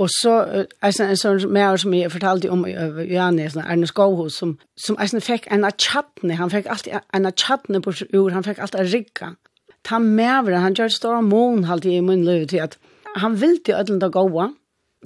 Og 0.00 0.08
så 0.14 0.34
er 0.80 0.94
det 0.96 1.04
en 1.04 1.18
sånn 1.20 1.42
mer 1.52 1.76
som 1.80 1.92
jeg 1.92 2.12
fortalte 2.12 2.48
om 2.52 2.62
i 2.64 2.72
Janne, 2.72 3.50
sånn 3.52 3.66
Erne 3.68 3.88
Skåhus, 3.88 4.38
som, 4.40 4.54
som 4.80 4.96
er 4.96 5.12
fikk 5.20 5.50
en 5.52 5.66
av 5.68 5.76
tjattene, 5.76 6.38
han 6.40 6.52
fikk 6.52 6.70
alltid 6.72 6.96
en 7.12 7.28
av 7.28 7.36
tjattene 7.36 7.82
på 7.84 7.92
ur, 8.14 8.30
han 8.32 8.46
fikk 8.46 8.62
alltid 8.64 8.88
rigga. 8.94 9.34
Ta 9.84 9.98
med 10.00 10.48
han 10.56 10.76
gjør 10.76 10.92
stora 10.92 11.20
mån 11.20 11.64
alltid 11.64 11.98
i 11.98 12.00
min 12.04 12.24
liv 12.24 12.46
til 12.48 12.64
at 12.64 12.78
han 13.20 13.36
vil 13.40 13.58
til 13.60 13.76
ødelen 13.76 14.00
til 14.00 14.08
å 14.08 14.24
gå. 14.30 14.48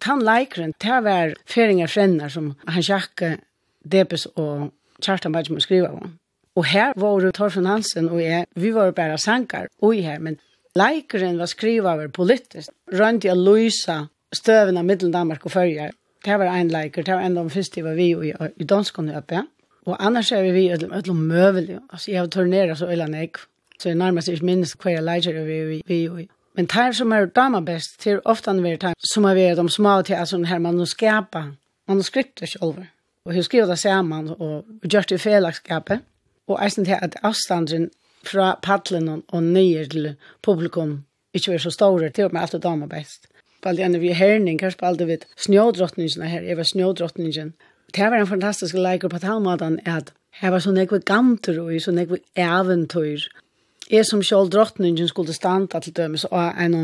Ta 0.00 0.10
Han 0.14 0.22
leikeren, 0.22 0.74
det 0.82 1.04
være 1.04 1.34
feringer 1.46 1.86
frenner 1.86 2.28
som 2.28 2.54
han 2.66 2.82
sjakke 2.82 3.38
Debes 3.84 4.26
og 4.36 4.70
Kjartan 5.02 5.32
Bajmo 5.32 5.60
skriva 5.60 5.90
om. 5.90 6.18
Og 6.54 6.64
her 6.70 6.92
var 6.96 7.30
Torfinn 7.34 7.66
Hansen 7.66 8.08
og 8.08 8.20
jeg, 8.22 8.46
vi 8.54 8.74
var 8.74 8.92
bare 8.94 9.18
sankar 9.18 9.66
og 9.82 9.94
her, 9.94 10.20
men 10.22 10.38
leikeren 10.78 11.38
var 11.38 11.50
skriva 11.50 11.94
over 11.94 12.08
politisk, 12.08 12.70
rundt 12.92 13.24
i 13.26 13.32
å 13.32 13.38
løse 13.38 14.04
støvene 14.34 14.84
middelen 14.86 15.14
Danmark 15.14 15.46
og 15.46 15.54
Førjar. 15.54 15.90
Det 16.24 16.38
var 16.38 16.54
en 16.54 16.70
leiker, 16.72 17.02
det 17.02 17.14
var 17.14 17.26
en 17.26 17.38
av 17.38 17.48
de 17.48 17.54
første 17.54 17.82
var 17.84 17.98
vi 17.98 18.12
i, 18.30 18.30
i 18.32 18.64
danskene 18.64 19.18
oppe. 19.18 19.42
Og 19.84 19.98
annars 20.00 20.30
er 20.32 20.46
vi 20.52 20.68
i 20.68 20.72
ødlom 20.72 21.26
møvelig. 21.28 21.80
Altså, 21.92 22.10
jeg 22.10 22.20
har 22.20 22.30
turneret 22.32 22.78
så 22.78 22.88
øyne 22.88 23.18
jeg. 23.18 23.34
Så 23.78 23.88
jeg 23.88 23.98
nærmest 23.98 24.28
ikke 24.28 24.46
minnes 24.46 24.72
hva 24.80 24.94
jeg 24.94 25.04
leiker 25.04 25.42
vi 25.44 25.58
i. 25.58 25.82
Vi, 25.86 25.98
vi. 26.08 26.28
Men 26.56 26.70
det 26.70 26.96
som 26.96 27.12
er 27.12 27.26
dama 27.26 27.60
best, 27.60 27.98
det 28.04 28.12
er 28.12 28.20
ofte 28.24 28.50
en 28.50 28.62
veldig 28.62 28.80
time, 28.80 28.94
som 29.04 29.24
er 29.24 29.34
ved 29.34 29.56
de 29.56 29.68
små 29.70 30.02
til, 30.02 30.14
altså 30.14 30.38
her 30.46 30.58
manuskripet, 30.58 31.56
manuskriptet 31.88 32.48
selv. 32.48 32.86
Og 33.24 33.34
hun 33.34 33.42
skriver 33.42 33.66
det 33.66 33.78
sammen, 33.78 34.28
og 34.38 34.64
gjør 34.90 35.00
det 35.00 35.18
i 35.18 35.18
fellesskapet 35.18 36.00
og 36.48 36.58
eisen 36.64 36.84
til 36.84 36.98
at 37.02 37.16
avstanden 37.22 37.90
fra 38.24 38.54
paddelen 38.62 39.22
og 39.28 39.42
nye 39.42 39.86
til 39.88 40.14
publikum 40.42 41.04
ikke 41.34 41.52
var 41.52 41.58
så 41.58 41.70
store, 41.70 42.10
til 42.10 42.24
og 42.24 42.32
med 42.32 42.40
alt 42.40 42.54
og 42.54 42.62
damer 42.62 42.86
best. 42.86 43.26
Spalte 43.58 43.82
enn 43.82 43.96
vi 44.00 44.12
herning, 44.12 44.60
her 44.60 44.70
spalte 44.70 45.06
vi 45.08 45.16
snjódrottningen 45.40 46.26
her, 46.28 46.42
jeg 46.42 46.56
var 46.56 46.68
snjódrottningen. 46.68 47.54
Det 47.94 48.10
var 48.10 48.20
en 48.20 48.26
fantastisk 48.26 48.74
leikur 48.74 49.08
på 49.08 49.18
talmaten, 49.18 49.80
at 49.86 50.12
her 50.40 50.50
var 50.50 50.62
sånn 50.62 50.78
ekve 50.82 51.00
gantur 51.06 51.62
og 51.62 51.72
sånn 51.80 52.02
ekve 52.02 52.20
eventyr. 52.36 53.24
Jeg 53.90 54.06
som 54.08 54.22
selv 54.22 54.50
drottningen 54.52 55.08
skulle 55.08 55.34
standa 55.36 55.80
til 55.80 55.94
dømes 55.96 56.24
og 56.30 56.60
en, 56.60 56.76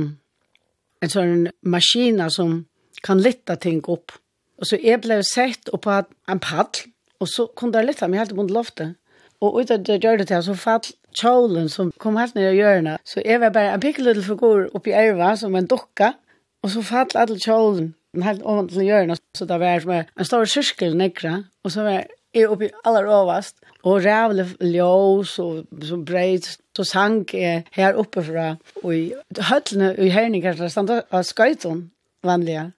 en 1.03 1.13
sånn 1.13 1.49
maskina 1.63 2.29
som 2.31 2.65
kan 3.03 3.21
lytta 3.21 3.57
ting 3.57 3.81
opp. 3.89 4.13
Og 4.61 4.69
så 4.69 4.79
jeg 4.81 5.01
ble 5.05 5.23
sett 5.25 5.71
opp 5.73 5.87
på 5.87 5.97
en 5.97 6.43
paddel, 6.43 6.91
og 7.21 7.29
så 7.29 7.47
kunne 7.57 7.81
jeg 7.81 7.91
lytta 7.91 8.09
meg 8.09 8.23
helt 8.23 8.37
på 8.37 8.47
loftet. 8.49 8.97
Og 9.41 9.61
ut 9.61 9.71
av 9.73 9.85
det 9.85 10.03
gjør 10.05 10.21
det 10.21 10.29
til, 10.29 10.43
så 10.45 10.55
fall 10.59 10.91
kjolen 11.17 11.71
som 11.73 11.93
kom 12.03 12.19
helt 12.21 12.37
ned 12.37 12.51
i 12.53 12.59
hjørnet. 12.59 13.01
Så 13.09 13.23
jeg 13.25 13.41
var 13.41 13.55
bare 13.55 13.75
en 13.75 13.83
pikke 13.83 14.05
lille 14.05 14.25
figur 14.25 14.69
oppi 14.77 14.93
erva 14.93 15.33
som 15.37 15.57
en 15.57 15.69
dukka. 15.71 16.13
Og 16.61 16.75
så 16.75 16.83
fall 16.85 17.17
alle 17.17 17.39
kjolen 17.41 17.95
helt 18.21 18.43
ovan 18.45 18.69
til 18.69 18.85
hjørnet. 18.85 19.23
Så 19.37 19.47
det 19.49 19.61
var 19.61 19.81
som 19.81 19.95
en 19.97 20.29
stor 20.29 20.45
syskel 20.45 20.97
nekra. 20.99 21.39
Og 21.65 21.73
så 21.73 21.87
var 21.87 22.03
jeg 22.35 22.51
oppi 22.51 22.69
aller 22.85 23.09
overast. 23.09 23.57
Og 23.83 24.05
rævlig 24.05 24.45
ljós 24.61 25.39
og 25.41 25.65
så 25.89 25.97
breit. 26.05 26.51
Så 26.77 26.85
sang 26.85 27.25
jeg 27.33 27.65
her 27.73 27.97
oppe 27.97 28.23
fra. 28.25 28.55
Og 28.83 28.93
i 28.97 29.07
høttene 29.49 29.95
i 29.97 30.11
herninger, 30.13 30.53
der 30.59 30.69
stod 30.69 31.01
av 31.01 31.25
skøyton 31.25 31.89
vanlige. 32.25 32.71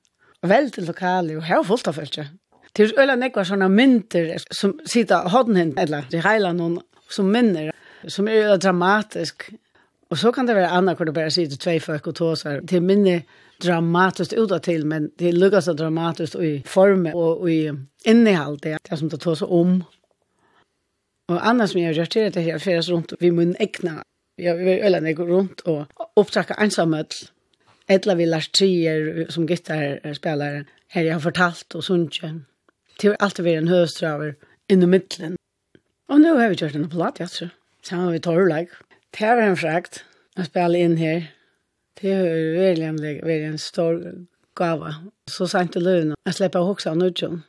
Veldig 0.42 0.86
lokale, 0.86 1.36
og 1.38 1.44
her 1.46 1.60
var 1.60 1.68
fullt 1.68 1.88
av 1.90 1.98
følelse. 1.98 2.24
Det 2.76 2.84
er 2.84 3.02
øyla 3.02 3.18
nekva 3.20 3.44
sånne 3.44 3.68
mynter 3.68 4.30
som 4.50 4.78
sitter 4.88 5.28
hodden 5.28 5.74
eller 5.78 6.08
i 6.14 6.22
heilan 6.24 6.56
noen 6.56 6.78
som 7.12 7.28
minner, 7.28 7.72
som 8.08 8.28
er 8.28 8.46
øyla 8.46 8.56
dramatisk. 8.56 9.50
Og 10.10 10.18
så 10.18 10.32
kan 10.32 10.48
det 10.48 10.56
være 10.56 10.72
anna 10.72 10.94
hvor 10.94 11.08
du 11.08 11.12
bare 11.12 11.30
sitter 11.30 11.56
tvei 11.56 11.78
folk 11.80 12.06
og 12.06 12.14
tåsar. 12.14 12.60
Det 12.60 12.80
minne 12.82 13.22
dramatiskt 13.62 14.32
utåt 14.32 14.62
till 14.62 14.86
men 14.86 15.10
det 15.18 15.28
er 15.28 15.32
lukka 15.32 15.60
så 15.60 15.72
dramatiskt 15.72 16.34
i 16.34 16.62
form 16.66 17.06
och 17.06 17.50
i 17.50 17.72
innehåll 18.04 18.58
det 18.58 18.78
det 18.90 18.98
som 18.98 19.08
det 19.08 19.36
så 19.36 19.46
om. 19.46 19.84
Och 21.28 21.46
annars 21.46 21.70
som 21.70 21.80
jag 21.80 21.92
gör 21.92 22.08
det 22.14 22.30
det 22.30 22.40
här 22.40 22.58
her, 22.58 22.82
runt 22.82 23.12
vi 23.20 23.30
mun 23.30 23.56
egna, 23.58 24.02
jeg 24.38 24.56
vil 24.56 24.84
øyla 24.84 25.00
nek 25.00 25.18
runt 25.18 25.60
och 25.60 25.86
opptrakka 26.16 26.54
ensamhet, 26.54 27.32
etla 27.88 28.14
vi 28.14 28.26
lars 28.26 28.48
trier 28.48 29.26
som 29.30 29.46
gitarspelare, 29.46 30.64
här 30.88 31.02
jag 31.02 31.12
har 31.14 31.20
fortalt 31.20 31.74
och 31.74 31.84
sunnkjent 31.84 32.51
det 33.02 33.10
har 33.10 33.24
alltid 33.26 33.46
vært 33.46 33.62
en 33.64 33.72
høstraver 33.72 34.34
innom 34.70 34.92
middelen. 34.94 35.38
Og 36.12 36.20
nå 36.22 36.36
har 36.38 36.52
vi 36.52 36.58
gjort 36.60 36.76
en 36.78 36.90
platt, 36.92 37.18
jeg 37.18 37.32
tror. 37.34 37.54
Så 37.82 37.98
har 37.98 38.12
vi 38.14 38.20
Torleik. 38.22 38.74
Det 39.18 39.26
var 39.26 39.42
en 39.42 39.58
frakt 39.58 40.04
å 40.38 40.46
spille 40.46 40.78
inn 40.78 40.94
her. 41.00 41.24
Det 41.98 42.12
har 42.14 42.28
vært 42.54 42.84
en, 42.86 43.00
vært 43.02 43.48
en 43.48 43.58
stor 43.58 43.98
gava. 44.58 44.94
Så 45.30 45.48
sent 45.50 45.74
til 45.74 45.82
løven 45.86 46.14
Jeg 46.28 46.38
slipper 46.38 46.62
å 46.62 46.70
hokse 46.70 46.92
av 46.92 47.00
nødjon. 47.00 47.42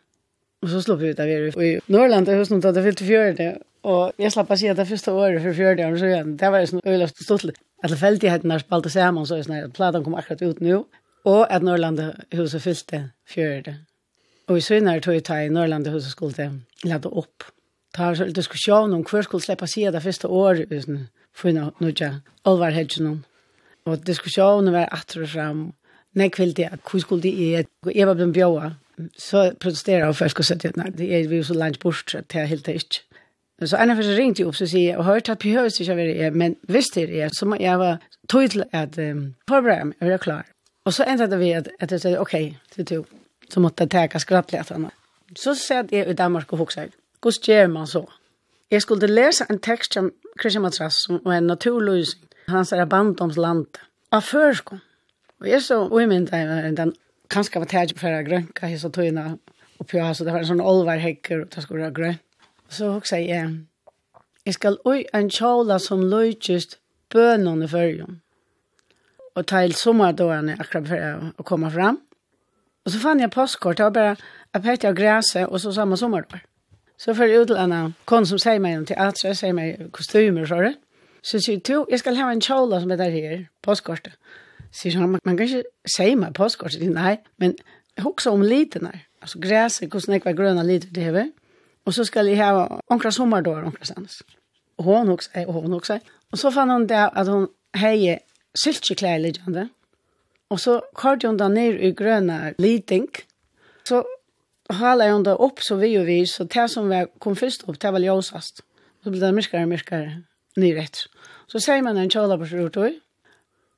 Og 0.64 0.72
så 0.72 0.82
slår 0.82 1.00
vi 1.02 1.14
ut 1.14 1.22
av 1.22 1.30
her. 1.30 1.48
Og 1.54 1.64
i 1.68 1.72
Norrland 1.92 2.32
er 2.32 2.42
husen 2.42 2.64
til 2.64 2.74
det 2.74 2.98
til 2.98 3.12
fjørende. 3.12 3.52
Og 3.84 4.18
jeg 4.18 4.34
slapp 4.34 4.52
å 4.56 4.58
si 4.58 4.70
at 4.72 4.80
det 4.80 4.88
første 4.90 5.14
året 5.14 5.44
for 5.44 5.60
fjørende 5.60 5.90
år 5.92 5.98
så 6.00 6.10
igjen. 6.10 6.36
Det 6.40 6.52
var 6.52 6.64
jo 6.64 6.74
sånn 6.74 6.86
øyeløst 6.88 7.20
og 7.20 7.30
stått 7.30 7.48
litt. 7.50 7.64
i 7.84 7.90
tilfeldigheten 7.92 8.50
der 8.50 8.62
spalte 8.64 8.90
sammen, 8.90 9.26
så 9.28 9.36
er 9.36 9.42
det 9.42 9.48
sånn 9.50 9.58
at 9.60 9.74
platen 9.76 10.06
kom 10.06 10.16
akkurat 10.16 10.42
ut 10.42 10.62
nå. 10.64 10.86
Og 11.28 11.42
at 11.52 11.64
Norrland 11.64 12.00
huset 12.32 12.88
til 12.88 13.10
fjørende. 13.28 13.82
Og 14.48 14.58
i 14.58 14.64
synare 14.64 15.02
tog 15.04 15.16
jeg 15.16 15.24
ta 15.28 15.40
i 15.40 15.52
Norrlandet 15.52 15.94
hos 15.94 16.10
skulle 16.12 16.50
lade 16.84 17.10
opp. 17.10 17.46
Ta 17.96 18.12
en 18.12 18.34
diskusjon 18.34 18.94
om 18.94 19.06
hver 19.08 19.24
skulle 19.24 19.44
slippe 19.44 19.68
sida 19.70 19.94
det 19.94 20.04
første 20.04 20.28
året 20.28 20.72
uten 20.72 21.08
funne 21.34 21.72
nødja 21.80 22.20
alvar 22.46 22.74
hedgen 22.74 23.24
Og 23.86 24.08
diskusjonen 24.08 24.74
var 24.74 24.90
atter 24.92 25.24
og 25.24 25.30
fram. 25.30 25.74
Nei, 26.16 26.30
kvill 26.30 26.54
det, 26.56 26.70
hvor 26.90 27.00
skulle 27.00 27.24
de 27.24 27.56
er? 27.56 27.66
Jeg 27.96 28.08
var 28.08 28.16
blant 28.16 28.34
bjøa. 28.34 28.70
Så 29.18 29.54
protesterer 29.60 30.06
jeg 30.06 30.16
først 30.16 30.40
og 30.40 30.46
sier 30.46 30.70
at 30.70 30.78
nei, 30.78 30.90
det 30.94 31.10
er 31.10 31.28
vi 31.28 31.42
så 31.44 31.54
langt 31.58 31.80
bort, 31.80 32.14
det 32.14 32.40
er 32.40 32.46
helt 32.46 32.68
ikke. 32.68 33.02
Så 33.66 33.78
en 33.78 33.90
av 33.90 33.98
første 33.98 34.16
ringte 34.18 34.46
opp, 34.46 34.60
og 34.62 34.70
sier 34.70 35.00
og 35.00 35.06
hørt 35.06 35.30
at 35.30 35.40
behøves 35.40 35.80
ikke 35.80 35.96
være 35.98 36.14
det, 36.20 36.34
men 36.36 36.56
hvis 36.70 36.92
det 36.94 37.08
er, 37.10 37.34
så 37.34 37.46
må 37.46 37.58
jeg 37.60 37.80
være 37.80 37.98
tydelig 38.30 38.66
at 38.72 38.98
um, 39.00 39.34
forberede 39.50 39.86
meg, 39.86 39.98
jeg 40.02 40.12
var 40.12 40.18
klar. 40.18 40.46
Og 40.86 40.94
så 40.94 41.06
endte 41.08 41.30
det 41.32 41.40
vi 41.40 41.52
at, 41.58 41.70
at 41.80 41.92
jeg 41.92 42.02
sier, 42.04 42.20
ok, 42.20 42.34
det 42.76 42.84
er 42.84 42.90
to 42.96 43.06
så 43.54 43.62
måtte 43.62 43.86
jeg 43.86 43.94
teka 43.94 44.22
skrattletene. 44.22 44.92
Så 45.38 45.54
satt 45.58 45.94
jeg 45.94 46.10
i 46.10 46.18
Danmark 46.18 46.52
og 46.54 46.66
hoksa, 46.66 46.88
hvordan 47.22 47.48
gjør 47.48 47.68
man 47.72 47.88
så? 47.88 48.04
Jeg 48.72 48.82
skulle 48.82 49.08
lese 49.08 49.46
en 49.50 49.60
tekst 49.62 49.98
om 49.98 50.12
Christian 50.40 50.64
Matras, 50.64 50.98
som 51.06 51.20
var 51.26 51.38
en 51.38 51.50
naturløsning. 51.52 52.30
Han 52.50 52.66
sier 52.66 52.90
bandomsland, 52.90 53.80
av 54.12 54.26
førskom. 54.26 54.82
Og 55.42 55.50
jeg 55.50 55.62
så 55.64 55.78
umynda 55.88 56.42
den 56.76 56.94
kanskje 57.32 57.62
var 57.62 57.70
tæt 57.72 57.94
for 58.00 58.14
å 58.14 58.24
grønka 58.26 58.70
his 58.70 58.86
og 58.88 58.94
tøyna 58.98 59.36
oppi 59.82 60.00
og 60.00 60.16
så 60.16 60.26
det 60.26 60.34
var 60.34 60.44
en 60.44 60.52
sånn 60.54 60.64
olvarhekker 60.64 61.44
og 61.44 61.54
det 61.54 61.64
skulle 61.64 61.86
være 61.86 61.98
grøn. 61.98 62.20
Så 62.70 62.92
hoksa 62.94 63.20
jeg, 63.22 63.50
jeg 64.46 64.58
skal 64.58 64.80
ui 64.88 65.04
en 65.14 65.30
kjola 65.32 65.80
som 65.82 66.04
løytjust 66.10 66.78
bønene 67.14 67.68
i 67.68 67.72
fyrjum. 67.72 68.20
Og 69.34 69.48
ta 69.50 69.64
il 69.66 69.74
sommardårene 69.78 70.58
akkurat 70.60 70.90
for 70.90 71.32
å 71.42 71.46
komme 71.48 71.72
fram. 71.74 72.00
Och 72.86 72.92
så 72.92 73.00
fann 73.00 73.20
jag 73.20 73.32
postkort, 73.32 73.80
jag 73.80 73.94
bara 73.94 74.16
pekte 74.52 74.88
av 74.90 74.94
græse, 74.94 75.46
och 75.46 75.62
så 75.62 75.74
samma 75.74 75.98
sommardår. 75.98 76.40
Så 76.98 77.16
för 77.16 77.28
utlandet, 77.28 77.94
kon 78.06 78.26
som 78.26 78.40
säger 78.40 78.60
mig 78.60 78.86
till 78.86 78.98
att 78.98 79.24
jag 79.24 79.38
säger 79.38 79.54
mig 79.54 79.88
kostymer, 79.92 80.46
så 80.46 80.56
det. 80.56 80.74
Så 81.22 81.40
sier 81.40 81.62
du, 81.64 81.86
jag 81.90 82.00
ska 82.00 82.12
ha 82.12 82.32
en 82.32 82.42
kjola 82.42 82.82
som 82.82 82.92
är 82.92 82.98
där 82.98 83.10
här, 83.10 83.48
postkortet. 83.62 84.14
Så 84.72 84.80
säger 84.82 84.98
han, 84.98 85.20
man 85.24 85.38
kan 85.38 85.48
ikke 85.48 85.64
säga 85.98 86.16
mig 86.16 86.34
postkortet, 86.34 86.82
nej, 86.82 87.24
men 87.36 87.56
också 88.04 88.32
om 88.32 88.44
liten 88.44 88.86
her. 88.86 89.00
Alltså 89.20 89.40
gräset, 89.40 89.90
hvordan 89.90 90.14
jeg 90.14 90.26
var 90.26 90.32
gröna 90.32 90.64
lite 90.64 90.94
til 90.94 91.04
här. 91.04 91.32
Och 91.86 91.94
så 91.94 92.06
ska 92.06 92.22
jeg 92.22 92.38
ha 92.38 92.80
onkra 92.88 93.12
sommardår, 93.12 93.64
onkra 93.64 93.86
sannes. 93.86 94.24
Og 94.78 94.84
hon 94.84 95.10
också, 95.10 95.30
og 95.48 95.54
hon 95.54 95.74
också. 95.74 96.00
Och 96.32 96.40
så 96.40 96.52
fann 96.52 96.70
hon 96.70 96.88
det 96.88 97.10
att 97.10 97.28
hon 97.28 97.48
heier 97.74 98.18
syltjeklær 98.56 99.18
litt, 99.18 99.42
Mm 99.48 99.70
Og 100.54 100.60
så 100.62 100.80
kørte 100.94 101.28
hun 101.28 101.40
da 101.42 101.48
ned 101.50 101.80
i 101.82 101.90
grønne 101.98 102.54
liting. 102.62 103.08
Så 103.90 104.04
hala 104.70 105.10
hun 105.12 105.26
da 105.26 105.34
opp 105.42 105.64
så 105.66 105.80
vi 105.82 105.96
og 105.98 106.06
vi, 106.06 106.20
så 106.30 106.46
det 106.46 106.68
som 106.70 106.92
vi 106.92 107.02
kom 107.20 107.36
først 107.36 107.66
opp, 107.68 107.80
det 107.82 107.94
var 107.94 108.04
ljøsast. 108.04 108.62
Så 109.04 109.12
ble 109.12 109.22
det 109.24 109.34
myrkere, 109.34 109.66
myrkere, 109.68 110.20
rett. 110.78 111.08
Så 111.50 111.60
sier 111.60 111.82
man 111.84 111.98
en 111.98 112.12
kjøla 112.12 112.38
på 112.38 112.52
skjortøy, 112.52 113.00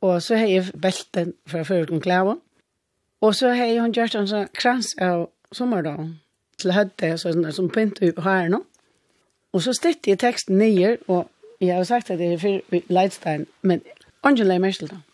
og 0.03 0.19
så 0.21 0.37
har 0.37 0.51
jeg 0.51 0.75
belten 0.81 1.33
fra 1.47 1.63
den 1.63 2.03
klæven. 2.03 2.43
Og 3.21 3.35
så 3.35 3.55
har 3.55 3.79
hun 3.79 3.95
gjort 3.95 4.15
en 4.15 4.27
sånn 4.27 4.51
krans 4.53 4.93
av 5.01 5.29
sommerdagen 5.55 6.19
til 6.59 6.75
høyde, 6.75 7.15
sånn 7.17 7.47
som 7.55 7.71
pynte 7.71 8.05
ut 8.05 8.19
her 8.27 8.51
nå. 8.51 8.61
Og 9.55 9.63
så 9.63 9.73
styrte 9.73 10.11
jeg 10.11 10.19
teksten 10.19 10.59
nye, 10.59 10.97
og 11.07 11.31
jeg 11.63 11.71
har 11.71 11.87
sagt 11.87 12.11
at 12.11 12.19
det 12.19 12.33
er 12.35 12.41
for 12.43 12.83
Leidstein, 12.91 13.47
men 13.63 13.81
Angela 14.23 14.59
er 14.59 14.63
mest 14.67 14.83
til 14.83 14.91
det. 14.91 15.04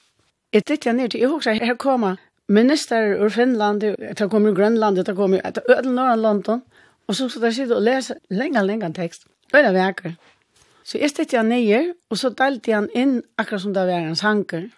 Jeg 0.53 0.65
tittar 0.65 0.91
ned 0.91 1.09
til, 1.09 1.19
jeg 1.19 1.29
husker, 1.29 1.53
her 1.63 1.75
kommer 1.79 2.15
minister 2.47 3.15
ur 3.23 3.29
Finland, 3.29 3.81
det 3.81 4.29
kommer 4.31 4.51
ur 4.51 4.55
Grønland, 4.55 4.97
det 4.97 5.15
kommer 5.15 5.39
ur 5.39 5.77
Ødel 5.77 5.93
Norrland, 5.93 6.61
og 7.07 7.15
så 7.15 7.29
skal 7.29 7.43
jeg 7.43 7.53
sitte 7.53 7.75
og 7.75 7.81
lese 7.81 8.15
lenge, 8.29 8.63
lenge 8.65 8.93
tekst. 8.93 9.25
Det 9.53 9.65
er 9.65 9.71
vekker. 9.71 10.11
Så 10.83 10.97
jeg 10.97 11.09
stedte 11.09 11.37
han 11.37 11.49
nye, 11.49 11.93
og 12.09 12.17
så 12.17 12.29
delte 12.29 12.73
han 12.73 12.89
inn 12.95 13.21
akkurat 13.37 13.61
som 13.61 13.73
det 13.73 13.87
var 13.87 14.07
en 14.07 14.17
hanker. 14.21 14.69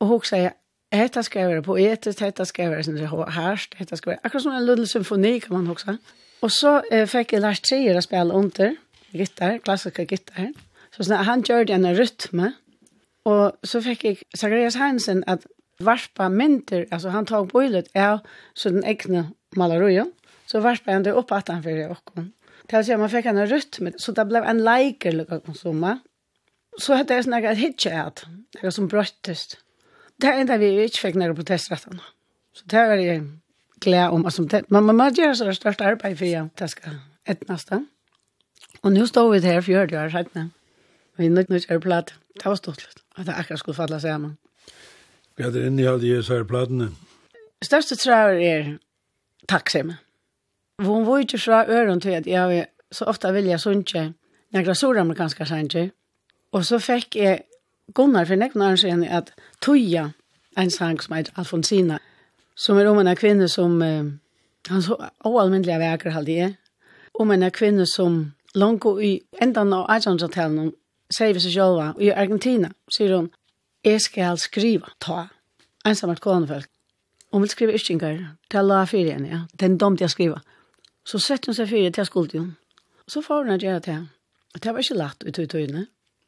Og 0.00 0.06
hun 0.06 0.24
sier, 0.24 0.56
dette 0.92 1.22
skal 1.22 1.40
jeg 1.40 1.50
være 1.50 1.62
poetisk, 1.62 2.20
dette 2.20 2.44
skal 2.44 2.62
jeg 2.62 2.96
være 2.96 3.30
herst, 3.32 3.76
dette 3.78 3.96
skal 3.96 4.10
være 4.10 4.20
akkurat 4.24 4.42
som 4.42 4.56
en 4.56 4.66
liten 4.66 4.86
symfoni, 4.86 5.38
kan 5.38 5.56
man 5.56 5.70
også. 5.70 5.96
Og 6.42 6.50
så 6.50 6.80
eh, 6.90 7.06
fikk 7.08 7.32
jeg 7.32 7.44
Lars 7.44 7.60
Trier 7.60 7.96
å 7.96 8.04
spille 8.04 8.34
under, 8.36 8.74
gitar, 9.12 9.60
klassiske 9.64 10.06
gitar. 10.08 10.52
Så 10.90 11.04
sånn, 11.04 11.20
han 11.24 11.44
gjør 11.46 11.68
det 11.68 11.76
en 11.76 11.92
rytme, 11.96 12.54
Og 13.28 13.56
så 13.66 13.82
fikk 13.84 14.04
jeg 14.04 14.20
Zacharias 14.36 14.78
Hansen 14.80 15.24
at 15.28 15.46
varpa 15.80 16.28
mynter, 16.28 16.86
altså 16.92 17.12
han 17.12 17.26
tog 17.28 17.48
bøylet 17.52 17.88
ja, 17.96 18.18
så 18.54 18.72
den 18.72 18.84
egne 18.84 19.30
malerøyen, 19.56 20.12
så 20.46 20.60
varpa 20.64 20.92
han 20.92 21.04
det 21.04 21.14
opp 21.16 21.32
at 21.32 21.48
han 21.52 21.64
fyrir 21.64 21.92
okkom. 21.92 22.30
Til 22.68 22.78
å 22.78 22.84
si 22.86 22.94
at 22.94 23.00
man 23.00 23.10
fikk 23.12 23.30
en 23.30 23.42
rytme, 23.50 23.92
så 23.98 24.14
det 24.16 24.26
ble 24.28 24.42
en 24.46 24.62
leiker 24.64 25.16
lukka 25.16 25.40
konsumma. 25.44 25.98
Så 26.78 26.94
hette 26.96 27.16
jeg 27.16 27.26
snakka 27.26 27.52
et 27.52 27.60
hitje 27.60 28.04
det 28.14 28.62
noe 28.62 28.72
som 28.74 28.88
brøttest. 28.88 29.58
Det 30.20 30.28
er 30.28 30.42
enda 30.42 30.58
vi 30.60 30.70
ikke 30.84 31.06
fikk 31.08 31.18
på 31.20 31.38
protestrettene. 31.40 32.02
Så 32.54 32.66
det 32.70 32.82
var 32.90 33.00
jeg 33.00 33.24
glad 33.80 34.12
om, 34.12 34.24
altså, 34.26 34.44
man 34.68 34.84
må 34.84 35.08
gjøre 35.10 35.34
så 35.34 35.48
det 35.48 35.56
største 35.56 35.84
arbeid 35.84 36.16
for 36.16 36.28
jeg, 36.28 36.50
det 36.58 36.70
skal 36.70 36.98
et 37.26 37.46
nesten. 37.48 37.86
Og 38.82 38.92
nå 38.92 39.06
står 39.06 39.30
vi 39.32 39.40
her 39.46 39.60
40 39.60 39.98
år 39.98 40.12
siden, 40.14 40.52
og 41.14 41.22
vi 41.22 41.26
er 41.26 41.36
nødt 41.36 41.48
til 41.48 41.56
å 41.56 41.62
gjøre 41.66 41.86
platt. 41.86 42.14
Det 42.36 42.46
var 42.46 42.58
stort 42.60 42.84
litt. 42.84 42.99
At 43.18 43.26
det 43.26 43.34
akkurat 43.36 43.58
skulle 43.58 43.76
falle 43.76 44.00
sammen. 44.00 44.38
Hva 45.36 45.48
er 45.48 45.54
det 45.54 45.66
innehållet 45.66 46.04
i 46.04 46.12
de 46.14 46.22
her 46.22 46.44
platene? 46.44 46.90
Største 47.62 47.96
traver 47.96 48.40
er 48.40 48.70
takksomme. 49.48 49.96
Hvor 50.82 50.94
hun 50.94 51.06
var 51.06 51.18
ikke 51.18 51.38
fra 51.38 51.64
øren 51.68 52.00
til 52.00 52.10
at 52.10 52.26
jeg 52.26 52.40
har 52.40 52.66
så 52.92 53.04
ofte 53.04 53.32
vilja 53.32 53.58
sunnkje, 53.58 54.02
når 54.02 54.58
jeg 54.58 54.62
nekla 54.62 54.74
suramerikanska 54.74 55.44
sankje, 55.44 55.90
og 56.52 56.64
så 56.64 56.78
fikk 56.78 57.16
jeg 57.16 57.42
Gunnar 57.94 58.24
for 58.24 58.38
nekken 58.38 58.62
hans 58.62 58.84
igjen 58.84 59.04
at 59.04 59.32
Tuya, 59.62 60.10
en 60.58 60.70
sang 60.70 61.00
som 61.02 61.16
heter 61.16 61.32
Alfonsina, 61.38 61.98
som 62.56 62.78
er 62.78 62.86
om 62.86 62.98
en 62.98 63.16
kvinne 63.16 63.48
som, 63.48 63.82
uh, 63.82 64.12
han 64.68 64.82
så 64.82 64.94
oalmyndelig 64.94 65.24
oalmyndelige 65.24 65.78
veker 65.78 66.10
halde 66.10 66.32
jeg, 66.32 66.54
om 67.14 67.30
en 67.30 67.50
kvinne 67.50 67.86
som 67.86 68.32
langt 68.54 68.86
i 69.02 69.20
enda 69.42 69.60
av 69.60 69.88
1800-tallet 69.90 70.74
sier 71.10 71.34
vi 71.34 71.42
seg 71.42 71.54
sjølva, 71.54 71.92
i 71.98 72.10
Argentina, 72.10 72.70
sier 72.92 73.16
hun, 73.16 73.30
jeg 73.84 74.02
skal 74.04 74.38
skriva, 74.38 74.92
ta, 75.02 75.28
ensamert 75.86 76.22
konefolk. 76.24 76.68
Hun 77.30 77.44
vil 77.44 77.52
skriva 77.52 77.76
yttingar, 77.78 78.18
til 78.50 78.66
la 78.66 78.82
fire 78.90 79.12
igjen, 79.12 79.28
ja, 79.30 79.44
den 79.60 79.78
domt 79.78 80.02
å 80.02 80.10
skriva. 80.10 80.40
Så 81.06 81.20
setter 81.22 81.50
hun 81.50 81.58
seg 81.58 81.70
fire 81.70 81.92
til 81.94 82.06
skuld 82.06 82.34
hun. 82.36 82.52
Så 83.10 83.22
får 83.22 83.46
hun 83.46 83.58
gjøre 83.58 83.82
det. 83.86 83.98
Det 84.58 84.74
var 84.74 84.82
ikke 84.82 84.98
lagt 84.98 85.24
ut 85.24 85.38
i 85.38 85.46
tøyene, 85.46 85.86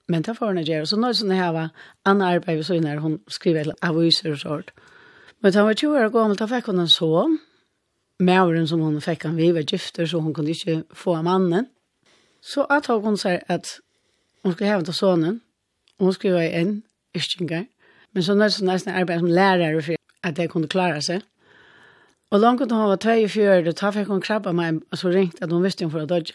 men 0.09 0.23
det 0.23 0.37
får 0.39 0.55
hun 0.55 0.63
gjøre. 0.63 0.87
Så 0.87 0.99
når 0.99 1.19
sånn 1.19 1.35
har 1.37 1.59
Anna 2.07 2.33
arbeid, 2.37 2.63
så 2.67 2.79
når 2.81 3.03
hun 3.03 3.21
skriver 3.31 3.75
aviser 3.83 4.33
og 4.35 4.43
sånt. 4.43 4.73
Men 5.43 5.55
da 5.55 5.65
var 5.67 5.75
20 5.75 5.99
år 5.99 6.13
gammel, 6.15 6.39
da 6.39 6.47
fikk 6.47 6.71
hun 6.71 6.85
en 6.85 6.91
sånn, 6.91 7.41
Mævren 8.23 8.69
som 8.69 8.81
hun 8.85 9.01
fikk 9.03 9.25
han 9.27 9.37
vi 9.37 9.49
var 9.51 9.65
gifter, 9.67 10.07
så 10.07 10.21
hun 10.23 10.35
kunne 10.35 10.53
ikke 10.55 10.83
få 10.95 11.17
av 11.19 11.25
mannen. 11.27 11.67
Så 12.43 12.67
jeg 12.71 12.85
tok 12.87 13.03
hun 13.03 13.17
seg 13.19 13.43
at 13.51 13.81
Hun 14.43 14.53
skulle 14.53 14.71
hevende 14.71 14.93
sonen, 14.93 15.41
og 15.99 16.05
hun 16.05 16.13
skulle 16.13 16.35
være 16.35 16.61
en 16.61 16.83
yrkjengar. 17.17 17.65
Men 18.13 18.23
så 18.23 18.35
nødt 18.35 18.53
til 18.53 18.65
nesten 18.65 18.91
arbeid 18.91 19.19
som 19.19 19.29
lærere 19.29 19.83
for 19.83 19.95
at 20.23 20.39
jeg 20.39 20.51
kunne 20.51 20.69
klare 20.69 21.03
seg. 21.03 21.21
Og 22.31 22.41
langt 22.41 22.71
da 22.71 22.75
hun 22.75 22.89
var 22.89 22.97
42, 22.97 23.73
da 23.73 23.91
fikk 23.91 24.09
hun 24.09 24.21
krabba 24.21 24.53
meg, 24.53 24.81
og 24.91 24.99
så 24.99 25.09
ringte 25.09 25.45
at 25.45 25.53
hun 25.53 25.63
visste 25.63 25.85
hun 25.85 25.93
for 25.93 26.05
å 26.05 26.09
dodge. 26.09 26.35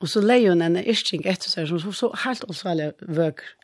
Og 0.00 0.08
så 0.08 0.20
leie 0.20 0.48
hun 0.48 0.62
en 0.62 0.78
yrkjeng 0.78 1.26
etter 1.26 1.50
seg, 1.50 1.68
som 1.68 1.80
så, 1.82 1.92
så 1.92 2.10
helt 2.24 2.44
åsvallig 2.48 2.92
vøker. 3.02 3.54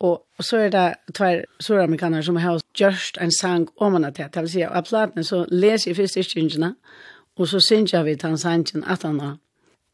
Og, 0.00 0.22
og 0.38 0.44
så 0.44 0.64
er 0.64 0.70
det 0.74 1.14
tvær 1.14 1.44
søramerikanere 1.60 2.22
som 2.22 2.36
har 2.36 2.60
gjørst 2.78 3.18
en 3.22 3.32
sang 3.32 3.68
om 3.76 3.92
henne 3.92 4.10
til. 4.12 4.28
Det 4.34 4.42
vil 4.42 4.50
si, 4.50 4.62
av 4.64 4.86
platene 4.88 5.24
så 5.24 5.44
leser 5.50 5.90
jeg 5.90 5.98
først 6.00 6.18
yrkjengene, 6.22 6.74
og 7.36 7.48
så 7.50 7.60
synger 7.60 8.02
vi 8.06 8.16
til 8.16 8.34
han 8.34 8.38
sangen 8.38 8.84
at 8.84 9.02
han 9.02 9.20
har 9.20 9.36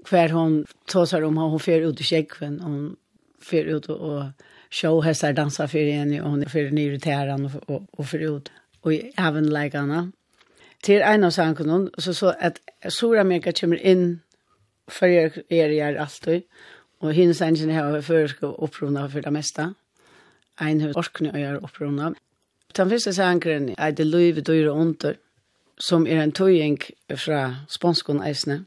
Hver 0.08 0.28
hon 0.28 0.66
tåsar 0.86 1.22
om 1.22 1.36
hon 1.36 1.60
fer 1.60 1.80
ut 1.80 2.00
i 2.00 2.04
kjekven, 2.04 2.60
hon 2.60 2.96
fer 3.42 3.64
ut 3.64 3.88
og 3.90 4.32
show 4.70 5.02
hästar 5.04 5.32
dansa 5.32 5.68
för 5.68 5.78
en 5.78 6.20
och 6.20 6.30
hon 6.30 6.48
för 6.48 6.70
ny 6.70 6.98
täran 6.98 7.50
och 7.66 7.82
och 7.90 8.08
fer 8.08 8.18
ut 8.18 8.50
och 8.80 8.92
även 9.16 9.50
lägarna 9.50 10.12
till 10.82 11.02
en 11.02 11.24
av 11.24 11.30
sankonon 11.30 11.90
så 11.98 12.14
så 12.14 12.26
att 12.26 12.60
Sydamerika 12.88 13.52
kommer 13.52 13.76
in 13.76 14.20
för 14.88 15.06
er 15.06 15.44
är 15.48 15.96
alltid 15.96 16.42
och 16.98 17.14
hinns 17.14 17.42
engine 17.42 17.72
har 17.72 18.02
förska 18.02 18.46
upprona 18.46 19.08
för 19.08 19.22
det 19.22 19.30
mesta. 19.30 19.74
En 20.60 20.96
orkne 20.96 21.30
och 21.30 21.40
gör 21.40 21.64
upprona 21.64 22.14
den 22.72 22.90
första 22.90 23.12
sankren 23.12 23.74
är 23.78 23.92
det 23.92 24.04
löv 24.04 24.42
dyra 24.42 24.70
under 24.70 25.16
som 25.78 26.06
är 26.06 26.16
en 26.16 26.32
töjning 26.32 26.78
från 27.16 27.54
sponskon 27.68 28.22
eisne 28.22 28.64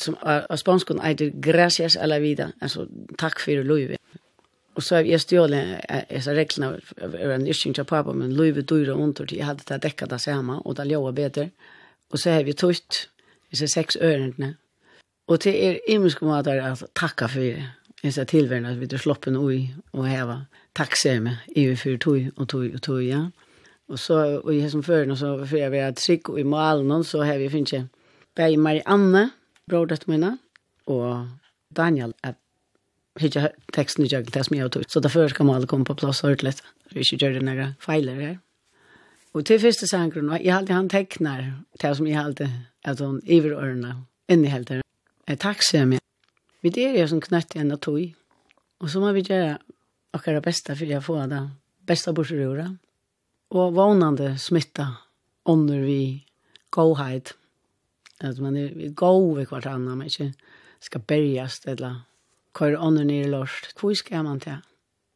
som 0.00 0.16
av 0.22 0.56
spanskon 0.56 1.00
eitir 1.00 1.32
gracias 1.34 1.96
a 1.96 2.06
la 2.06 2.18
vida, 2.18 2.52
alltså 2.60 2.86
tack 3.18 3.40
för 3.40 3.64
Louis. 3.64 3.98
Och 4.74 4.84
så 4.84 4.94
jeg 4.94 5.12
är 5.12 6.20
så 6.20 6.30
räkna 6.30 6.78
över 6.96 7.34
en 7.34 7.46
yrsing 7.46 7.74
till 7.74 7.84
pappa, 7.84 8.12
men 8.12 8.34
loive 8.34 8.62
dyra 8.62 8.92
under 8.92 9.26
til 9.26 9.38
jeg 9.38 9.56
det 9.68 9.82
dekka 9.82 10.06
det 10.06 10.20
samme, 10.20 10.52
och 10.64 10.74
det 10.74 10.84
låg 10.84 11.14
bättre. 11.14 11.50
Och 12.10 12.20
så 12.20 12.30
har 12.30 12.42
vi 12.42 12.52
tøyt 12.52 13.08
disse 13.50 13.68
sex 13.68 13.96
ørene. 13.96 14.54
Og 15.28 15.40
til 15.40 15.54
er 15.54 15.78
imenske 15.88 16.24
måter 16.24 16.62
at 16.62 16.84
takka 16.94 17.26
fyrir 17.26 17.62
disse 18.02 18.24
tilværende, 18.24 18.70
at 18.70 18.80
vi 18.80 18.88
er 18.92 18.98
sloppen 18.98 19.36
ui 19.36 19.74
og 19.92 20.06
heva 20.08 20.44
takkseme 20.74 21.38
i 21.56 21.66
vi 21.66 21.76
fyrir 21.76 21.98
tog 21.98 22.30
og 22.36 22.48
tog 22.48 22.70
og 22.74 22.82
tog, 22.82 23.02
ja. 23.04 23.26
Og 23.88 23.98
så, 23.98 24.40
og 24.44 24.54
i 24.54 24.70
som 24.70 24.82
føren, 24.82 25.16
så 25.16 25.44
fyrir 25.44 25.62
jeg 25.62 25.72
være 25.72 25.92
trygg 25.92 26.30
og 26.30 26.40
i 26.40 26.42
malen, 26.42 27.04
så 27.04 27.22
har 27.22 27.38
vi 27.38 27.48
finnst 27.48 27.72
jeg 27.72 27.86
Bei 28.38 28.56
Marianne, 28.56 29.30
brådet 29.68 30.08
mine, 30.08 30.38
og 30.86 31.28
Daniel 31.76 32.14
att 32.22 32.36
hitta 33.20 33.48
teksten 33.72 34.04
i 34.04 34.08
jag 34.08 34.30
det 34.32 34.44
som 34.44 34.56
jeg 34.56 34.64
har 34.64 34.68
tog. 34.68 34.84
Så 34.88 35.00
därför 35.00 35.28
ska 35.28 35.44
man 35.44 35.66
på 35.66 35.84
plass 35.84 35.88
og 35.88 35.96
plats 35.96 36.24
ordentligt. 36.24 36.62
Vi 36.90 37.00
ikke 37.00 37.16
gjør 37.16 37.32
det 37.32 37.42
noen 37.42 37.74
feiler 37.80 38.14
her. 38.14 38.36
Og 39.34 39.44
til 39.44 39.60
første 39.60 39.86
sangren 39.86 40.30
jeg 40.30 40.44
jag 40.44 40.54
hade 40.54 40.72
han 40.72 40.88
tekner, 40.88 41.64
det 41.82 41.96
som 41.96 42.06
jeg 42.06 42.16
hade 42.16 42.50
att 42.84 42.98
hon 42.98 43.20
över 43.28 43.50
öronen 43.50 44.06
in 44.28 44.44
i 44.44 44.48
helt 44.48 44.68
her. 44.68 44.82
Ett 45.26 45.40
taxi 45.40 45.84
med. 45.84 46.00
Vi 46.62 46.70
det 46.70 47.00
är 47.00 47.06
som 47.06 47.20
knøtt 47.20 47.54
igjen 47.54 47.72
og 47.72 47.80
tog. 47.80 48.14
Og 48.80 48.90
så 48.90 49.00
må 49.00 49.12
vi 49.12 49.22
gjøre 49.22 49.58
akkurat 50.12 50.42
beste, 50.42 50.72
for 50.72 50.76
för 50.76 50.86
jag 50.86 51.04
får 51.04 51.26
det 51.26 51.50
bästa 51.86 52.12
bortsrura. 52.12 52.76
Og 53.50 53.74
vånande 53.74 54.38
smitta 54.38 54.86
under 55.44 55.80
vi 55.80 56.26
godhet. 56.70 57.34
Att 58.20 58.38
man 58.38 58.56
är 58.56 58.88
god 58.88 59.38
vid 59.38 59.48
kvart 59.48 59.66
annan, 59.66 59.98
man 59.98 60.06
inte 60.06 60.32
ska 60.80 60.98
bärgas 60.98 61.66
eller 61.66 62.00
köra 62.58 62.80
ånden 62.80 63.06
ner 63.06 63.24
i 63.24 63.28
lörst. 63.28 63.76
Hur 63.82 63.94
ska 63.94 64.22
man 64.22 64.40
ta? 64.40 64.56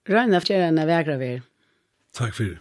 Röjna 0.09 0.37
efter 0.37 0.59
den 0.59 0.79
här 0.79 0.87
vägra 0.87 1.17
vi 1.17 1.43
Tack 2.13 2.35
för 2.35 2.45
det. 2.45 2.59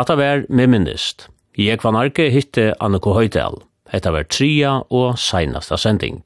Hatta 0.00 0.14
var 0.16 0.46
med 0.48 0.70
minnist. 0.72 1.26
Jeg 1.60 1.82
var 1.82 1.92
narki 1.92 2.30
hitte 2.32 2.70
Anneko 2.80 3.12
Høydal. 3.18 3.58
Hetta 3.92 4.14
var 4.14 4.24
tria 4.32 4.78
og 4.88 5.18
seinasta 5.20 5.76
sending. 5.76 6.22